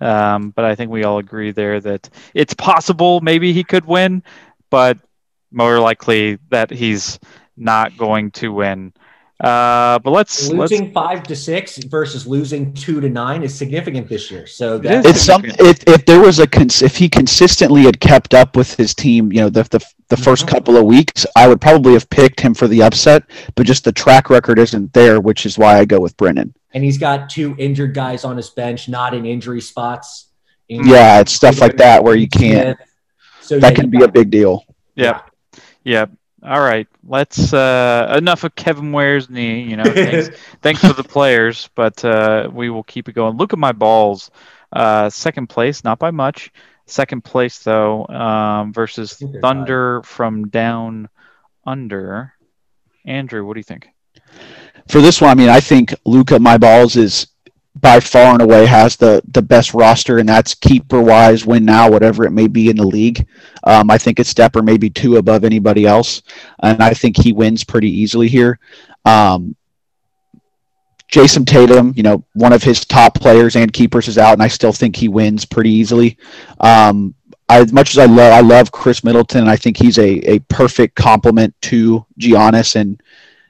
[0.00, 4.22] Um, but I think we all agree there that it's possible maybe he could win,
[4.68, 4.98] but
[5.52, 7.20] more likely that he's
[7.56, 8.92] not going to win.
[9.42, 10.92] Uh, but let's losing let's...
[10.92, 14.46] five to six versus losing two to nine is significant this year.
[14.46, 15.50] So it's something.
[15.58, 19.32] If, if there was a cons- if he consistently had kept up with his team,
[19.32, 20.48] you know, the the, the 1st mm-hmm.
[20.48, 23.24] couple of weeks, I would probably have picked him for the upset.
[23.56, 26.54] But just the track record isn't there, which is why I go with Brennan.
[26.72, 30.28] And he's got two injured guys on his bench, not in injury spots.
[30.68, 32.78] In yeah, it's stuff like that where you can't.
[33.40, 34.64] So that yeah, can be a big deal.
[34.94, 35.22] Yeah.
[35.82, 36.06] Yeah.
[36.44, 39.62] All right, let's uh, enough of Kevin Ware's knee.
[39.62, 43.36] You know, thanks, thanks for the players, but uh, we will keep it going.
[43.36, 44.30] Look at my balls.
[44.72, 46.50] Uh, second place, not by much.
[46.86, 51.08] Second place though, um, versus Thunder from down
[51.64, 52.32] under.
[53.06, 53.88] Andrew, what do you think?
[54.88, 57.28] For this one, I mean, I think Luka My Balls is
[57.74, 61.90] by far and away has the the best roster, and that's keeper wise, win now,
[61.90, 63.26] whatever it may be in the league.
[63.64, 66.22] Um, I think it's Stepper maybe two above anybody else,
[66.62, 68.58] and I think he wins pretty easily here.
[69.04, 69.56] Um,
[71.08, 74.48] Jayson Tatum, you know, one of his top players and keepers is out, and I
[74.48, 76.16] still think he wins pretty easily.
[76.60, 77.14] Um,
[77.48, 79.46] I, as much as I love, I love Khris Middleton.
[79.46, 83.02] I think he's a, a perfect complement to Giannis, and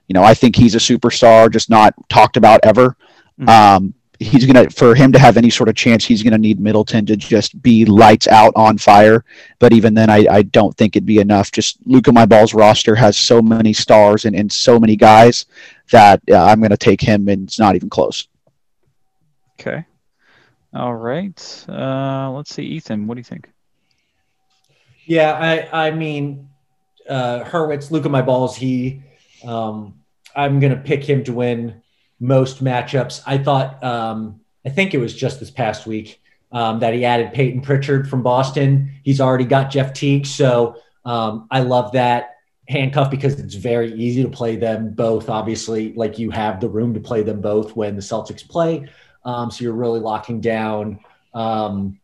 [0.08, 2.96] you know, I think he's a superstar, just not talked about ever.
[3.40, 3.48] Mm-hmm.
[3.48, 7.04] Um, he's gonna for him to have any sort of chance he's gonna need middleton
[7.06, 9.24] to just be lights out on fire.
[9.58, 11.52] But even then i, I don't think it'd be enough.
[11.52, 15.46] Just luca my balls roster has so many stars and, and so many guys
[15.90, 18.28] that uh, i'm gonna take him and it's not even close.
[19.60, 19.84] Okay.
[20.74, 21.66] All right.
[21.68, 23.50] Uh, let's see ethan what do you think?
[25.06, 25.32] Yeah
[25.72, 26.48] i i mean
[27.08, 29.02] uh hurwitz luca my balls he
[29.44, 29.98] um
[30.36, 31.81] i'm gonna pick him to win
[32.22, 33.20] most matchups.
[33.26, 36.22] I thought, um, I think it was just this past week
[36.52, 38.92] um, that he added Payton Pritchard from Boston.
[39.02, 42.36] He's already got Jeff Teague, so um, I love that.
[42.68, 45.28] handcuff because it's very easy to play them both.
[45.28, 48.88] Obviously, like you have the room to play them both when the Celtics play.
[49.24, 51.00] Um, so you're really locking down.
[51.34, 51.98] Um,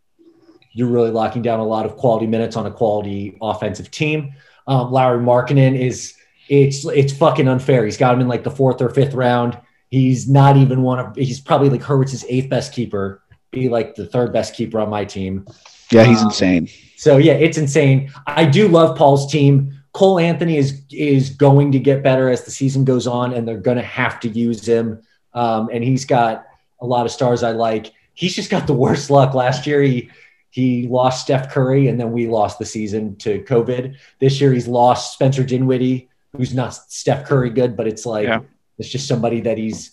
[0.73, 4.35] you're really locking down a lot of quality minutes on a quality offensive team.
[4.67, 6.15] Um, Lauri Markkanen is
[6.49, 7.85] it's it's fucking unfair.
[7.85, 9.59] He's got him in like the fourth or fifth round.
[9.91, 11.17] He's not even one of.
[11.17, 13.23] He's probably like Hurwitz's eighth best keeper.
[13.51, 15.47] Be like the third best keeper on my team.
[15.91, 16.69] Yeah, he's um, insane.
[16.97, 18.13] So yeah, it's insane.
[18.27, 19.73] I do love Paul's team.
[19.93, 23.59] Cole Anthony is is going to get better as the season goes on, and they're
[23.59, 25.01] going to have to use him.
[25.33, 26.47] Um, and he's got
[26.81, 27.93] a lot of stars I like.
[28.13, 29.35] He's just got the worst luck.
[29.35, 30.11] Last year, he
[30.51, 33.97] he lost Steph Curry, and then we lost the season to COVID.
[34.19, 38.41] This year, he's lost Spencer Dinwiddie, who's not Steph Curry good, but it's like yeah.
[38.79, 39.93] It's just somebody that he's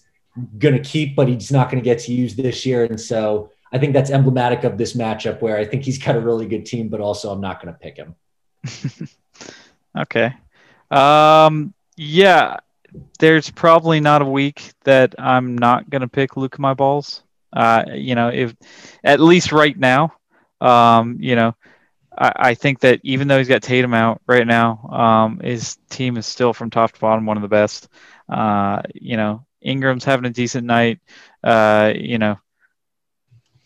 [0.57, 2.83] going to keep, but he's not going to get to use this year.
[2.85, 6.19] And so I think that's emblematic of this matchup where I think he's got a
[6.19, 8.15] really good team, but also I'm not going to pick him.
[9.97, 10.33] okay.
[10.91, 12.57] Um, yeah,
[13.19, 17.23] there's probably not a week that I'm not going to pick Luka my balls.
[17.53, 18.53] Uh, you know, if
[19.03, 20.13] at least right now,
[20.61, 21.55] um, you know,
[22.17, 26.17] I, I, think that even though he's got Tatum out right now, um, his team
[26.17, 27.87] is still from top to bottom one of the best.
[28.29, 30.99] Uh, you know, Ingram's having a decent night.
[31.43, 32.37] Uh, you know,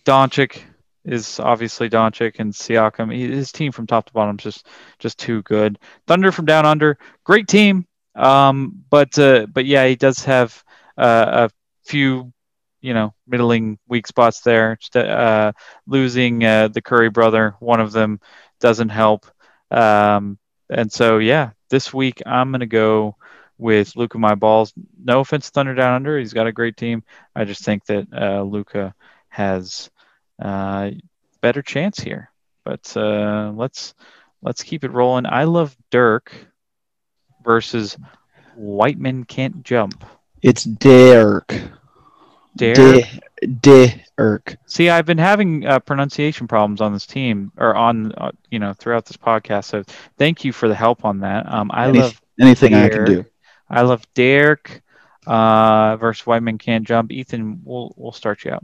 [0.06, 0.61] Doncic
[1.06, 3.15] is obviously Doncic and Siakam.
[3.15, 4.68] his team from top to bottom is just
[4.99, 5.80] just too good.
[6.07, 7.86] Thunder from down under, great team.
[8.15, 10.64] Um, but uh, but yeah, he does have
[10.98, 12.34] uh, a few
[12.81, 14.77] you know middling weak spots there.
[14.94, 15.52] Uh,
[15.88, 18.19] losing uh, the Curry brother, one of them
[18.60, 19.26] doesn't help.
[19.72, 20.38] Um,
[20.69, 23.15] and so yeah, this week I'm gonna go
[23.60, 24.73] with Luka my balls.
[25.03, 26.18] No offense, Thunder down under.
[26.18, 27.03] He's got a great team.
[27.36, 28.95] I just think that uh, Luka
[29.27, 29.91] has
[30.41, 30.91] uh,
[31.41, 32.31] better chance here.
[32.64, 33.94] But uh, let's
[34.41, 35.26] let's keep it rolling.
[35.26, 36.34] I love Dirk
[37.44, 37.98] versus
[38.56, 40.06] White Men Can't Jump.
[40.41, 41.53] It's Dirk.
[42.56, 43.06] Dirk.
[43.61, 44.57] Dirk.
[44.65, 48.73] See, I've been having uh, pronunciation problems on this team or on uh, you know
[48.73, 49.65] throughout this podcast.
[49.65, 49.84] So
[50.18, 51.52] thank you for the help on that.
[51.52, 52.73] Um, I Any, love anything.
[52.73, 53.26] I can do.
[53.69, 54.81] I love Derek
[55.27, 57.11] uh, versus White Men Can't Jump.
[57.11, 58.63] Ethan, we'll we'll start you out.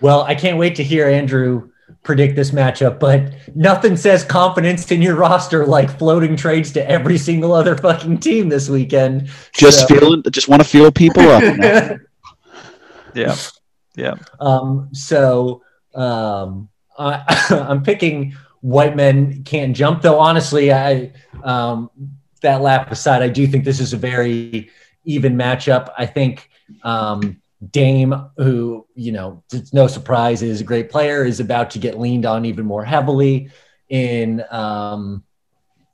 [0.00, 1.70] Well, I can't wait to hear Andrew
[2.02, 7.18] predict this matchup, but nothing says confidence in your roster like floating trades to every
[7.18, 9.30] single other fucking team this weekend.
[9.52, 9.86] Just so.
[9.86, 11.42] feeling, just want to feel people up.
[13.14, 13.36] yeah,
[13.94, 14.14] yeah.
[14.40, 15.62] Um, so
[15.94, 16.68] um,
[16.98, 17.22] I,
[17.68, 20.18] I'm picking white men can't jump, though.
[20.18, 21.12] Honestly, I
[21.42, 21.90] um,
[22.46, 24.70] that lap aside, I do think this is a very
[25.04, 25.92] even matchup.
[25.98, 26.50] I think.
[26.82, 27.40] Um,
[27.70, 31.98] Dame, who, you know, it's no surprise is a great player, is about to get
[31.98, 33.48] leaned on even more heavily
[33.88, 35.24] in um,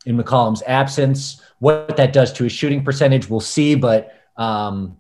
[0.05, 1.41] in McCollum's absence.
[1.61, 3.77] What that does to his shooting percentage, we'll see.
[3.77, 4.97] But um,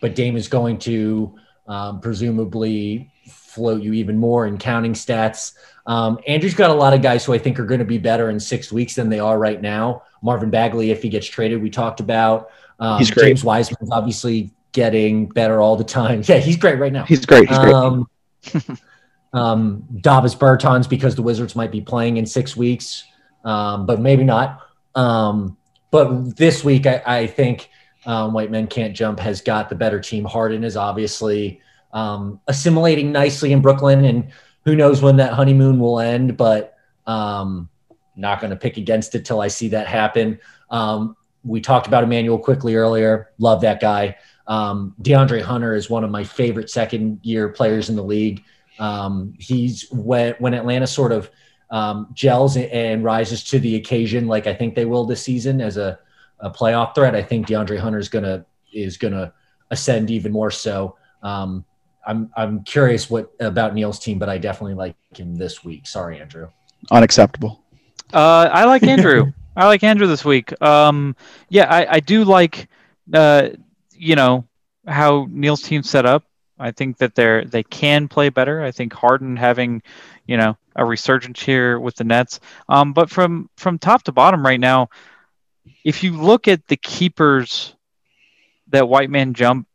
[0.00, 1.34] but Dame is going to
[1.66, 5.54] um, presumably float you even more in counting stats.
[5.86, 8.30] Um, Andrew's got a lot of guys who I think are going to be better
[8.30, 10.02] in six weeks than they are right now.
[10.22, 12.50] Marvin Bagley, if he gets traded, we talked about.
[12.78, 13.28] Um, He's great.
[13.28, 16.22] James Wiseman's obviously getting better all the time.
[16.28, 17.04] Yeah, he's great right now.
[17.04, 17.48] He's great.
[17.48, 17.74] He's great.
[17.74, 18.08] Um,
[19.32, 23.04] um, Davis Bertans because the Wizards might be playing in six weeks,
[23.44, 24.60] um, but maybe not.
[24.94, 25.56] Um,
[25.90, 27.70] but this week, I, I think
[28.06, 30.24] um, White Men Can't Jump has got the better team.
[30.24, 31.60] Harden is obviously
[31.92, 34.30] um, assimilating nicely in Brooklyn, and
[34.70, 37.68] who knows when that honeymoon will end, but um,
[38.14, 40.38] not going to pick against it till I see that happen.
[40.70, 43.32] Um, we talked about Immanuel Quickley earlier.
[43.38, 44.16] Love that guy.
[44.46, 48.44] Um, DeAndre Hunter is one of my favorite second year players in the league.
[48.78, 51.28] Um, he's when, when Atlanta sort of
[51.72, 55.78] um, gels and rises to the occasion, like I think they will this season as
[55.78, 55.98] a,
[56.38, 57.16] a playoff threat.
[57.16, 59.32] I think DeAndre Hunter is gonna is gonna
[59.72, 60.96] ascend even more so.
[61.24, 61.64] Um,
[62.06, 65.86] I'm I'm curious what about Neil's team, but I definitely like him this week.
[65.86, 66.48] Sorry, Andrew.
[66.90, 67.62] Unacceptable.
[68.12, 69.32] Uh, I like Andrew.
[69.56, 70.60] I like Andrew this week.
[70.62, 71.16] Um,
[71.48, 72.68] yeah, I, I do like
[73.12, 73.50] uh,
[73.92, 74.46] you know
[74.86, 76.24] how Neil's team set up.
[76.58, 78.62] I think that they're they can play better.
[78.62, 79.82] I think Harden having,
[80.26, 82.40] you know, a resurgence here with the Nets.
[82.68, 84.90] Um, but from from top to bottom right now,
[85.84, 87.74] if you look at the keepers
[88.68, 89.66] that White Man Jump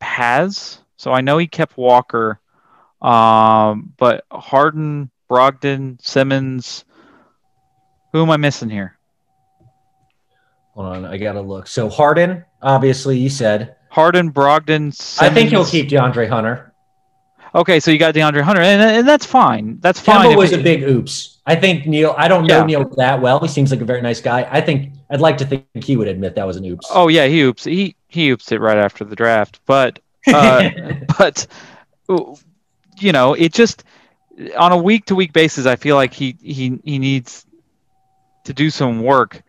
[0.00, 2.40] has, so I know he kept Walker,
[3.02, 6.84] um, but Harden, Brogdon, Simmons.
[8.12, 8.96] Who am I missing here?
[10.74, 11.66] Hold on, I gotta look.
[11.66, 14.92] So Harden, obviously, you said Harden, Brogdon.
[14.94, 15.18] Simmons.
[15.20, 16.72] I think he'll keep DeAndre Hunter.
[17.54, 19.78] Okay, so you got DeAndre Hunter, and, and that's fine.
[19.80, 20.30] That's fine.
[20.30, 21.32] if was it- a big oops.
[21.48, 22.12] I think Neil.
[22.18, 22.64] I don't know Yeah.
[22.64, 23.38] Neil that well.
[23.38, 24.48] He seems like a very nice guy.
[24.50, 26.88] I think I'd like to think he would admit that was an oops.
[26.90, 27.62] Oh yeah, he oops.
[27.64, 30.70] He he oops it right after the draft, but uh,
[31.18, 31.46] but
[32.98, 33.84] you know, it just
[34.56, 37.46] on a week to week basis, I feel like he he he needs
[38.44, 39.42] to do some work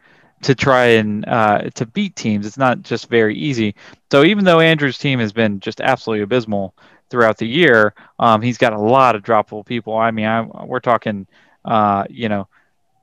[0.43, 2.45] to try and uh, to beat teams.
[2.45, 3.75] It's not just very easy.
[4.11, 6.75] So even though Andrew's team has been just absolutely abysmal
[7.09, 9.97] throughout the year, um, he's got a lot of droppable people.
[9.97, 11.27] I mean, I, we're talking,
[11.65, 12.47] uh, you know,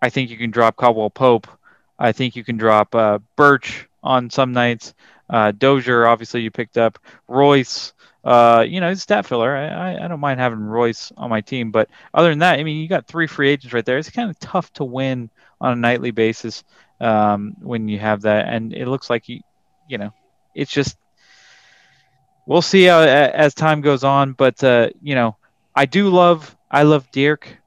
[0.00, 1.48] I think you can drop Caldwell Pope.
[1.98, 4.94] I think you can drop uh, Birch on some nights.
[5.34, 6.96] Uh, Dozier, obviously, you picked up
[7.26, 7.92] Royce.
[8.22, 9.56] Uh, you know, he's a stat filler.
[9.56, 12.62] I, I, I don't mind having Royce on my team, but other than that, I
[12.62, 13.98] mean, you got three free agents right there.
[13.98, 15.30] It's kind of tough to win
[15.60, 16.62] on a nightly basis
[17.00, 19.40] um, when you have that, and it looks like you,
[19.88, 20.14] you know,
[20.54, 20.96] it's just
[22.46, 24.34] we'll see how, as time goes on.
[24.34, 25.36] But uh, you know,
[25.74, 27.58] I do love I love Dirk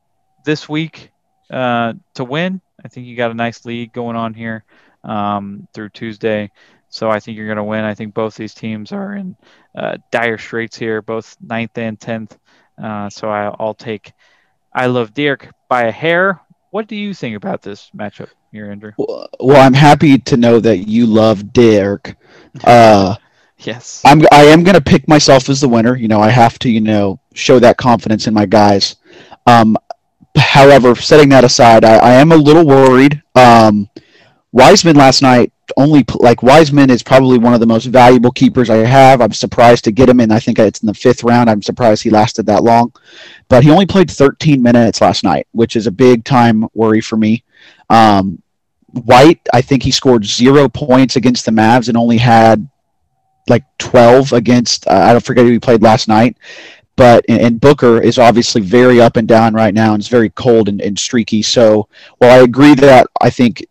[0.45, 1.11] this week
[1.51, 2.61] uh, to win.
[2.81, 4.63] I think you got a nice lead going on here
[5.03, 6.49] um, through Tuesday.
[6.89, 7.83] So I think you're going to win.
[7.83, 9.35] I think both these teams are in
[9.75, 12.37] uh, dire straits here, both ninth and tenth.
[12.81, 14.13] Uh, so I, I'll take
[14.73, 16.41] I love Dirk by a hair.
[16.71, 18.93] What do you think about this matchup here, Andrew?
[18.97, 19.27] Well,
[19.61, 22.15] I'm happy to know that you love Dirk.
[22.63, 23.15] Uh,
[23.59, 24.01] Yes.
[24.05, 25.95] I'm I am gonna pick myself as the winner.
[25.95, 28.95] You know, I have to you know show that confidence in my guys.
[29.47, 29.77] Um,
[30.37, 33.21] however, setting that aside, I, I am a little worried.
[33.35, 33.89] Um,
[34.51, 38.77] Wiseman last night only like Wiseman is probably one of the most valuable keepers I
[38.77, 39.21] have.
[39.21, 40.31] I'm surprised to get him in.
[40.31, 41.49] I think it's in the fifth round.
[41.49, 42.93] I'm surprised he lasted that long,
[43.49, 47.17] but he only played 13 minutes last night, which is a big time worry for
[47.17, 47.43] me.
[47.89, 48.41] Um,
[48.91, 52.67] White, I think he scored zero points against the Mavs and only had
[53.49, 56.37] like 12 against uh, I don't forget who he played last night.
[56.95, 60.67] But and, Booker is obviously very up and down right now and it's very cold
[60.67, 61.43] and, and streaky.
[61.43, 61.87] So
[62.17, 63.63] while I agree that I think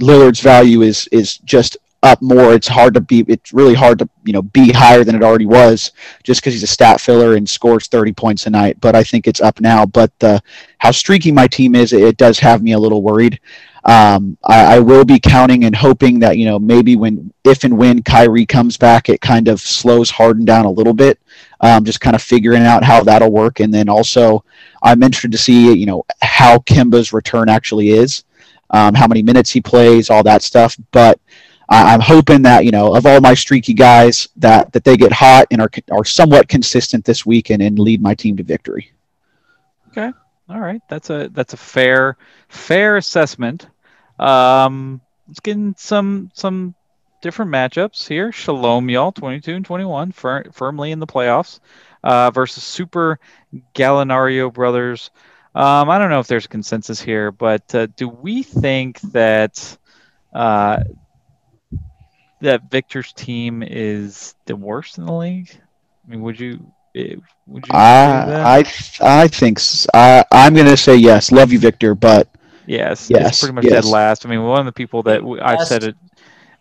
[0.00, 4.08] Lillard's value is is just up more, it's hard to be it's really hard to
[4.24, 5.92] you know be higher than it already was
[6.22, 8.80] just because he's a stat filler and scores 30 points a night.
[8.80, 9.86] But I think it's up now.
[9.86, 10.38] But uh,
[10.78, 13.40] how streaky my team is, it, it does have me a little worried.
[13.84, 17.76] Um, I, I will be counting and hoping that you know maybe when if and
[17.76, 21.18] when Kyrie comes back, it kind of slows Harden down a little bit.
[21.60, 24.44] Um, just kind of figuring out how that'll work, and then also
[24.82, 28.24] I'm interested to see you know how Kemba's return actually is,
[28.70, 30.76] um, how many minutes he plays, all that stuff.
[30.90, 31.20] But
[31.68, 35.12] I, I'm hoping that you know of all my streaky guys that that they get
[35.12, 38.92] hot and are are somewhat consistent this week and, and lead my team to victory.
[39.88, 40.12] Okay,
[40.48, 42.16] all right, that's a that's a fair
[42.48, 43.68] fair assessment.
[44.18, 46.74] Um, let's get in some some
[47.22, 48.30] different matchups here.
[48.32, 51.60] Shalom y'all, 22 and 21, fir- firmly in the playoffs,
[52.04, 53.18] uh, versus Super
[53.74, 55.10] Galinario brothers.
[55.56, 59.78] Um, I don't know if there's consensus here, but uh, do we think that
[60.34, 60.78] uh,
[62.40, 65.50] that Victor's team is the worst in the league?
[66.06, 67.16] I mean, would you eh,
[67.46, 68.50] would you agree with that?
[68.50, 68.64] I
[69.00, 71.32] I I think s- I I'm gonna say yes.
[71.32, 72.28] Love you, Victor, but
[72.66, 73.84] Yes, Yes, it's pretty much yes.
[73.84, 74.26] dead last.
[74.26, 75.70] I mean, one of the people that w- I've Last.
[75.70, 75.96] said it,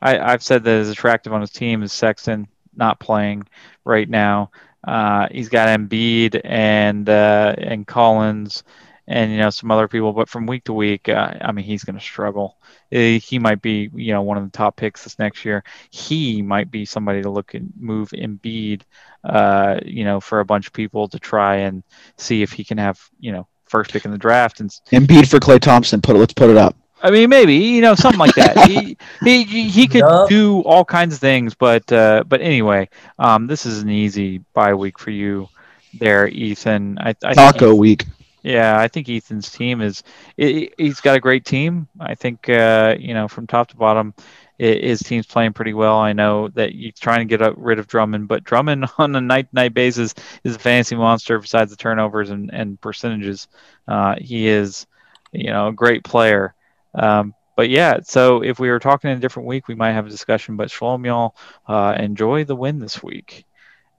[0.01, 3.43] I, I've said that is attractive on his team is Sexton not playing
[3.85, 4.51] right now.
[4.85, 8.63] Uh, he's got Embiid and uh, and Collins
[9.07, 11.83] and you know some other people, but from week to week, uh, I mean, he's
[11.83, 12.57] going to struggle.
[12.93, 15.63] Uh, He might be you know one of the top picks this next year.
[15.89, 18.81] He might be somebody to look and move Embiid,
[19.23, 21.83] uh, you know, for a bunch of people to try and
[22.17, 25.39] see if he can have you know first pick in the draft and Embiid for
[25.39, 26.01] Klay Thompson.
[26.01, 26.19] Put it.
[26.19, 26.75] Let's put it up.
[27.03, 28.67] I mean, maybe you know something like that.
[28.67, 30.29] he, he he could Yup.
[30.29, 34.73] do all kinds of things, but uh, but anyway, um, this is an easy bye
[34.73, 35.47] week for you,
[35.93, 36.97] there, Ethan.
[36.99, 38.05] I, I Taco Eth- week.
[38.45, 40.03] Yeah, I think Ethan's team is
[40.37, 41.87] he- he's got a great team.
[41.99, 44.13] I think uh, you know from top to bottom,
[44.59, 45.97] his team's playing pretty well.
[45.97, 49.73] I know that he's trying to get rid of Drummond, but Drummond on a night-to-night
[49.73, 50.13] basis
[50.43, 51.39] is a fantasy monster.
[51.39, 53.47] Besides the turnovers and, and percentages,
[53.87, 54.85] uh, he is
[55.31, 56.53] you know a great player.
[56.93, 60.05] Um, but yeah, so if we were talking in a different week, we might have
[60.05, 60.55] a discussion.
[60.55, 61.35] But Shalom, y'all,
[61.67, 63.45] uh, enjoy the win this week.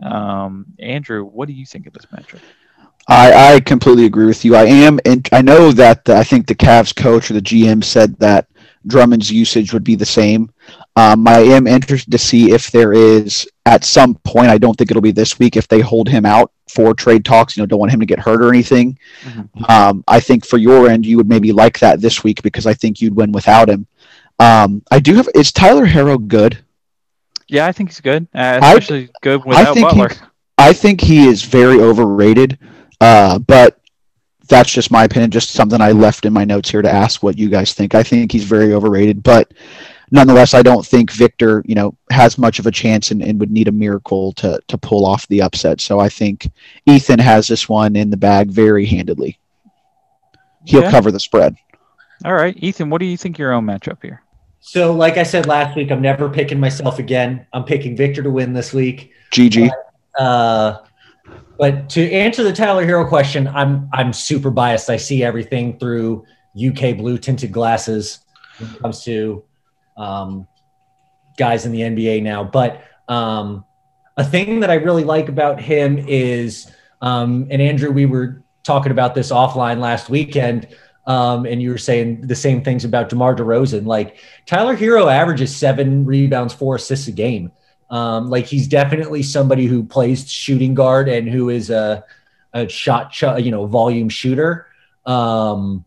[0.00, 2.42] Um, Andrew, what do you think of this matchup?
[3.08, 4.56] I, I completely agree with you.
[4.56, 7.84] I am, and I know that the, I think the Cavs coach or the GM
[7.84, 8.48] said that
[8.86, 10.50] Drummond's usage would be the same.
[10.96, 14.48] Um, I am interested to see if there is at some point.
[14.48, 17.56] I don't think it'll be this week if they hold him out for trade talks.
[17.56, 18.98] You know, don't want him to get hurt or anything.
[19.24, 19.70] Mhm.
[19.70, 22.74] Um, I think for your end, you would maybe like that this week because I
[22.74, 23.86] think you'd win without him.
[24.38, 25.28] Um, I do have.
[25.34, 26.58] Is Tyler Herro good?
[27.48, 30.16] Yeah, I think he's good, uh, I- good without think he-
[30.58, 32.58] I think he is very overrated,
[33.00, 33.78] uh, but
[34.48, 35.30] that's just my opinion.
[35.30, 37.94] Just something I left in my notes here to ask what you guys think.
[37.94, 39.52] I think he's very overrated, but
[40.10, 43.50] nonetheless, I don't think Victor, you know, has much of a chance and, and would
[43.50, 45.80] need a miracle to to pull off the upset.
[45.80, 46.50] So I think
[46.86, 49.38] Ethan has this one in the bag very handedly.
[50.64, 50.90] He'll yeah.
[50.90, 51.56] cover the spread.
[52.24, 54.22] All right, Ethan, what do you think your own matchup here?
[54.60, 57.46] So, like I said last week, I'm never picking myself again.
[57.52, 59.12] I'm picking Victor to win this week.
[59.30, 59.70] GG.
[60.16, 60.82] But, uh,
[61.58, 64.90] but to answer the Tyler Herro question, I'm I'm super biased.
[64.90, 66.24] I see everything through
[66.56, 68.20] UK blue tinted glasses
[68.58, 69.44] when it comes to
[69.96, 70.46] um,
[71.36, 72.44] guys in the NBA now.
[72.44, 73.64] But um,
[74.16, 76.70] a thing that I really like about him is,
[77.00, 80.68] um, and Andrew, we were talking about this offline last weekend.
[81.06, 83.86] Um, and you were saying the same things about DeMar DeRozan.
[83.86, 87.52] Like Tyler Herro averages seven rebounds, four assists a game.
[87.88, 92.04] Um, like he's definitely somebody who plays shooting guard and who is a,
[92.52, 94.66] a shot, ch- you know, volume shooter.
[95.04, 95.84] Um,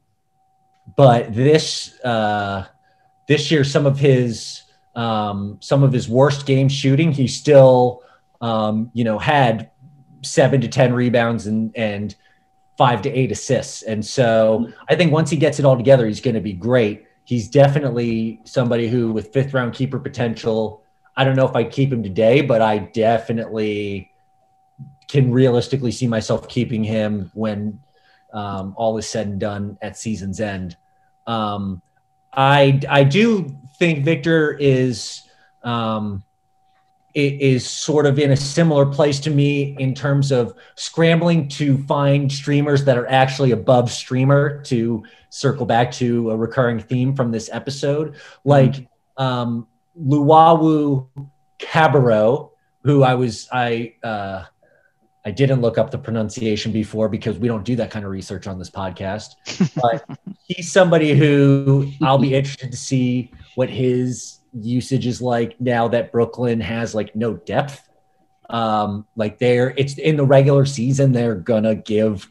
[0.96, 2.66] but this uh,
[3.28, 4.64] this year, some of his
[4.96, 8.04] um, some of his worst game shooting, he still
[8.42, 9.72] um, you know had
[10.22, 12.16] seven to ten rebounds and and
[12.78, 13.84] five to eight assists.
[13.84, 17.06] And so I think once he gets it all together, he's going to be great.
[17.26, 20.84] He's definitely somebody who, with fifth round keeper potential,
[21.20, 24.10] I don't know if I keep him today, but I definitely
[25.10, 27.82] can realistically see myself keeping him when
[28.32, 30.78] um, all is said and done at season's end.
[31.28, 31.82] Um,
[32.32, 35.24] I I do think Victor is
[35.62, 36.24] um,
[37.14, 42.32] is sort of in a similar place to me in terms of scrambling to find
[42.32, 47.50] streamers that are actually above streamer to circle back to a recurring theme from this
[47.52, 48.16] episode
[48.46, 48.88] like
[49.18, 49.68] um
[49.98, 51.07] luwawu
[51.60, 52.52] cabarro
[52.84, 54.44] who i was i uh
[55.26, 58.48] i didn't look up the pronunciation before because we don't do that kind of research
[58.48, 59.36] on this podcast
[59.82, 60.06] but
[60.44, 66.11] he's somebody who i'll be interested to see what his usage is like now that
[66.11, 67.88] Brooklyn has like no depth.
[68.49, 72.28] Um, like they're it's in the regular season, they're gonna give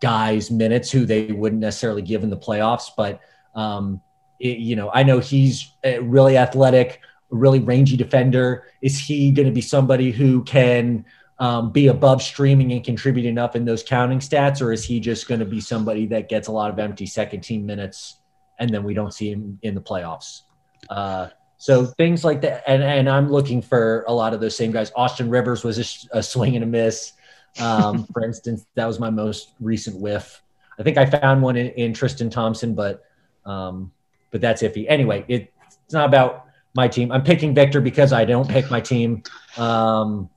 [0.00, 2.90] guys minutes who they wouldn't necessarily give in the playoffs.
[2.96, 3.20] But
[3.54, 4.00] um,
[4.38, 7.00] you know, I know he's really athletic,
[7.30, 8.64] really rangy defender.
[8.82, 11.04] Is he going to be somebody who can
[11.38, 15.28] um, be above streaming and contribute enough in those counting stats, or is he just
[15.28, 18.20] going to be somebody that gets a lot of empty second team minutes
[18.58, 20.42] and then we don't see him in the playoffs?
[20.88, 24.72] Uh, so things like that, and and I'm looking for a lot of those same
[24.72, 24.92] guys.
[24.94, 27.12] Austin Rivers was a, a swing and a miss,
[27.60, 28.66] um, for instance.
[28.74, 30.42] That was my most recent whiff.
[30.78, 33.04] I think I found one in, in Tristan Thompson, but
[33.46, 33.90] um,
[34.30, 34.86] but that's iffy.
[34.88, 35.52] Anyway, it,
[35.84, 37.10] it's not about my team.
[37.12, 39.22] I'm picking Victor because I don't pick my team.
[39.56, 40.28] Um,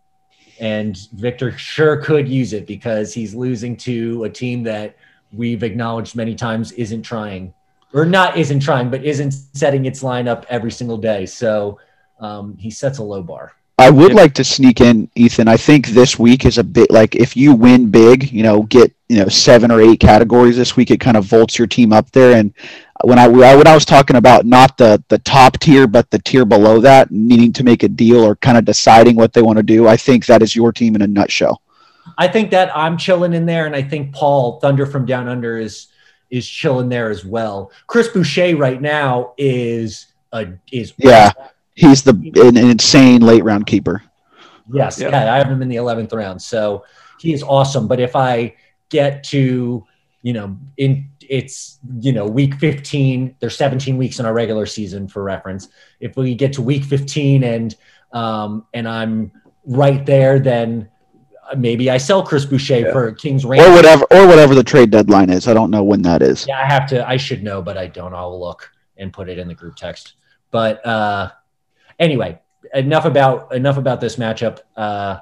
[0.60, 4.95] and Victor sure could use it because he's losing to a team that
[5.32, 7.53] we've acknowledged many times isn't trying
[7.94, 11.26] or not isn't trying, but isn't setting its lineup every single day.
[11.26, 11.80] So
[12.20, 13.53] um, he sets a low bar.
[13.80, 15.47] I would like to sneak in, Ethan.
[15.47, 18.93] I think this week is a bit like if you win big, you know, get
[19.07, 22.11] you know seven or eight categories this week, it kind of vaults your team up
[22.11, 22.38] there.
[22.38, 22.53] And
[23.03, 26.45] when I when I was talking about not the the top tier, but the tier
[26.45, 29.64] below that, needing to make a deal or kind of deciding what they want to
[29.64, 31.61] do, I think that is your team in a nutshell.
[32.18, 35.57] I think that I'm chilling in there, and I think Paul Thunder from Down Under
[35.57, 35.88] is
[36.30, 37.72] is chilling there as well.
[37.88, 41.31] Chris Boucher right now is a is yeah,
[41.80, 44.03] he's the an, insane late round keeper.
[44.72, 45.10] Yes, yeah.
[45.10, 46.84] yeah, I have him in the eleventh round, so
[47.19, 47.88] he is awesome.
[47.88, 48.56] But if I
[48.89, 49.85] get to
[50.22, 55.07] you know in it's you know week 15 there's 17 weeks in our regular season
[55.07, 55.69] for reference
[55.99, 57.76] if we get to week 15 and
[58.11, 59.31] um and i'm
[59.64, 60.89] right there then
[61.57, 62.91] maybe I sell Chris Boucher yeah.
[62.91, 65.47] for Kings Range or whatever or whatever the trade deadline is.
[65.47, 66.45] I don't know when that is.
[66.47, 67.07] Yeah, I have to.
[67.07, 68.14] I should know, but I don't.
[68.14, 70.14] I'll look and put it in the group text.
[70.51, 71.31] But uh,
[71.99, 72.39] anyway,
[72.73, 74.59] enough about enough about this matchup.
[74.76, 75.19] Uh,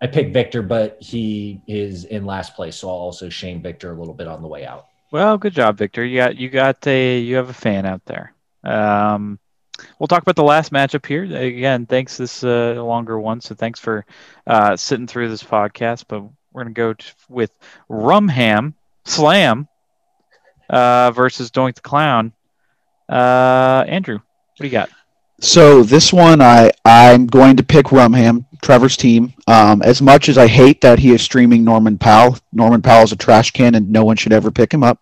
[0.00, 3.98] I picked Victor, but he is in last place, so I'll also shame Victor a
[3.98, 4.86] little bit on the way out.
[5.10, 6.04] Well, good job, Victor.
[6.04, 8.34] You got you got a you have a fan out there.
[8.62, 9.38] Um,
[9.98, 11.24] we'll talk about the last matchup here.
[11.24, 12.16] Again, thanks.
[12.16, 14.04] This uh, longer one, so thanks for
[14.46, 16.04] uh, sitting through this podcast.
[16.08, 16.22] But
[16.52, 17.50] we're gonna go t- with
[17.90, 18.74] Rumham
[19.04, 19.66] Slam
[20.68, 22.32] uh, versus Doink the Clown.
[23.08, 24.90] Uh, Andrew, what do you got?
[25.40, 29.32] So this one, I I'm going to pick Rumham, Trevor's team.
[29.46, 33.12] Um, as much as I hate that he is streaming Norman Powell, Norman Powell is
[33.12, 35.00] a trash can, and no one should ever pick him up.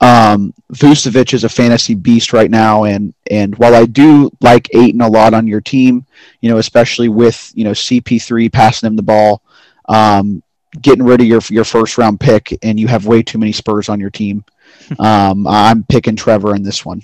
[0.00, 5.02] Um, Vucevic is a fantasy beast right now, and and while I do like Ayton
[5.02, 6.06] a lot on your team,
[6.40, 9.42] you know, especially with you know CP3 passing him the ball,
[9.88, 10.42] um,
[10.80, 13.90] getting rid of your your first round pick, and you have way too many Spurs
[13.90, 14.44] on your team.
[14.98, 17.02] um, I'm picking Trevor in this one.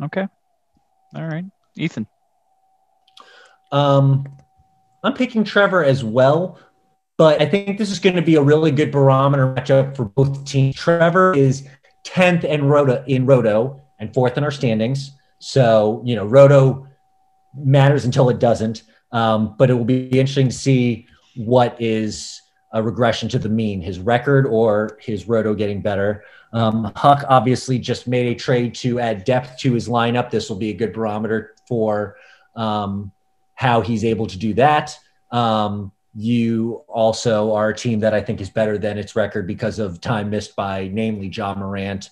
[0.00, 0.28] Okay.
[1.14, 1.44] All right,
[1.76, 2.06] Ethan.
[3.72, 4.28] Um,
[5.02, 6.58] I'm picking Trevor as well,
[7.16, 10.44] but I think this is going to be a really good barometer matchup for both
[10.44, 10.76] teams.
[10.76, 11.66] Trevor is
[12.04, 15.12] 10th in Roto in Roto and fourth in our standings.
[15.38, 16.86] So, you know, Roto
[17.54, 18.82] matters until it doesn't.
[19.12, 21.06] Um, but it will be interesting to see
[21.36, 22.40] what is
[22.72, 26.22] a regression to the mean, his record or his Roto getting better.
[26.52, 30.30] Um, Huck obviously just made a trade to add depth to his lineup.
[30.30, 32.16] This will be a good barometer for
[32.56, 33.12] um,
[33.54, 34.96] how he's able to do that.
[35.30, 39.78] Um, you also are a team that I think is better than its record because
[39.78, 42.10] of time missed by, namely, Ja Morant,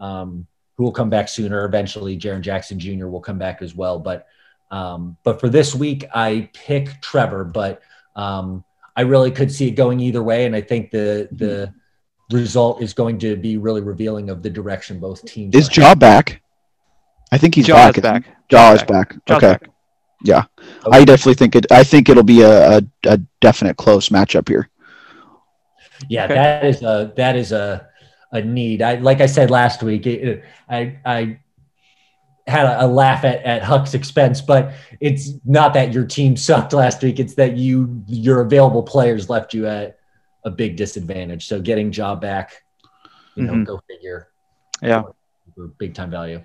[0.00, 0.46] um,
[0.76, 1.64] who will come back sooner.
[1.64, 3.06] Eventually, Jaren Jackson Jr.
[3.06, 3.98] will come back as well.
[4.00, 4.26] But
[4.72, 7.44] um, but for this week, I pick Trevor.
[7.44, 7.82] But
[8.16, 8.64] um,
[8.96, 11.72] I really could see it going either way, and I think the the
[12.30, 15.54] result is going to be really revealing of the direction both teams.
[15.54, 16.42] Is Ja back?
[17.32, 17.96] I think he's Ja back.
[17.96, 18.24] is back.
[18.50, 19.16] Ja Ja's is back.
[19.26, 19.52] Ja's okay.
[19.52, 19.62] back.
[20.24, 20.44] Yeah.
[20.86, 20.98] Okay.
[20.98, 21.66] I definitely think it.
[21.70, 24.68] I think it'll be a, a, a definite close matchup here.
[26.08, 26.34] Yeah, Okay.
[26.34, 27.88] that is a that is a
[28.32, 28.82] a need.
[28.82, 30.06] I like I said last week.
[30.06, 31.38] It, I I
[32.46, 36.72] had a, a laugh at, at Huck's expense, but it's not that your team sucked
[36.72, 37.18] last week.
[37.18, 39.95] It's that you your available players left you at
[40.46, 41.46] a big disadvantage.
[41.46, 42.62] So getting Ja back,
[43.34, 43.66] you know, Mhm.
[43.66, 44.28] go figure.
[44.82, 45.02] Yeah.
[45.78, 46.42] big time value.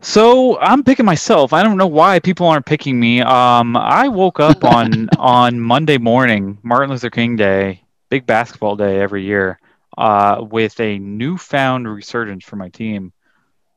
[0.00, 1.52] So I'm picking myself.
[1.52, 3.20] I don't know why people aren't picking me.
[3.20, 9.00] Um, I woke up on on Monday morning, Martin Luther King Day, big basketball day
[9.00, 9.58] every year,
[9.96, 13.12] uh, with a newfound resurgence for my team.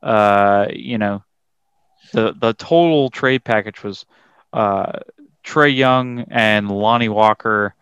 [0.04, 1.24] Uh, you know,
[2.14, 4.06] the the total trade package was
[4.54, 5.00] uh,
[5.44, 7.74] Trae Young and Lonnie Walker,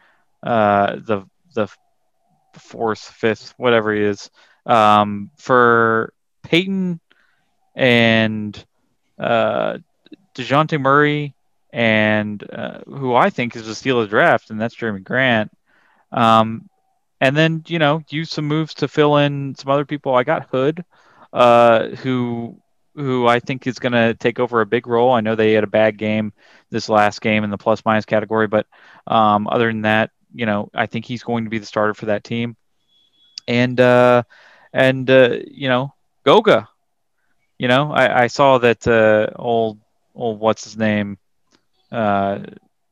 [0.43, 1.23] uh, the
[1.67, 4.29] the fourth, fifth, whatever he is,
[4.65, 6.13] um, for
[6.43, 6.99] Payton
[7.75, 8.65] and
[9.17, 9.77] uh,
[10.35, 11.33] Dejounte Murray,
[11.71, 15.51] and uh, who I think is a steal of the draft, and that's Jerami Grant.
[16.11, 16.69] Um,
[17.21, 20.15] and then you know use some moves to fill in some other people.
[20.15, 20.83] I got Hood,
[21.33, 22.57] uh, who
[22.95, 25.11] who I think is going to take over a big role.
[25.11, 26.33] I know they had a bad game
[26.69, 28.65] this last game in the plus minus category, but
[29.07, 32.07] um, other than that, you know, I think he's going to be the starter for
[32.07, 32.55] that team.
[33.47, 34.23] And uh,
[34.73, 35.93] and uh, you know,
[36.23, 36.67] Goga,
[37.57, 39.79] you know, I, I saw that uh, old
[40.15, 41.17] old what's his name,
[41.91, 42.39] uh,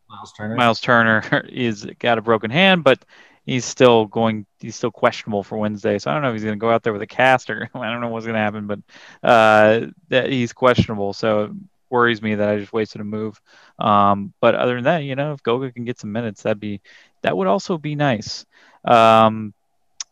[0.10, 0.56] Miles Turner.
[0.56, 3.04] Miles Turner is got a broken hand, but
[3.46, 4.46] he's still going.
[4.60, 6.84] He's still questionable for Wednesday, so I don't know if he's going to go out
[6.84, 8.80] there with a cast or I don't know what's going to happen, but
[9.24, 11.14] uh, that he's questionable.
[11.14, 11.52] So it
[11.90, 13.40] worries me that I just wasted a move.
[13.80, 16.82] Um, but other than that, you know, if Goga can get some minutes, that'd be
[17.22, 18.46] that would also be nice.
[18.86, 19.54] Um,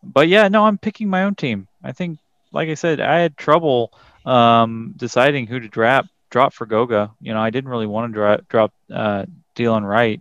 [0.02, 1.66] but yeah, no, I'm picking my own team.
[1.82, 2.18] I think,
[2.52, 3.92] like I said, I had trouble
[4.24, 7.12] um, deciding who to drop drop for Goga.
[7.20, 9.24] You know, I didn't really want to drop drop uh,
[9.54, 10.20] Delon Wright,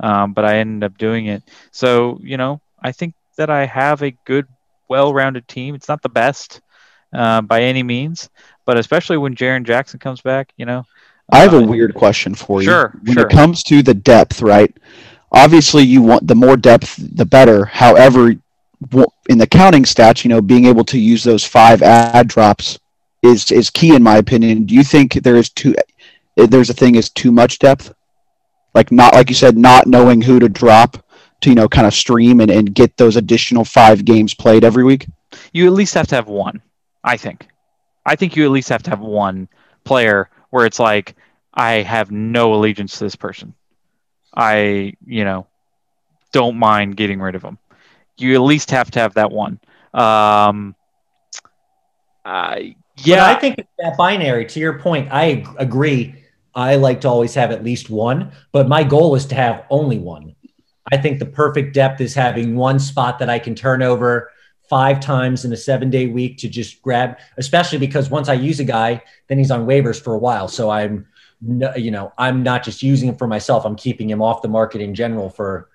[0.00, 1.42] um, but I ended up doing it.
[1.70, 4.46] So you know, I think that I have a good,
[4.88, 5.74] well-rounded team.
[5.74, 6.60] It's not the best
[7.12, 8.28] uh, by any means,
[8.64, 10.84] but especially when Jaren Jackson comes back, you know.
[11.30, 12.68] I have a uh, weird question for you.
[12.68, 13.26] Sure, When sure.
[13.26, 14.76] it comes to the depth, right?
[15.34, 17.64] Obviously, you want the more depth, the better.
[17.64, 18.34] However,
[19.28, 22.78] in the counting stats, you know, being able to use those five ad drops
[23.22, 24.64] is is key in my opinion.
[24.64, 25.74] Do you think there is too
[26.36, 27.92] eh, there's a thing is too much depth?
[28.74, 31.04] Like not like you said, not knowing who to drop
[31.40, 34.84] to you know kind of stream and, and get those additional five games played every
[34.84, 35.06] week.
[35.52, 36.62] you at least have to have one.
[37.02, 37.48] I think.
[38.06, 39.48] I think you at least have to have one
[39.84, 41.16] player where it's like
[41.52, 43.54] I have no allegiance to this person.
[44.36, 45.46] I, you know,
[46.32, 47.58] don't mind getting rid of them.
[48.16, 49.60] You at least have to have that one.
[49.92, 50.74] Um,
[52.24, 54.46] I Yeah, yeah, I think it's that binary.
[54.46, 56.14] To your point, I agree.
[56.54, 59.98] I like to always have at least one, but my goal is to have only
[59.98, 60.34] one.
[60.92, 64.30] I think the perfect depth is having one spot that I can turn over
[64.68, 68.60] five times in a seven day week to just grab, especially because once I use
[68.60, 70.48] a guy, then he's on waivers for a while.
[70.48, 71.06] So I'm,
[71.46, 73.64] no, you know, I'm not just using him for myself.
[73.64, 75.68] I'm keeping him off the market in general for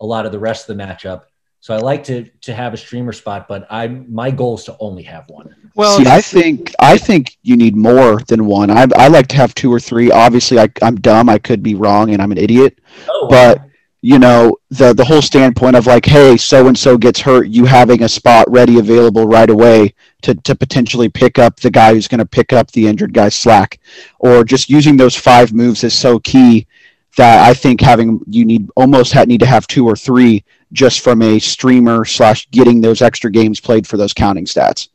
[0.00, 1.22] a lot of the rest of the matchup.
[1.60, 4.76] So I like to to have a streamer spot, but I my goal is to
[4.78, 5.54] only have one.
[5.74, 8.70] well, See, I think I think you need more than one.
[8.70, 10.12] I I like to have two or three.
[10.12, 11.28] Obviously, I, I'm dumb.
[11.28, 12.78] I could be wrong, and I'm an idiot.
[13.08, 13.62] Oh, But
[14.06, 17.64] you know the the whole standpoint of like, hey, so and so gets hurt, you
[17.64, 22.06] having a spot ready available right away to to potentially pick up the guy who's
[22.06, 23.80] going to pick up the injured guy's slack,
[24.20, 26.68] or just using those five moves is so key
[27.16, 31.20] that I think having you need almost need to have two or three just from
[31.20, 34.88] a streamer slash getting those extra games played for those counting stats.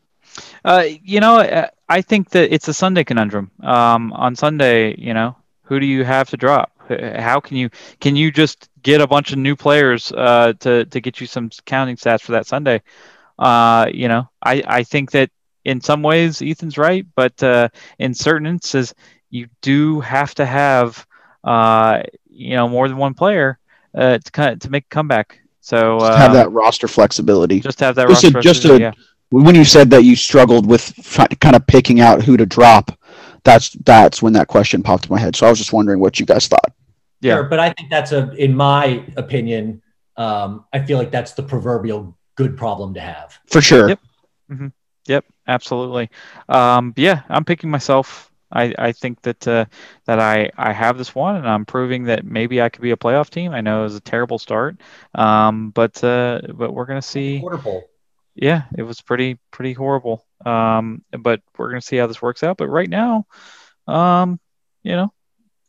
[0.63, 3.51] Uh, you know, uh, I think that it's a Sunday conundrum.
[3.61, 6.71] Um, on Sunday, you know, who do you have to drop?
[6.89, 7.69] How can you
[7.99, 11.49] can you just get a bunch of new players uh, to to get you some
[11.65, 12.81] counting stats for that Sunday?
[13.37, 15.29] Uh, you know, I I think that
[15.65, 18.93] in some ways Ethan's right, but uh, in certain instances
[19.29, 21.05] you do have to have
[21.43, 23.57] uh, you know more than one player
[23.95, 25.39] uh, to kind of, to make a comeback.
[25.61, 27.59] So uh, have that roster flexibility.
[27.59, 28.91] Just have that just roster a, just a, yeah.
[29.29, 30.93] when you said that you struggled with
[31.39, 32.97] kind of picking out who to drop,
[33.43, 35.35] that's that's when that question popped in my head.
[35.35, 36.73] So I was just wondering what you guys thought.
[37.21, 39.81] Yeah, sure, but I think that's a, in my opinion,
[40.17, 43.39] um, I feel like that's the proverbial good problem to have.
[43.47, 43.89] For sure.
[43.89, 43.99] Yep.
[44.51, 44.67] Mm-hmm.
[45.07, 45.25] Yep.
[45.47, 46.09] Absolutely.
[46.49, 49.65] Um, yeah, I'm picking myself I, I think that uh,
[50.05, 52.97] that I, I have this one, and I'm proving that maybe I could be a
[52.97, 53.53] playoff team.
[53.53, 54.77] I know it was a terrible start,
[55.15, 57.39] um, but uh, but we're gonna see.
[57.39, 57.83] Horrible.
[58.35, 60.25] Yeah, it was pretty pretty horrible.
[60.45, 62.57] Um, but we're gonna see how this works out.
[62.57, 63.25] But right now,
[63.87, 64.39] um,
[64.83, 65.13] you know,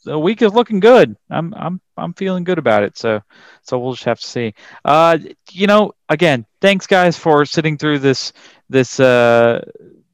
[0.04, 1.16] the week is looking good.
[1.30, 2.96] I'm I'm I'm feeling good about it.
[2.98, 3.20] So
[3.62, 4.54] so we'll just have to see.
[4.84, 5.18] Uh,
[5.50, 8.32] you know, again, thanks guys for sitting through this
[8.68, 9.64] this uh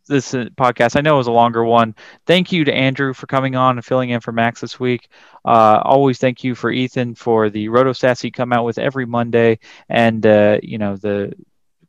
[0.09, 0.97] this uh, podcast.
[0.97, 1.95] I know it was a longer one.
[2.27, 5.09] Thank you to Andrew for coming on and filling in for Max this week.
[5.45, 9.07] Uh, always thank you for Ethan for the Roto stats you come out with every
[9.07, 9.59] Monday,
[9.89, 11.33] and uh, you know the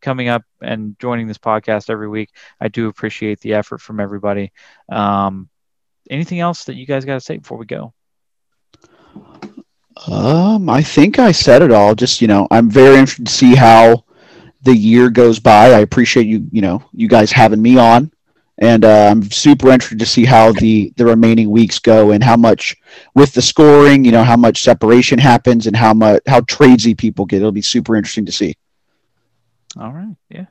[0.02, 2.30] coming up and joining this podcast every week.
[2.62, 4.52] I do appreciate the effort from everybody.
[4.90, 5.50] Um,
[6.10, 7.94] anything else that you guys got to say before we go?
[10.07, 11.94] Um, I think I said it all.
[11.95, 14.06] Just you know, I'm very interested to see how
[14.61, 15.72] the year goes by.
[15.72, 18.11] I appreciate you, you know, you guys having me on,
[18.57, 22.38] and uh, I'm super interested to see how the the remaining weeks go and how
[22.38, 22.76] much
[23.14, 27.26] with the scoring, you know, how much separation happens and how much how tradesy people
[27.26, 27.38] get.
[27.38, 28.56] It'll be super interesting to see.
[29.77, 30.15] All right.
[30.30, 30.45] Yeah.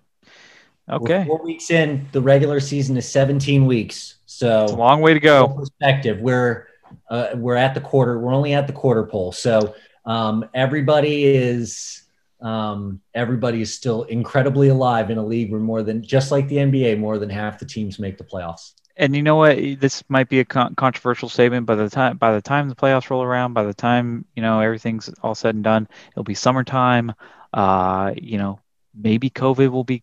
[0.90, 1.18] Okay.
[1.18, 2.06] We're four weeks in.
[2.12, 5.48] The regular season is 17 weeks, so it's a long way to go.
[5.48, 6.20] Perspective.
[6.20, 6.68] We're
[7.08, 8.18] uh, we're at the quarter.
[8.18, 9.74] We're only at the quarter pole, so
[10.04, 12.02] um, everybody is
[12.42, 16.56] um, everybody is still incredibly alive in a league where more than just like the
[16.56, 18.74] NBA, more than half the teams make the playoffs.
[18.98, 19.56] And you know what?
[19.80, 23.08] This might be a con- controversial statement, but the time by the time the playoffs
[23.08, 27.14] roll around, by the time you know everything's all said and done, it'll be summertime.
[27.54, 28.60] Uh, you know,
[28.94, 30.02] maybe COVID will be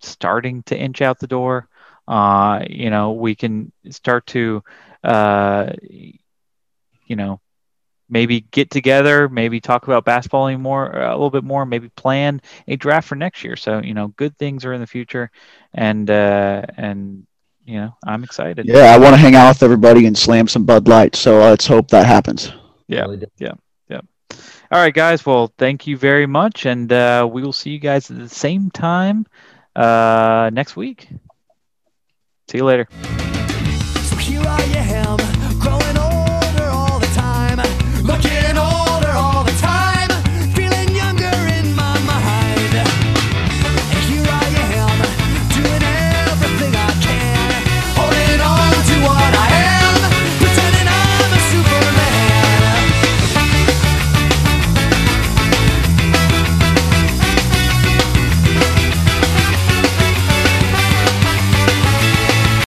[0.00, 1.68] starting to inch out the door.
[2.06, 4.62] Uh, you know, we can start to,
[5.04, 5.72] uh,
[7.06, 7.40] you know,
[8.08, 12.76] maybe get together, maybe talk about basketball more a little bit more, maybe plan a
[12.76, 13.56] draft for next year.
[13.56, 15.30] So you know, good things are in the future,
[15.74, 17.26] and uh, and
[17.64, 18.66] you know, I'm excited.
[18.66, 21.16] Yeah, I want to hang out with everybody and slam some Bud Light.
[21.16, 22.52] So uh, let's hope that happens.
[22.88, 23.06] Yeah,
[23.38, 23.52] yeah,
[23.88, 24.00] yeah.
[24.70, 25.26] All right, guys.
[25.26, 28.70] Well, thank you very much, and uh, we will see you guys at the same
[28.70, 29.26] time
[29.74, 31.08] uh, next week.
[32.48, 32.86] See you later.
[34.04, 35.35] So